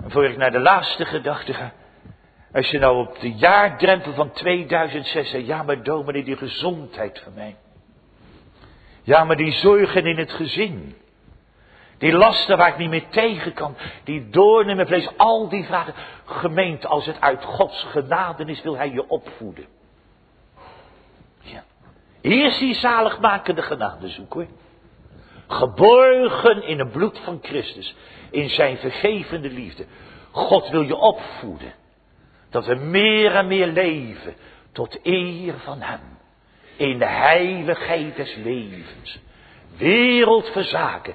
En 0.05 0.11
voor 0.11 0.25
ik 0.25 0.37
naar 0.37 0.51
de 0.51 0.61
laatste 0.61 1.05
gedachte 1.05 1.53
ga. 1.55 1.73
Als 2.53 2.71
je 2.71 2.79
nou 2.79 3.07
op 3.07 3.21
de 3.21 3.33
jaardrempel 3.33 4.13
van 4.13 4.33
2006 4.33 5.31
zegt, 5.31 5.47
ja 5.47 5.63
maar 5.63 5.83
dominee, 5.83 6.25
die 6.25 6.37
gezondheid 6.37 7.21
van 7.25 7.35
mij. 7.35 7.57
Ja 9.03 9.25
maar 9.25 9.37
die 9.37 9.53
zorgen 9.53 10.07
in 10.07 10.19
het 10.19 10.33
gezin. 10.33 10.97
Die 11.99 12.13
lasten 12.13 12.57
waar 12.57 12.69
ik 12.69 12.79
niet 12.79 12.89
meer 12.89 13.09
tegen 13.09 13.53
kan. 13.53 13.77
Die 14.05 14.29
doorn 14.29 14.69
in 14.69 14.77
mijn 14.77 14.89
vlees. 14.89 15.11
Al 15.17 15.49
die 15.49 15.65
vragen. 15.65 15.95
Gemeente, 16.25 16.89
als 16.89 17.07
het 17.07 17.21
uit 17.21 17.45
Gods 17.45 17.83
genade 17.83 18.45
is, 18.45 18.63
wil 18.63 18.77
hij 18.77 18.91
je 18.91 19.09
opvoeden. 19.09 19.67
Ja. 21.41 21.65
Eerst 22.21 22.59
die 22.59 22.75
zaligmakende 22.75 23.63
genade 23.63 24.09
zoeken. 24.09 24.49
Geborgen 25.47 26.63
in 26.63 26.79
het 26.79 26.93
bloed 26.93 27.19
van 27.19 27.39
Christus. 27.43 27.95
In 28.35 28.49
zijn 28.49 28.77
vergevende 28.77 29.51
liefde. 29.51 29.85
God 30.31 30.69
wil 30.69 30.83
je 30.83 30.97
opvoeden. 30.97 31.73
Dat 32.51 32.67
we 32.67 32.75
meer 32.75 33.35
en 33.35 33.47
meer 33.47 33.67
leven. 33.67 34.35
Tot 34.73 34.99
eer 35.03 35.55
van 35.59 35.81
hem. 35.81 36.01
In 36.77 36.99
de 36.99 37.07
heiligheid 37.07 38.17
des 38.17 38.35
levens. 38.35 39.19
Wereldverzaken 39.77 41.15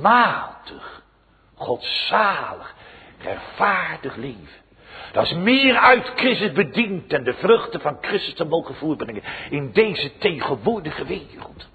matig, 0.00 1.02
godzalig, 1.54 2.74
rechtvaardig 3.22 4.16
leven. 4.16 4.66
Dat 5.12 5.24
is 5.24 5.34
meer 5.34 5.76
uit 5.76 6.12
Christus 6.16 6.52
bediend 6.52 7.12
en 7.12 7.24
de 7.24 7.34
vruchten 7.34 7.80
van 7.80 7.98
Christus 8.00 8.34
te 8.34 8.44
mogen 8.44 8.74
voorbrengen 8.74 9.22
in 9.50 9.72
deze 9.72 10.18
tegenwoordige 10.18 11.04
wereld. 11.04 11.68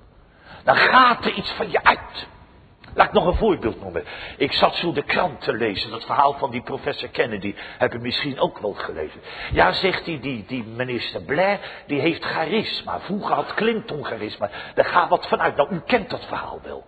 Dan 0.64 0.76
gaat 0.76 1.26
er 1.26 1.34
iets 1.34 1.52
van 1.52 1.72
je 1.72 1.84
uit. 1.84 2.28
Laat 2.96 3.08
ik 3.08 3.14
nog 3.14 3.26
een 3.26 3.36
voorbeeld 3.36 3.82
noemen. 3.82 4.04
Ik 4.38 4.52
zat 4.52 4.76
zo 4.76 4.92
de 4.92 5.04
krant 5.04 5.42
te 5.42 5.54
lezen, 5.54 5.92
dat 5.92 6.06
verhaal 6.06 6.34
van 6.34 6.52
die 6.52 6.62
professor 6.62 7.10
Kennedy, 7.10 7.56
heb 7.78 7.92
je 7.92 8.00
misschien 8.00 8.40
ook 8.40 8.60
wel 8.60 8.74
gelezen. 8.74 9.22
Ja, 9.52 9.72
zegt 9.72 10.06
hij, 10.06 10.20
die, 10.20 10.46
die 10.48 10.64
minister 10.64 11.22
Blair, 11.22 11.60
die 11.88 12.00
heeft 12.00 12.24
charisma. 12.24 13.00
Vroeger 13.00 13.36
had 13.36 13.54
Clinton 13.54 14.06
charisma. 14.06 14.50
Daar 14.74 14.86
gaat 14.86 15.10
wat 15.10 15.28
vanuit. 15.28 15.56
Nou, 15.56 15.74
u 15.74 15.80
kent 15.86 16.10
dat 16.10 16.26
verhaal 16.26 16.60
wel. 16.64 16.84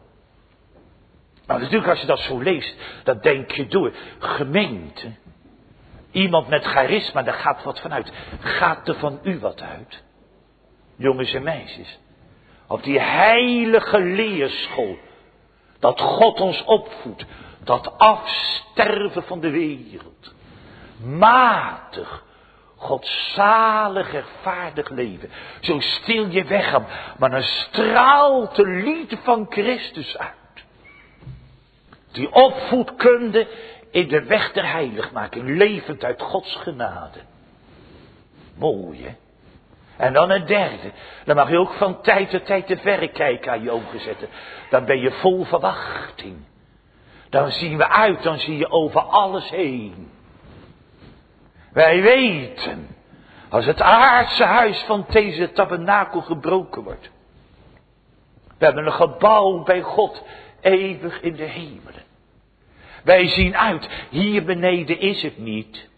Maar 1.45 1.59
natuurlijk 1.59 1.89
als 1.89 1.99
je 2.01 2.07
dat 2.07 2.19
zo 2.19 2.39
leest, 2.39 2.75
dan 3.03 3.19
denk 3.19 3.51
je 3.51 3.67
door. 3.67 3.91
Gemeente. 4.19 5.11
Iemand 6.11 6.47
met 6.47 6.63
charisma, 6.63 7.23
daar 7.23 7.33
gaat 7.33 7.63
wat 7.63 7.79
vanuit. 7.79 8.11
Gaat 8.39 8.87
er 8.87 8.95
van 8.95 9.19
u 9.23 9.39
wat 9.39 9.61
uit? 9.61 10.03
Jongens 10.95 11.33
en 11.33 11.43
meisjes. 11.43 11.99
Op 12.67 12.83
die 12.83 12.99
heilige 12.99 13.99
leerschool. 13.99 14.97
Dat 15.85 16.01
God 16.01 16.41
ons 16.41 16.63
opvoedt. 16.63 17.25
Dat 17.63 17.97
afsterven 17.97 19.23
van 19.23 19.39
de 19.39 19.49
wereld. 19.49 20.33
Matig. 21.03 22.23
Godzalig, 22.75 24.11
rechtvaardig 24.11 24.89
leven. 24.89 25.29
Zo 25.59 25.79
stil 25.79 26.27
je 26.27 26.43
weg, 26.43 26.79
maar 27.17 27.29
dan 27.29 27.41
straalt 27.41 28.55
de 28.55 28.67
lied 28.67 29.17
van 29.23 29.45
Christus 29.49 30.17
uit. 30.17 30.65
Die 32.11 32.31
opvoedkunde 32.33 33.47
in 33.91 34.07
de 34.07 34.23
weg 34.23 34.51
der 34.51 34.71
heiligmaking, 34.71 35.57
levend 35.57 36.03
uit 36.03 36.21
Gods 36.21 36.55
genade. 36.55 37.19
Mooi 38.55 39.03
hè? 39.03 39.15
En 39.97 40.13
dan 40.13 40.29
een 40.29 40.45
derde. 40.45 40.91
Dan 41.25 41.35
mag 41.35 41.49
je 41.49 41.59
ook 41.59 41.73
van 41.73 42.01
tijd 42.01 42.29
tot 42.29 42.45
tijd 42.45 42.67
de 42.67 42.77
verrekijker 42.77 43.51
aan 43.51 43.63
je 43.63 43.71
ogen 43.71 43.99
zetten. 43.99 44.27
Dan 44.69 44.85
ben 44.85 44.99
je 44.99 45.11
vol 45.11 45.43
verwachting. 45.43 46.37
Dan 47.29 47.51
zien 47.51 47.77
we 47.77 47.89
uit, 47.89 48.23
dan 48.23 48.39
zie 48.39 48.57
je 48.57 48.69
over 48.69 49.01
alles 49.01 49.49
heen. 49.49 50.11
Wij 51.73 52.01
weten, 52.01 52.95
als 53.49 53.65
het 53.65 53.81
aardse 53.81 54.43
huis 54.43 54.79
van 54.79 55.05
deze 55.09 55.51
tabernakel 55.51 56.21
gebroken 56.21 56.83
wordt. 56.83 57.09
We 58.57 58.65
hebben 58.65 58.85
een 58.85 58.93
gebouw 58.93 59.63
bij 59.63 59.81
God 59.81 60.23
eeuwig 60.61 61.21
in 61.21 61.35
de 61.35 61.43
hemelen. 61.43 62.03
Wij 63.03 63.27
zien 63.27 63.57
uit, 63.57 63.89
hier 64.09 64.43
beneden 64.43 64.99
is 64.99 65.21
het 65.21 65.37
niet. 65.37 65.89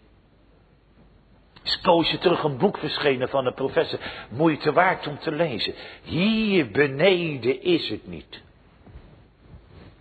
Is 1.68 2.18
terug 2.20 2.42
een 2.42 2.58
boek 2.58 2.78
verschenen 2.78 3.28
van 3.28 3.46
een 3.46 3.54
professor, 3.54 3.98
moeite 4.28 4.72
waard 4.72 5.06
om 5.06 5.18
te 5.18 5.32
lezen. 5.32 5.74
Hier 6.02 6.70
beneden 6.70 7.62
is 7.62 7.88
het 7.88 8.06
niet. 8.06 8.40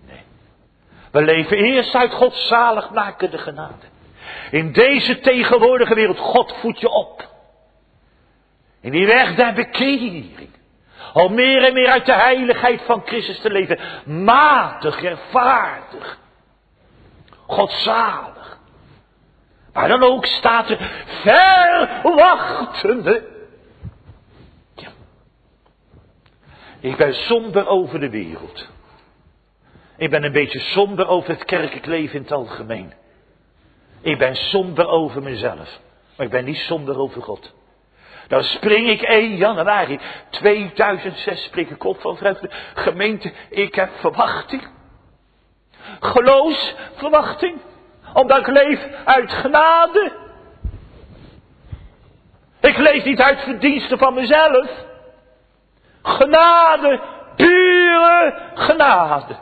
Nee. 0.07 0.21
We 1.11 1.21
leven 1.21 1.57
eerst 1.57 1.95
uit 1.95 2.13
Gods 2.13 2.47
zaligmakende 2.47 3.37
genade. 3.37 3.85
In 4.51 4.71
deze 4.71 5.19
tegenwoordige 5.19 5.93
wereld, 5.93 6.19
God 6.19 6.53
voedt 6.59 6.79
je 6.79 6.89
op. 6.89 7.29
In 8.81 8.91
die 8.91 9.05
weg 9.05 9.35
der 9.35 9.53
bekering. 9.53 10.49
Al 11.13 11.29
meer 11.29 11.63
en 11.63 11.73
meer 11.73 11.89
uit 11.89 12.05
de 12.05 12.13
heiligheid 12.13 12.81
van 12.81 13.01
Christus 13.05 13.39
te 13.39 13.49
leven. 13.49 13.79
Matig, 14.23 15.01
rechtvaardig. 15.01 16.19
Godzalig. 17.47 18.56
Maar 19.77 19.87
dan 19.87 20.03
ook 20.03 20.25
staat 20.25 20.69
er 20.69 21.05
verwachtende. 22.01 23.23
Ik 26.79 26.97
ben 26.97 27.13
somber 27.13 27.67
over 27.67 27.99
de 27.99 28.09
wereld. 28.09 28.67
Ik 29.97 30.09
ben 30.09 30.23
een 30.23 30.31
beetje 30.31 30.59
somber 30.59 31.07
over 31.07 31.29
het 31.29 31.45
kerkelijk 31.45 31.85
leven 31.85 32.15
in 32.15 32.21
het 32.21 32.31
algemeen. 32.31 32.93
Ik 34.01 34.17
ben 34.17 34.35
somber 34.35 34.87
over 34.87 35.23
mezelf. 35.23 35.79
Maar 36.15 36.25
ik 36.25 36.31
ben 36.31 36.45
niet 36.45 36.57
somber 36.57 36.99
over 36.99 37.21
God. 37.21 37.53
Dan 38.27 38.43
spring 38.43 38.89
ik 38.89 39.01
1 39.01 39.35
januari 39.35 39.99
2006 40.29 41.43
spring 41.43 41.69
ik 41.69 41.83
op 41.83 42.01
van 42.01 42.17
vreugde. 42.17 42.49
Gemeente, 42.73 43.33
ik 43.49 43.75
heb 43.75 43.89
verwachting. 43.99 44.67
Geloofsverwachting. 45.99 47.59
Omdat 48.13 48.37
ik 48.37 48.47
leef 48.47 48.87
uit 49.05 49.31
genade. 49.31 50.11
Ik 52.59 52.77
leef 52.77 53.03
niet 53.03 53.21
uit 53.21 53.39
verdiensten 53.39 53.97
van 53.97 54.13
mezelf. 54.13 54.67
Genade, 56.01 57.01
pure 57.35 58.33
genade. 58.53 59.35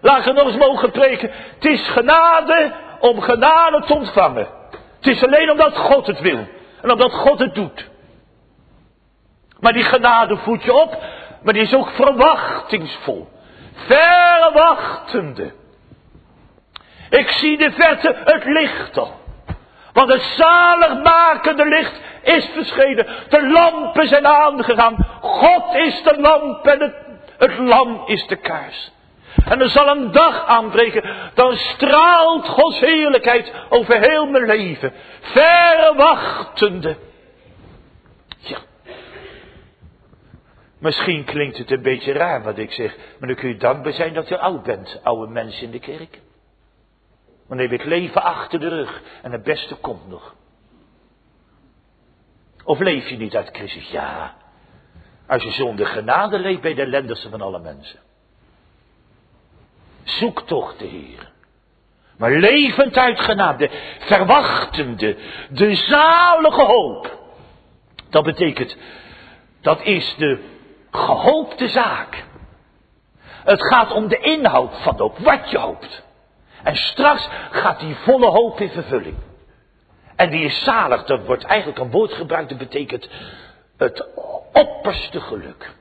Laat 0.00 0.26
ik 0.26 0.34
nog 0.34 0.46
eens 0.46 0.56
mogen 0.56 0.90
preken. 0.90 1.30
Het 1.54 1.64
is 1.64 1.88
genade 1.88 2.72
om 3.00 3.20
genade 3.20 3.80
te 3.86 3.94
ontvangen. 3.94 4.48
Het 4.96 5.06
is 5.06 5.24
alleen 5.24 5.50
omdat 5.50 5.76
God 5.76 6.06
het 6.06 6.20
wil. 6.20 6.46
En 6.82 6.90
omdat 6.90 7.12
God 7.12 7.38
het 7.38 7.54
doet. 7.54 7.90
Maar 9.60 9.72
die 9.72 9.84
genade 9.84 10.36
voedt 10.36 10.64
je 10.64 10.74
op. 10.74 11.02
Maar 11.42 11.52
die 11.52 11.62
is 11.62 11.74
ook 11.74 11.88
verwachtingsvol. 11.88 13.28
Verwachtende. 13.74 15.52
Ik 17.12 17.30
zie 17.30 17.58
de 17.58 17.70
verte 17.70 18.16
het 18.24 18.44
licht 18.44 18.98
al. 18.98 19.20
Want 19.92 20.12
het 20.12 20.22
zaligmakende 20.22 21.64
licht 21.64 22.00
is 22.22 22.48
verschenen. 22.54 23.06
De 23.28 23.50
lampen 23.50 24.08
zijn 24.08 24.26
aangegaan. 24.26 25.06
God 25.20 25.74
is 25.74 26.02
de 26.02 26.20
lamp 26.20 26.66
en 26.66 26.80
het, 26.80 26.94
het 27.38 27.58
lam 27.58 28.02
is 28.06 28.26
de 28.26 28.36
kaars. 28.36 28.92
En 29.44 29.60
er 29.60 29.68
zal 29.68 29.88
een 29.88 30.12
dag 30.12 30.46
aanbreken, 30.46 31.10
dan 31.34 31.56
straalt 31.56 32.48
Gods 32.48 32.80
heerlijkheid 32.80 33.52
over 33.68 34.00
heel 34.00 34.26
mijn 34.26 34.46
leven. 34.46 34.92
Verwachtende. 35.20 36.96
Ja. 38.38 38.58
Misschien 40.78 41.24
klinkt 41.24 41.58
het 41.58 41.70
een 41.70 41.82
beetje 41.82 42.12
raar 42.12 42.42
wat 42.42 42.58
ik 42.58 42.72
zeg, 42.72 42.96
maar 43.18 43.28
dan 43.28 43.38
kun 43.38 43.48
je 43.48 43.56
dankbaar 43.56 43.92
zijn 43.92 44.14
dat 44.14 44.28
je 44.28 44.38
oud 44.38 44.62
bent, 44.62 45.00
oude 45.02 45.32
mensen 45.32 45.64
in 45.64 45.70
de 45.70 45.78
kerk. 45.78 46.20
Dan 47.52 47.60
heb 47.60 47.72
ik 47.72 47.84
leven 47.84 48.22
achter 48.22 48.60
de 48.60 48.68
rug 48.68 49.02
en 49.22 49.32
het 49.32 49.42
beste 49.42 49.74
komt 49.74 50.08
nog. 50.08 50.34
Of 52.64 52.78
leef 52.78 53.08
je 53.08 53.16
niet 53.16 53.36
uit 53.36 53.48
Christus? 53.52 53.90
Ja. 53.90 54.34
Als 55.26 55.42
je 55.42 55.50
zonder 55.50 55.86
genade 55.86 56.38
leeft, 56.38 56.60
bij 56.60 56.74
de 56.74 56.82
ellendigste 56.82 57.30
van 57.30 57.40
alle 57.40 57.58
mensen. 57.58 57.98
Zoek 60.02 60.42
toch 60.42 60.76
de 60.76 60.84
Heer. 60.84 61.30
Maar 62.16 62.30
levend 62.30 62.96
uit 62.96 63.20
genade, 63.20 63.70
verwachtende, 63.98 65.16
de 65.50 65.74
zalige 65.74 66.64
hoop. 66.64 67.18
Dat 68.10 68.24
betekent, 68.24 68.76
dat 69.60 69.82
is 69.82 70.14
de 70.18 70.44
gehoopte 70.90 71.68
zaak. 71.68 72.24
Het 73.22 73.62
gaat 73.66 73.90
om 73.90 74.08
de 74.08 74.18
inhoud 74.18 74.78
van 74.82 74.96
de 74.96 75.02
hoop, 75.02 75.18
wat 75.18 75.50
je 75.50 75.58
hoopt. 75.58 76.10
En 76.62 76.76
straks 76.76 77.28
gaat 77.50 77.80
die 77.80 77.94
volle 77.94 78.26
hoop 78.26 78.60
in 78.60 78.70
vervulling. 78.70 79.16
En 80.16 80.30
die 80.30 80.44
is 80.44 80.64
zalig, 80.64 81.04
dat 81.04 81.24
wordt 81.24 81.44
eigenlijk 81.44 81.78
een 81.78 81.90
woord 81.90 82.12
gebruikt, 82.12 82.48
dat 82.48 82.58
betekent 82.58 83.08
het 83.76 84.06
opperste 84.52 85.20
geluk. 85.20 85.74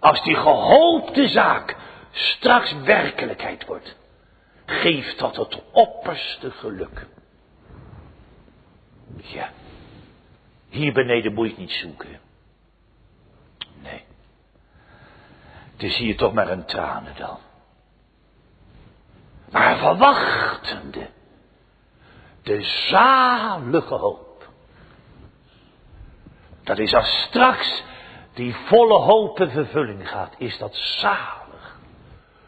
Als 0.00 0.22
die 0.22 0.36
gehoopte 0.36 1.28
zaak 1.28 1.76
straks 2.10 2.72
werkelijkheid 2.72 3.66
wordt, 3.66 3.96
geeft 4.66 5.18
dat 5.18 5.36
het 5.36 5.62
opperste 5.70 6.50
geluk. 6.50 7.06
Ja, 9.16 9.50
hier 10.68 10.92
beneden 10.92 11.34
moet 11.34 11.50
je 11.50 11.54
niet 11.56 11.72
zoeken. 11.72 12.20
Nee. 13.82 14.04
Het 15.72 15.82
is 15.82 15.96
hier 15.96 16.16
toch 16.16 16.32
maar 16.32 16.48
een 16.48 16.64
tranen 16.64 17.14
dan. 17.16 17.38
Maar 19.50 19.78
verwachtende. 19.78 21.08
De 22.42 22.62
zalige 22.62 23.94
hoop. 23.94 24.48
Dat 26.62 26.78
is 26.78 26.94
als 26.94 27.22
straks 27.22 27.82
die 28.34 28.54
volle 28.54 28.98
hoop 28.98 29.40
in 29.40 29.50
vervulling 29.50 30.08
gaat, 30.08 30.34
is 30.38 30.58
dat 30.58 30.74
zalig. 30.74 31.78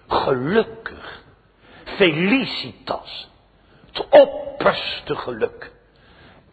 Gelukkig. 0.09 1.23
Felicitas. 1.85 3.29
Het 3.87 4.09
opperste 4.09 5.17
geluk. 5.17 5.73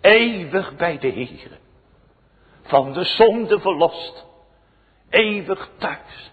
Eeuwig 0.01 0.75
bij 0.75 0.97
de 0.97 1.07
Heer. 1.07 1.59
Van 2.63 2.93
de 2.93 3.03
zonde 3.03 3.59
verlost 3.59 4.25
eeuwig 5.09 5.69
thuis. 5.77 6.31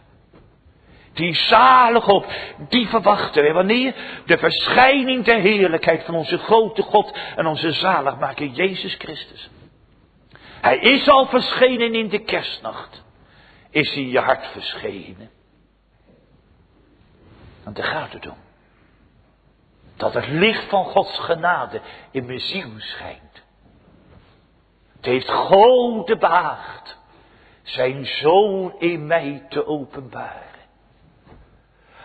Die 1.16 1.34
zalig 1.34 2.04
hoop, 2.04 2.26
die 2.68 2.88
verwachten 2.88 3.42
wij 3.42 3.52
wanneer 3.52 3.94
de 4.26 4.38
verschijning 4.38 5.24
der 5.24 5.40
heerlijkheid 5.40 6.04
van 6.04 6.14
onze 6.14 6.38
grote 6.38 6.82
God 6.82 7.18
en 7.36 7.46
onze 7.46 7.72
zaligmaker 7.72 8.46
Jezus 8.46 8.94
Christus. 8.94 9.50
Hij 10.60 10.78
is 10.78 11.08
al 11.08 11.26
verschenen 11.26 11.94
in 11.94 12.08
de 12.08 12.18
kerstnacht. 12.18 13.04
Is 13.70 13.94
hij 13.94 14.04
je 14.04 14.18
hart 14.18 14.46
verschenen? 14.46 15.30
Want 17.64 17.76
daar 17.76 17.86
gaat 17.86 18.12
het 18.12 18.26
om. 18.26 18.38
Dat 19.96 20.14
het 20.14 20.28
licht 20.28 20.68
van 20.68 20.84
Gods 20.84 21.18
genade 21.18 21.80
in 22.10 22.26
mijn 22.26 22.40
ziel 22.40 22.70
schijnt. 22.76 23.42
Het 24.96 25.04
heeft 25.04 25.28
grote 25.28 26.16
behaagd 26.16 26.98
zijn 27.62 28.06
zoon 28.06 28.74
in 28.78 29.06
mij 29.06 29.46
te 29.48 29.66
openbaren. 29.66 30.55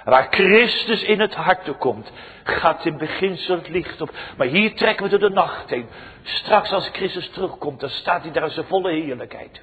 Waar 0.03 0.27
Christus 0.29 1.03
in 1.03 1.19
het 1.19 1.35
hart 1.35 1.77
komt, 1.77 2.11
gaat 2.43 2.85
in 2.85 2.97
beginsel 2.97 3.55
het 3.55 3.69
licht 3.69 4.01
op. 4.01 4.11
Maar 4.37 4.47
hier 4.47 4.75
trekken 4.75 5.03
we 5.03 5.09
door 5.09 5.29
de 5.29 5.35
nacht 5.35 5.69
heen. 5.69 5.89
Straks 6.23 6.71
als 6.71 6.89
Christus 6.91 7.29
terugkomt, 7.29 7.79
dan 7.79 7.89
staat 7.89 8.21
hij 8.21 8.31
daar 8.31 8.43
in 8.43 8.49
zijn 8.49 8.65
volle 8.65 8.91
heerlijkheid. 8.91 9.61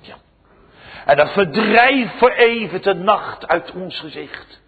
Ja. 0.00 0.14
En 1.06 1.16
dan 1.16 1.28
verdrijft 1.28 2.18
voor 2.18 2.30
even 2.30 2.82
de 2.82 2.94
nacht 2.94 3.48
uit 3.48 3.72
ons 3.72 4.00
gezicht. 4.00 4.64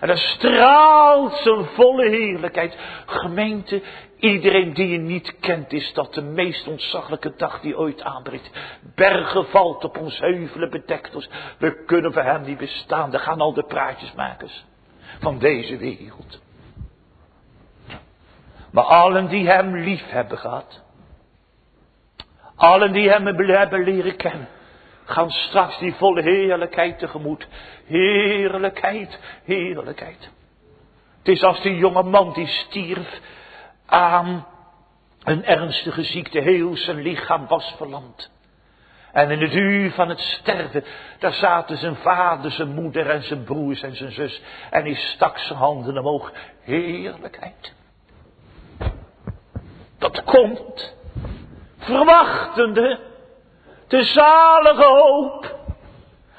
En 0.00 0.06
dan 0.06 0.16
straalt 0.16 1.34
zijn 1.34 1.64
volle 1.64 2.08
heerlijkheid. 2.08 2.76
Gemeente, 3.06 3.82
iedereen 4.18 4.74
die 4.74 4.88
je 4.88 4.98
niet 4.98 5.38
kent, 5.40 5.72
is 5.72 5.92
dat 5.92 6.14
de 6.14 6.22
meest 6.22 6.66
ontzaglijke 6.66 7.32
dag 7.36 7.60
die 7.60 7.78
ooit 7.78 8.02
aanbreekt. 8.02 8.50
Bergen 8.94 9.46
valt 9.46 9.84
op 9.84 9.98
ons, 9.98 10.18
heuvelen 10.18 10.70
bedekt 10.70 11.14
ons. 11.14 11.30
We 11.58 11.84
kunnen 11.84 12.12
voor 12.12 12.22
hem 12.22 12.42
niet 12.42 12.58
bestaan. 12.58 13.10
Daar 13.10 13.20
gaan 13.20 13.40
al 13.40 13.52
de 13.52 13.64
praatjesmakers 13.64 14.64
van 15.20 15.38
deze 15.38 15.76
wereld. 15.76 16.40
Maar 18.72 18.84
allen 18.84 19.28
die 19.28 19.48
hem 19.48 19.76
lief 19.76 20.10
hebben 20.10 20.38
gehad. 20.38 20.82
Allen 22.56 22.92
die 22.92 23.10
hem 23.10 23.26
hebben 23.26 23.84
leren 23.84 24.16
kennen 24.16 24.48
gaan 25.10 25.30
straks 25.30 25.78
die 25.78 25.94
volle 25.94 26.22
heerlijkheid 26.22 26.98
tegemoet. 26.98 27.48
Heerlijkheid, 27.86 29.18
heerlijkheid. 29.44 30.30
Het 31.18 31.28
is 31.28 31.42
als 31.42 31.62
die 31.62 31.76
jonge 31.76 32.02
man 32.02 32.32
die 32.32 32.46
stierf 32.46 33.20
aan 33.86 34.46
een 35.22 35.44
ernstige 35.44 36.02
ziekte. 36.02 36.38
Heel 36.38 36.76
zijn 36.76 37.02
lichaam 37.02 37.46
was 37.46 37.74
verlamd. 37.76 38.30
En 39.12 39.30
in 39.30 39.40
het 39.40 39.54
uur 39.54 39.90
van 39.90 40.08
het 40.08 40.18
sterven, 40.18 40.84
daar 41.18 41.32
zaten 41.32 41.76
zijn 41.76 41.96
vader, 41.96 42.50
zijn 42.50 42.74
moeder 42.74 43.10
en 43.10 43.22
zijn 43.22 43.44
broers 43.44 43.82
en 43.82 43.96
zijn 43.96 44.12
zus. 44.12 44.42
En 44.70 44.82
hij 44.82 44.94
stak 44.94 45.38
zijn 45.38 45.58
handen 45.58 45.98
omhoog. 45.98 46.32
Heerlijkheid. 46.60 47.74
Dat 49.98 50.24
komt. 50.24 50.94
Verwachtende 51.78 53.09
de 53.90 54.04
zalige 54.04 54.84
hoop. 54.84 55.58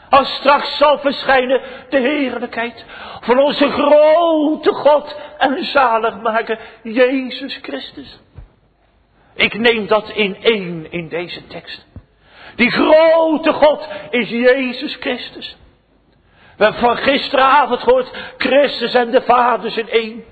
Als 0.09 0.35
straks 0.35 0.77
zal 0.77 0.99
verschijnen 0.99 1.61
de 1.89 1.99
heerlijkheid 1.99 2.85
van 3.21 3.39
onze 3.39 3.69
grote 3.69 4.73
God 4.73 5.15
en 5.37 5.63
zaligmaker 5.63 6.59
Jezus 6.83 7.59
Christus. 7.61 8.19
Ik 9.35 9.57
neem 9.57 9.87
dat 9.87 10.09
in 10.09 10.37
één 10.41 10.91
in 10.91 11.07
deze 11.07 11.47
tekst. 11.47 11.87
Die 12.55 12.71
grote 12.71 13.53
God 13.53 13.87
is 14.09 14.29
Jezus 14.29 14.95
Christus. 14.95 15.57
We 16.57 16.63
hebben 16.63 16.81
van 16.81 16.97
gisteravond 16.97 17.79
gehoord, 17.79 18.11
Christus 18.37 18.93
en 18.93 19.11
de 19.11 19.21
Vader 19.21 19.71
zijn 19.71 19.89
één. 19.89 20.23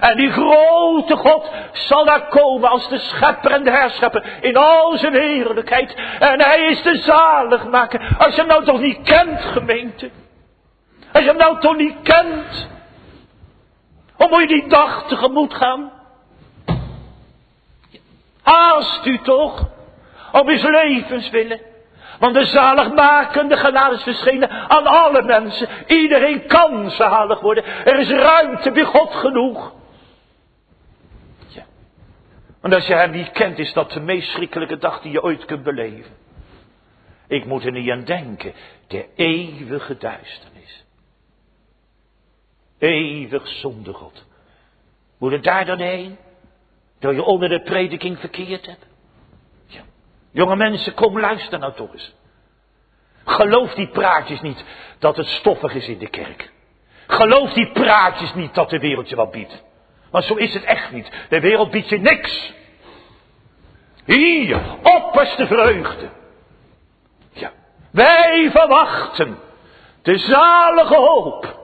En 0.00 0.16
die 0.16 0.30
grote 0.30 1.16
God 1.16 1.50
zal 1.72 2.04
daar 2.04 2.28
komen 2.28 2.70
als 2.70 2.88
de 2.88 2.98
schepper 2.98 3.50
en 3.50 3.64
de 3.64 3.70
herschepper 3.70 4.38
in 4.40 4.56
al 4.56 4.96
zijn 4.96 5.14
heerlijkheid. 5.14 5.94
En 6.18 6.40
hij 6.40 6.60
is 6.60 6.82
de 6.82 6.96
zaligmaker. 6.96 8.16
Als 8.18 8.34
je 8.34 8.40
hem 8.40 8.50
nou 8.50 8.64
toch 8.64 8.80
niet 8.80 9.02
kent, 9.02 9.40
gemeente. 9.40 10.10
Als 11.12 11.22
je 11.22 11.28
hem 11.28 11.38
nou 11.38 11.60
toch 11.60 11.76
niet 11.76 11.96
kent. 12.02 12.68
Hoe 14.14 14.28
moet 14.28 14.40
je 14.40 14.46
die 14.46 14.68
dag 14.68 15.06
tegemoet 15.08 15.54
gaan? 15.54 15.92
Haast 18.42 19.06
u 19.06 19.18
toch. 19.18 19.68
Om 20.32 20.48
his 20.48 20.62
levens 20.62 21.30
willen. 21.30 21.60
Want 22.18 22.34
de 22.34 22.44
zaligmakende 22.44 23.56
genade 23.56 23.94
is 23.94 24.02
verschenen 24.02 24.50
aan 24.50 24.86
alle 24.86 25.22
mensen. 25.22 25.68
Iedereen 25.86 26.46
kan 26.46 26.90
zalig 26.90 27.40
worden. 27.40 27.64
Er 27.64 27.98
is 27.98 28.08
ruimte 28.08 28.70
bij 28.70 28.84
God 28.84 29.14
genoeg. 29.14 29.74
Ja. 31.48 31.64
Want 32.60 32.74
als 32.74 32.86
je 32.86 32.94
hem 32.94 33.10
niet 33.10 33.30
kent, 33.32 33.58
is 33.58 33.72
dat 33.72 33.92
de 33.92 34.00
meest 34.00 34.30
schrikkelijke 34.30 34.78
dag 34.78 35.00
die 35.00 35.12
je 35.12 35.22
ooit 35.22 35.44
kunt 35.44 35.62
beleven. 35.62 36.12
Ik 37.28 37.44
moet 37.44 37.64
er 37.64 37.72
niet 37.72 37.90
aan 37.90 38.04
denken. 38.04 38.52
De 38.86 39.06
eeuwige 39.14 39.96
duisternis. 39.96 40.84
Eeuwig 42.78 43.48
zonder 43.48 43.94
God. 43.94 44.24
Moet 45.18 45.32
het 45.32 45.44
daar 45.44 45.64
dan 45.64 45.78
heen? 45.78 46.16
Door 46.98 47.14
je 47.14 47.22
onder 47.22 47.48
de 47.48 47.62
prediking 47.62 48.18
verkeerd 48.18 48.66
hebt? 48.66 48.86
Jonge 50.34 50.56
mensen, 50.56 50.94
kom 50.94 51.20
luisteren 51.20 51.60
nou 51.60 51.72
toch 51.72 51.92
eens. 51.92 52.14
Geloof 53.24 53.74
die 53.74 53.88
praatjes 53.88 54.40
niet 54.40 54.64
dat 54.98 55.16
het 55.16 55.26
stoffig 55.26 55.74
is 55.74 55.88
in 55.88 55.98
de 55.98 56.08
kerk. 56.08 56.50
Geloof 57.06 57.52
die 57.52 57.70
praatjes 57.72 58.34
niet 58.34 58.54
dat 58.54 58.70
de 58.70 58.78
wereld 58.78 59.08
je 59.08 59.16
wat 59.16 59.30
biedt. 59.30 59.62
Want 60.10 60.24
zo 60.24 60.34
is 60.34 60.54
het 60.54 60.64
echt 60.64 60.92
niet. 60.92 61.10
De 61.28 61.40
wereld 61.40 61.70
biedt 61.70 61.88
je 61.88 61.98
niks. 61.98 62.52
Hier, 64.04 64.60
opperste 64.82 65.46
vreugde. 65.46 66.10
Ja, 67.32 67.52
wij 67.90 68.50
verwachten 68.50 69.38
de 70.02 70.18
zalige 70.18 70.96
hoop. 70.96 71.63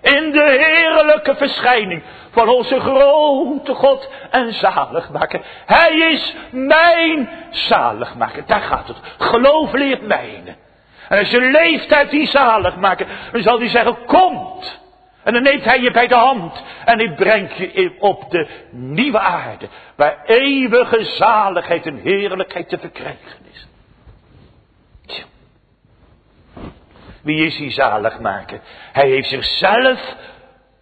In 0.00 0.30
de 0.30 0.64
heerlijke 0.66 1.34
verschijning 1.34 2.02
van 2.30 2.48
onze 2.48 2.80
grote 2.80 3.74
God 3.74 4.10
en 4.30 4.52
zaligmaker. 4.52 5.40
Hij 5.66 5.98
is 5.98 6.36
mijn 6.50 7.30
zaligmaker. 7.50 8.46
Daar 8.46 8.60
gaat 8.60 8.88
het. 8.88 8.96
Geloof 9.18 9.72
leert 9.72 10.06
mijne. 10.06 10.56
En 11.08 11.18
als 11.18 11.30
je 11.30 11.40
leeft 11.40 11.92
uit 11.92 12.10
die 12.10 12.26
zaligmaker, 12.26 13.06
dan 13.32 13.42
zal 13.42 13.58
hij 13.58 13.68
zeggen, 13.68 13.96
komt. 14.06 14.80
En 15.22 15.32
dan 15.32 15.42
neemt 15.42 15.64
hij 15.64 15.80
je 15.80 15.90
bij 15.90 16.06
de 16.06 16.14
hand 16.14 16.62
en 16.84 17.00
ik 17.00 17.16
breng 17.16 17.50
je 17.56 17.96
op 17.98 18.30
de 18.30 18.46
nieuwe 18.70 19.18
aarde, 19.18 19.68
waar 19.96 20.24
eeuwige 20.24 21.04
zaligheid 21.04 21.86
en 21.86 21.96
heerlijkheid 21.96 22.68
te 22.68 22.78
verkrijgen 22.78 23.38
is. 23.52 23.68
Tja. 25.06 25.24
Wie 27.28 27.46
is 27.46 27.56
die 27.56 27.70
zaligmaker? 27.70 28.60
Hij 28.92 29.08
heeft 29.08 29.28
zichzelf 29.28 30.16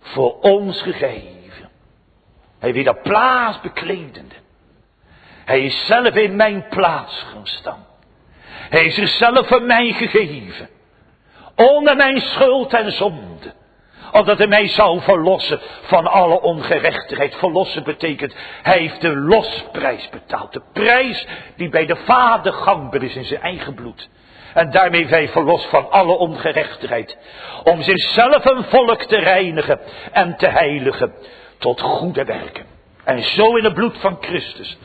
voor 0.01 0.41
ons 0.41 0.83
gegeven. 0.83 1.71
Hij 2.59 2.73
wil 2.73 2.85
dat 2.85 3.03
plaats 3.03 3.61
bekledende. 3.61 4.35
Hij 5.45 5.65
is 5.65 5.87
zelf 5.87 6.15
in 6.15 6.37
mijn 6.37 6.67
plaats 6.69 7.23
gaan 7.23 7.47
staan. 7.47 7.87
Hij 8.49 8.85
is 8.85 8.95
zichzelf 8.95 9.47
voor 9.47 9.63
mij 9.63 9.93
gegeven. 9.93 10.69
Onder 11.57 11.97
mijn 11.97 12.21
schuld 12.21 12.75
en 12.75 12.93
zonde. 12.93 13.55
Opdat 14.13 14.39
hij 14.39 14.47
mij 14.47 14.69
zou 14.69 15.01
verlossen 15.01 15.61
van 15.83 16.07
alle 16.07 16.41
ongerechtigheid. 16.41 17.35
Verlossen 17.35 17.85
betekent, 17.85 18.35
hij 18.63 18.79
heeft 18.79 19.01
de 19.01 19.17
losprijs 19.17 20.09
betaald. 20.09 20.53
De 20.53 20.63
prijs 20.73 21.27
die 21.57 21.69
bij 21.69 21.87
de 21.87 21.97
Vader 21.97 22.53
gangbaar 22.53 23.03
is 23.03 23.17
in 23.17 23.25
zijn 23.25 23.41
eigen 23.41 23.75
bloed. 23.75 24.09
En 24.57 24.71
daarmee 24.71 25.07
wij 25.07 25.29
verlost 25.29 25.69
van 25.69 25.91
alle 25.91 26.17
ongerechtigheid. 26.17 27.17
Om 27.65 27.83
zichzelf 27.83 28.45
een 28.45 28.65
volk 28.65 29.03
te 29.03 29.17
reinigen 29.17 29.81
en 30.13 30.37
te 30.37 30.47
heiligen 30.47 31.15
tot 31.59 31.81
goede 31.81 32.25
werken. 32.25 32.67
En 33.05 33.23
zo 33.23 33.57
in 33.57 33.65
het 33.65 33.75
bloed 33.75 33.99
van 33.99 34.17
Christus 34.21 34.79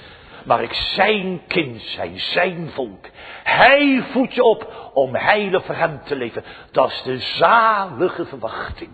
maar 0.45 0.63
ik 0.63 0.73
zijn 0.73 1.41
kind 1.47 1.81
zijn, 1.81 2.19
zijn 2.19 2.69
volk. 2.69 3.05
Hij 3.43 4.03
voedt 4.11 4.33
je 4.33 4.43
op 4.43 4.91
om 4.93 5.15
heilig 5.15 5.65
voor 5.65 5.75
hem 5.75 6.01
te 6.03 6.15
leven. 6.15 6.43
Dat 6.71 6.91
is 6.91 7.01
de 7.03 7.17
zalige 7.17 8.25
verwachting. 8.25 8.91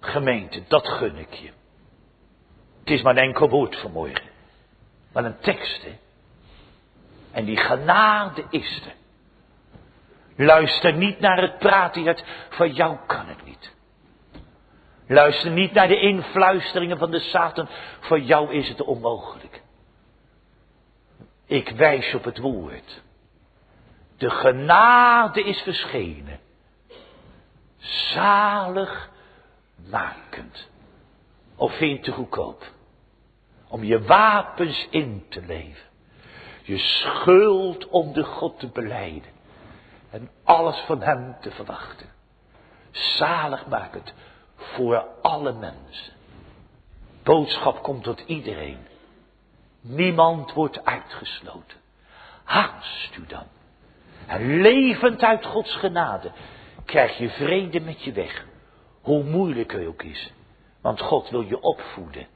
Gemeente, 0.00 0.62
dat 0.68 0.88
gun 0.88 1.16
ik 1.16 1.34
je. 1.34 1.50
Het 2.80 2.90
is 2.90 3.02
maar 3.02 3.16
een 3.16 3.22
enkel 3.22 3.48
woord 3.48 3.76
vanmorgen. 3.76 4.28
Maar 5.12 5.24
een 5.24 5.38
tekst, 5.40 5.82
hè. 5.82 5.98
En 7.32 7.44
die 7.44 7.56
genade 7.56 8.44
is 8.50 8.82
er. 8.86 8.98
Luister 10.42 10.92
niet 10.92 11.20
naar 11.20 11.42
het 11.42 11.58
praten 11.58 12.04
het 12.04 12.24
van 12.48 12.72
jou 12.72 12.96
kan 13.06 13.26
het 13.26 13.44
niet. 13.44 13.72
Luister 15.06 15.50
niet 15.50 15.72
naar 15.72 15.88
de 15.88 16.00
influisteringen 16.00 16.98
van 16.98 17.10
de 17.10 17.18
Satan, 17.18 17.68
voor 18.00 18.20
jou 18.20 18.52
is 18.52 18.68
het 18.68 18.82
onmogelijk. 18.82 19.62
Ik 21.46 21.68
wijs 21.68 22.14
op 22.14 22.24
het 22.24 22.38
woord. 22.38 23.02
De 24.16 24.30
genade 24.30 25.42
is 25.42 25.60
verschenen. 25.60 26.40
Zalig 27.78 29.10
makend. 29.90 30.68
Of 31.56 31.76
vind 31.76 31.90
je 31.90 31.96
het 31.96 32.04
te 32.04 32.12
goedkoop? 32.12 32.64
Om 33.68 33.84
je 33.84 34.02
wapens 34.02 34.86
in 34.90 35.24
te 35.28 35.42
leven. 35.46 35.88
Je 36.62 36.78
schuld 36.78 37.88
om 37.88 38.12
de 38.12 38.24
God 38.24 38.58
te 38.58 38.66
beleiden. 38.66 39.38
En 40.10 40.30
alles 40.44 40.76
van 40.76 41.02
hem 41.02 41.36
te 41.40 41.50
verwachten. 41.50 42.06
Zalig 42.90 43.66
makend 43.66 44.12
voor 44.56 45.06
alle 45.22 45.52
mensen. 45.52 46.12
Boodschap 47.22 47.82
komt 47.82 48.02
tot 48.04 48.20
iedereen. 48.20 48.78
Niemand 49.80 50.52
wordt 50.52 50.84
uitgesloten. 50.84 51.78
Haast 52.44 53.16
u 53.16 53.26
dan. 53.26 53.46
En 54.26 54.60
levend 54.60 55.22
uit 55.22 55.46
Gods 55.46 55.76
genade 55.76 56.32
krijg 56.84 57.18
je 57.18 57.30
vrede 57.30 57.80
met 57.80 58.02
je 58.02 58.12
weg. 58.12 58.46
Hoe 59.00 59.24
moeilijk 59.24 59.72
het 59.72 59.86
ook 59.86 60.02
is. 60.02 60.32
Want 60.80 61.00
God 61.00 61.30
wil 61.30 61.40
je 61.40 61.60
opvoeden. 61.60 62.26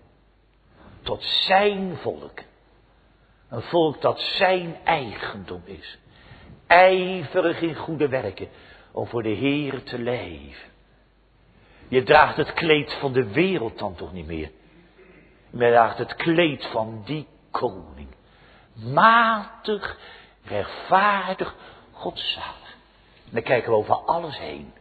Tot 1.03 1.23
zijn 1.23 1.97
volk. 1.97 2.39
Een 3.49 3.63
volk 3.63 4.01
dat 4.01 4.21
zijn 4.21 4.77
eigendom 4.85 5.63
is. 5.65 5.99
Ijverig 6.67 7.61
in 7.61 7.75
goede 7.75 8.09
werken. 8.09 8.49
Om 8.93 9.07
voor 9.07 9.23
de 9.23 9.29
Heer 9.29 9.83
te 9.83 9.99
leven. 9.99 10.73
Je 11.89 12.03
draagt 12.03 12.37
het 12.37 12.53
kleed 12.53 12.93
van 12.93 13.13
de 13.13 13.33
wereld 13.33 13.79
dan 13.79 13.95
toch 13.95 14.13
niet 14.13 14.27
meer. 14.27 14.51
Je 15.51 15.59
draagt 15.59 15.99
het 15.99 16.15
kleed 16.15 16.67
van 16.67 17.03
die 17.05 17.27
koning. 17.51 18.09
Matig, 18.73 19.99
rechtvaardig, 20.45 21.55
godzalig. 21.93 22.77
En 23.25 23.31
dan 23.31 23.43
kijken 23.43 23.71
we 23.71 23.77
over 23.77 23.95
alles 23.95 24.39
heen. 24.39 24.73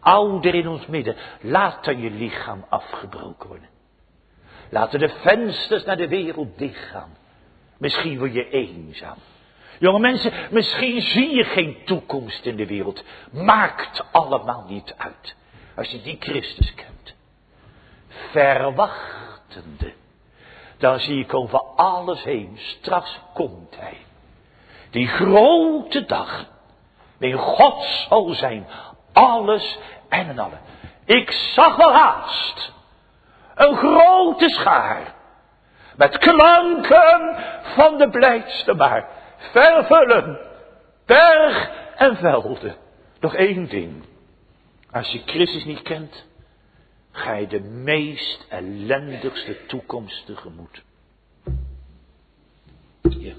Ouder 0.00 0.54
in 0.54 0.68
ons 0.68 0.86
midden, 0.86 1.16
laat 1.40 1.84
dan 1.84 2.00
je 2.00 2.10
lichaam 2.10 2.64
afgebroken 2.68 3.48
worden. 3.48 3.68
Laten 4.70 4.98
de 4.98 5.08
vensters 5.08 5.84
naar 5.84 5.96
de 5.96 6.08
wereld 6.08 6.58
dichtgaan. 6.58 7.16
Misschien 7.78 8.18
word 8.18 8.32
je 8.32 8.48
eenzaam. 8.48 9.16
Jonge 9.78 9.98
mensen, 9.98 10.32
misschien 10.50 11.00
zie 11.00 11.34
je 11.34 11.44
geen 11.44 11.76
toekomst 11.84 12.44
in 12.44 12.56
de 12.56 12.66
wereld. 12.66 13.04
Maakt 13.30 14.04
allemaal 14.12 14.64
niet 14.68 14.94
uit. 14.96 15.36
Als 15.76 15.90
je 15.90 16.02
die 16.02 16.16
Christus 16.20 16.74
kent. 16.74 17.14
Verwachtende 18.30 19.92
dan 20.78 20.98
zie 20.98 21.20
ik 21.20 21.34
over 21.34 21.60
alles 21.76 22.24
heen. 22.24 22.58
Straks 22.58 23.20
komt 23.34 23.76
hij. 23.78 23.96
Die 24.90 25.06
grote 25.06 26.04
dag. 26.04 26.44
Waarin 27.18 27.38
God 27.38 27.84
zal 27.84 28.28
zijn. 28.28 28.66
Alles 29.12 29.78
en 30.08 30.28
en 30.28 30.38
allen. 30.38 30.60
Ik 31.04 31.30
zag 31.30 31.76
wel 31.76 31.92
haast. 31.92 32.72
Een 33.54 33.76
grote 33.76 34.48
schaar. 34.48 35.14
Met 35.96 36.18
klanken 36.18 37.36
van 37.62 37.96
de 37.96 38.08
blijdste 38.10 38.74
maar. 38.74 39.08
Vervullen. 39.38 40.38
Berg 41.06 41.70
en 41.96 42.16
velden. 42.16 42.76
Nog 43.20 43.34
één 43.34 43.68
ding. 43.68 44.04
Als 44.90 45.12
je 45.12 45.22
Christus 45.26 45.64
niet 45.64 45.82
kent 45.82 46.26
ga 47.12 47.32
je 47.32 47.46
de 47.46 47.60
meest 47.60 48.46
ellendigste 48.48 49.66
toekomst 49.66 50.26
tegemoet. 50.26 50.82
Ja, 53.02 53.34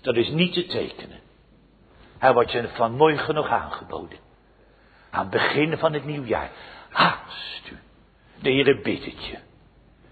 dat 0.00 0.16
is 0.16 0.28
niet 0.28 0.52
te 0.52 0.66
tekenen. 0.66 1.20
Hij 2.18 2.32
wordt 2.32 2.52
je 2.52 2.68
vanmorgen 2.68 3.34
nog 3.34 3.48
aangeboden. 3.48 4.18
Aan 5.10 5.20
het 5.20 5.30
begin 5.30 5.78
van 5.78 5.92
het 5.92 6.04
nieuwjaar. 6.04 6.50
Haast 6.90 7.70
u. 7.70 7.78
De 8.42 8.50
Heer 8.50 8.80
bidt. 8.80 9.38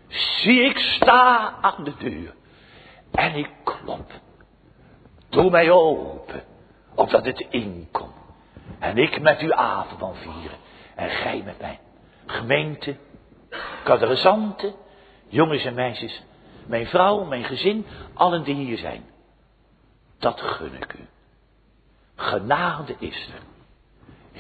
Zie 0.08 0.60
ik 0.60 0.78
sta 0.78 1.54
aan 1.60 1.84
de 1.84 1.96
deur. 1.98 2.34
En 3.12 3.34
ik 3.34 3.50
klop. 3.64 4.12
Doe 5.28 5.50
mij 5.50 5.70
open. 5.70 6.44
Opdat 6.94 7.24
het 7.24 7.46
inkomt. 7.50 8.12
En 8.78 8.96
ik 8.98 9.20
met 9.20 9.42
u 9.42 9.52
avond 9.52 10.16
vieren. 10.18 10.58
En 10.94 11.10
gij 11.10 11.42
met 11.44 11.60
mij 11.60 11.78
gemeente, 12.30 12.96
kadressanten, 13.84 14.74
jongens 15.28 15.64
en 15.64 15.74
meisjes, 15.74 16.22
mijn 16.66 16.86
vrouw, 16.86 17.24
mijn 17.24 17.44
gezin, 17.44 17.86
allen 18.14 18.42
die 18.44 18.54
hier 18.54 18.78
zijn. 18.78 19.04
Dat 20.18 20.40
gun 20.40 20.74
ik 20.74 20.92
u. 20.92 21.06
Genade 22.16 22.96
is 22.98 23.28
er. 23.34 23.42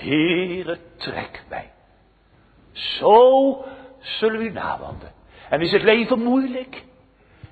Heere, 0.00 0.78
trek 0.96 1.44
mij. 1.48 1.72
Zo 2.72 3.64
zullen 3.98 4.38
we 4.38 4.44
u 4.44 4.52
nawandelen. 4.52 5.12
En 5.50 5.60
is 5.60 5.72
het 5.72 5.82
leven 5.82 6.22
moeilijk? 6.22 6.84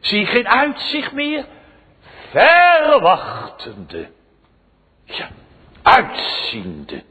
Zie 0.01 0.21
je 0.21 0.27
geen 0.27 0.49
uitzicht 0.49 1.13
meer? 1.13 1.47
Verwachtende. 2.37 4.09
Ja, 5.05 5.29
uitziende. 5.83 7.03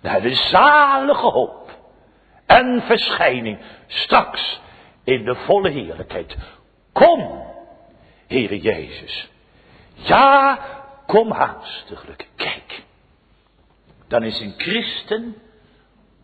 Naar 0.00 0.22
de 0.22 0.34
zalige 0.34 1.26
hoop 1.26 1.78
en 2.46 2.82
verschijning 2.82 3.58
straks 3.86 4.60
in 5.04 5.24
de 5.24 5.34
volle 5.34 5.70
heerlijkheid. 5.70 6.36
Kom, 6.92 7.42
Heere 8.26 8.60
Jezus. 8.60 9.28
Ja, 9.94 10.58
kom 11.06 11.30
haastiglijk. 11.30 12.28
Kijk, 12.36 12.82
dan 14.08 14.22
is 14.22 14.40
een 14.40 14.54
christen 14.56 15.36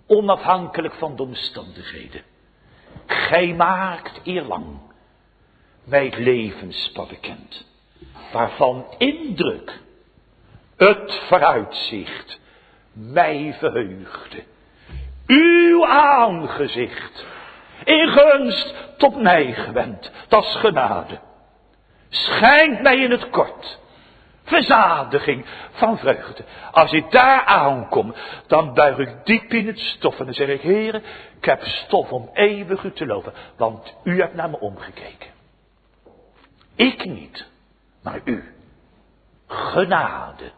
onafhankelijk 0.07 0.95
van 0.95 1.17
de 1.17 1.23
omstandigheden. 1.23 2.23
Gij 3.07 3.55
maakt 3.55 4.21
eerlang 4.23 4.67
mij 5.85 6.05
het 6.05 6.19
levenspad 6.19 7.09
bekend, 7.09 7.67
waarvan 8.33 8.87
indruk 8.99 9.81
het 10.77 11.15
vooruitzicht 11.29 12.41
mij 12.93 13.55
verheugde 13.59 14.43
uw 15.27 15.87
aangezicht 15.87 17.27
in 17.85 18.09
gunst 18.09 18.75
tot 18.97 19.23
mij 19.23 19.53
gewend, 19.53 20.11
dat 20.29 20.45
is 20.45 20.55
genade. 20.55 21.19
Schijnt 22.09 22.83
mij 22.83 22.97
in 22.97 23.11
het 23.11 23.31
kort, 23.31 23.79
verzadiging 24.45 25.47
van 25.71 25.99
vreugde. 25.99 26.45
Als 26.73 26.93
ik 26.93 27.11
daar 27.11 27.45
aankom, 27.45 28.15
dan 28.47 28.75
buig 28.75 28.99
ik 28.99 29.17
diep 29.25 29.53
in 29.53 29.67
het 29.67 29.79
stof 29.79 30.19
en 30.19 30.25
dan 30.25 30.35
zeg 30.35 30.49
ik, 30.49 30.61
heren, 30.61 31.03
ik 31.37 31.45
heb 31.45 31.63
stof 31.63 32.13
om 32.13 32.31
eeuwig 32.33 32.83
u 32.83 32.93
te 32.93 33.07
loven, 33.07 33.33
want 33.57 33.95
u 34.05 34.21
hebt 34.21 34.35
naar 34.35 34.51
me 34.51 34.61
omgekeken. 34.61 35.29
Ik 36.75 37.05
niet, 37.05 37.47
maar 38.03 38.21
u. 38.25 38.55
Genade. 39.47 40.53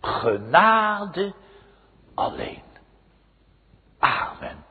Genade 0.00 1.32
alleen. 2.14 2.62
Amen. 3.98 4.64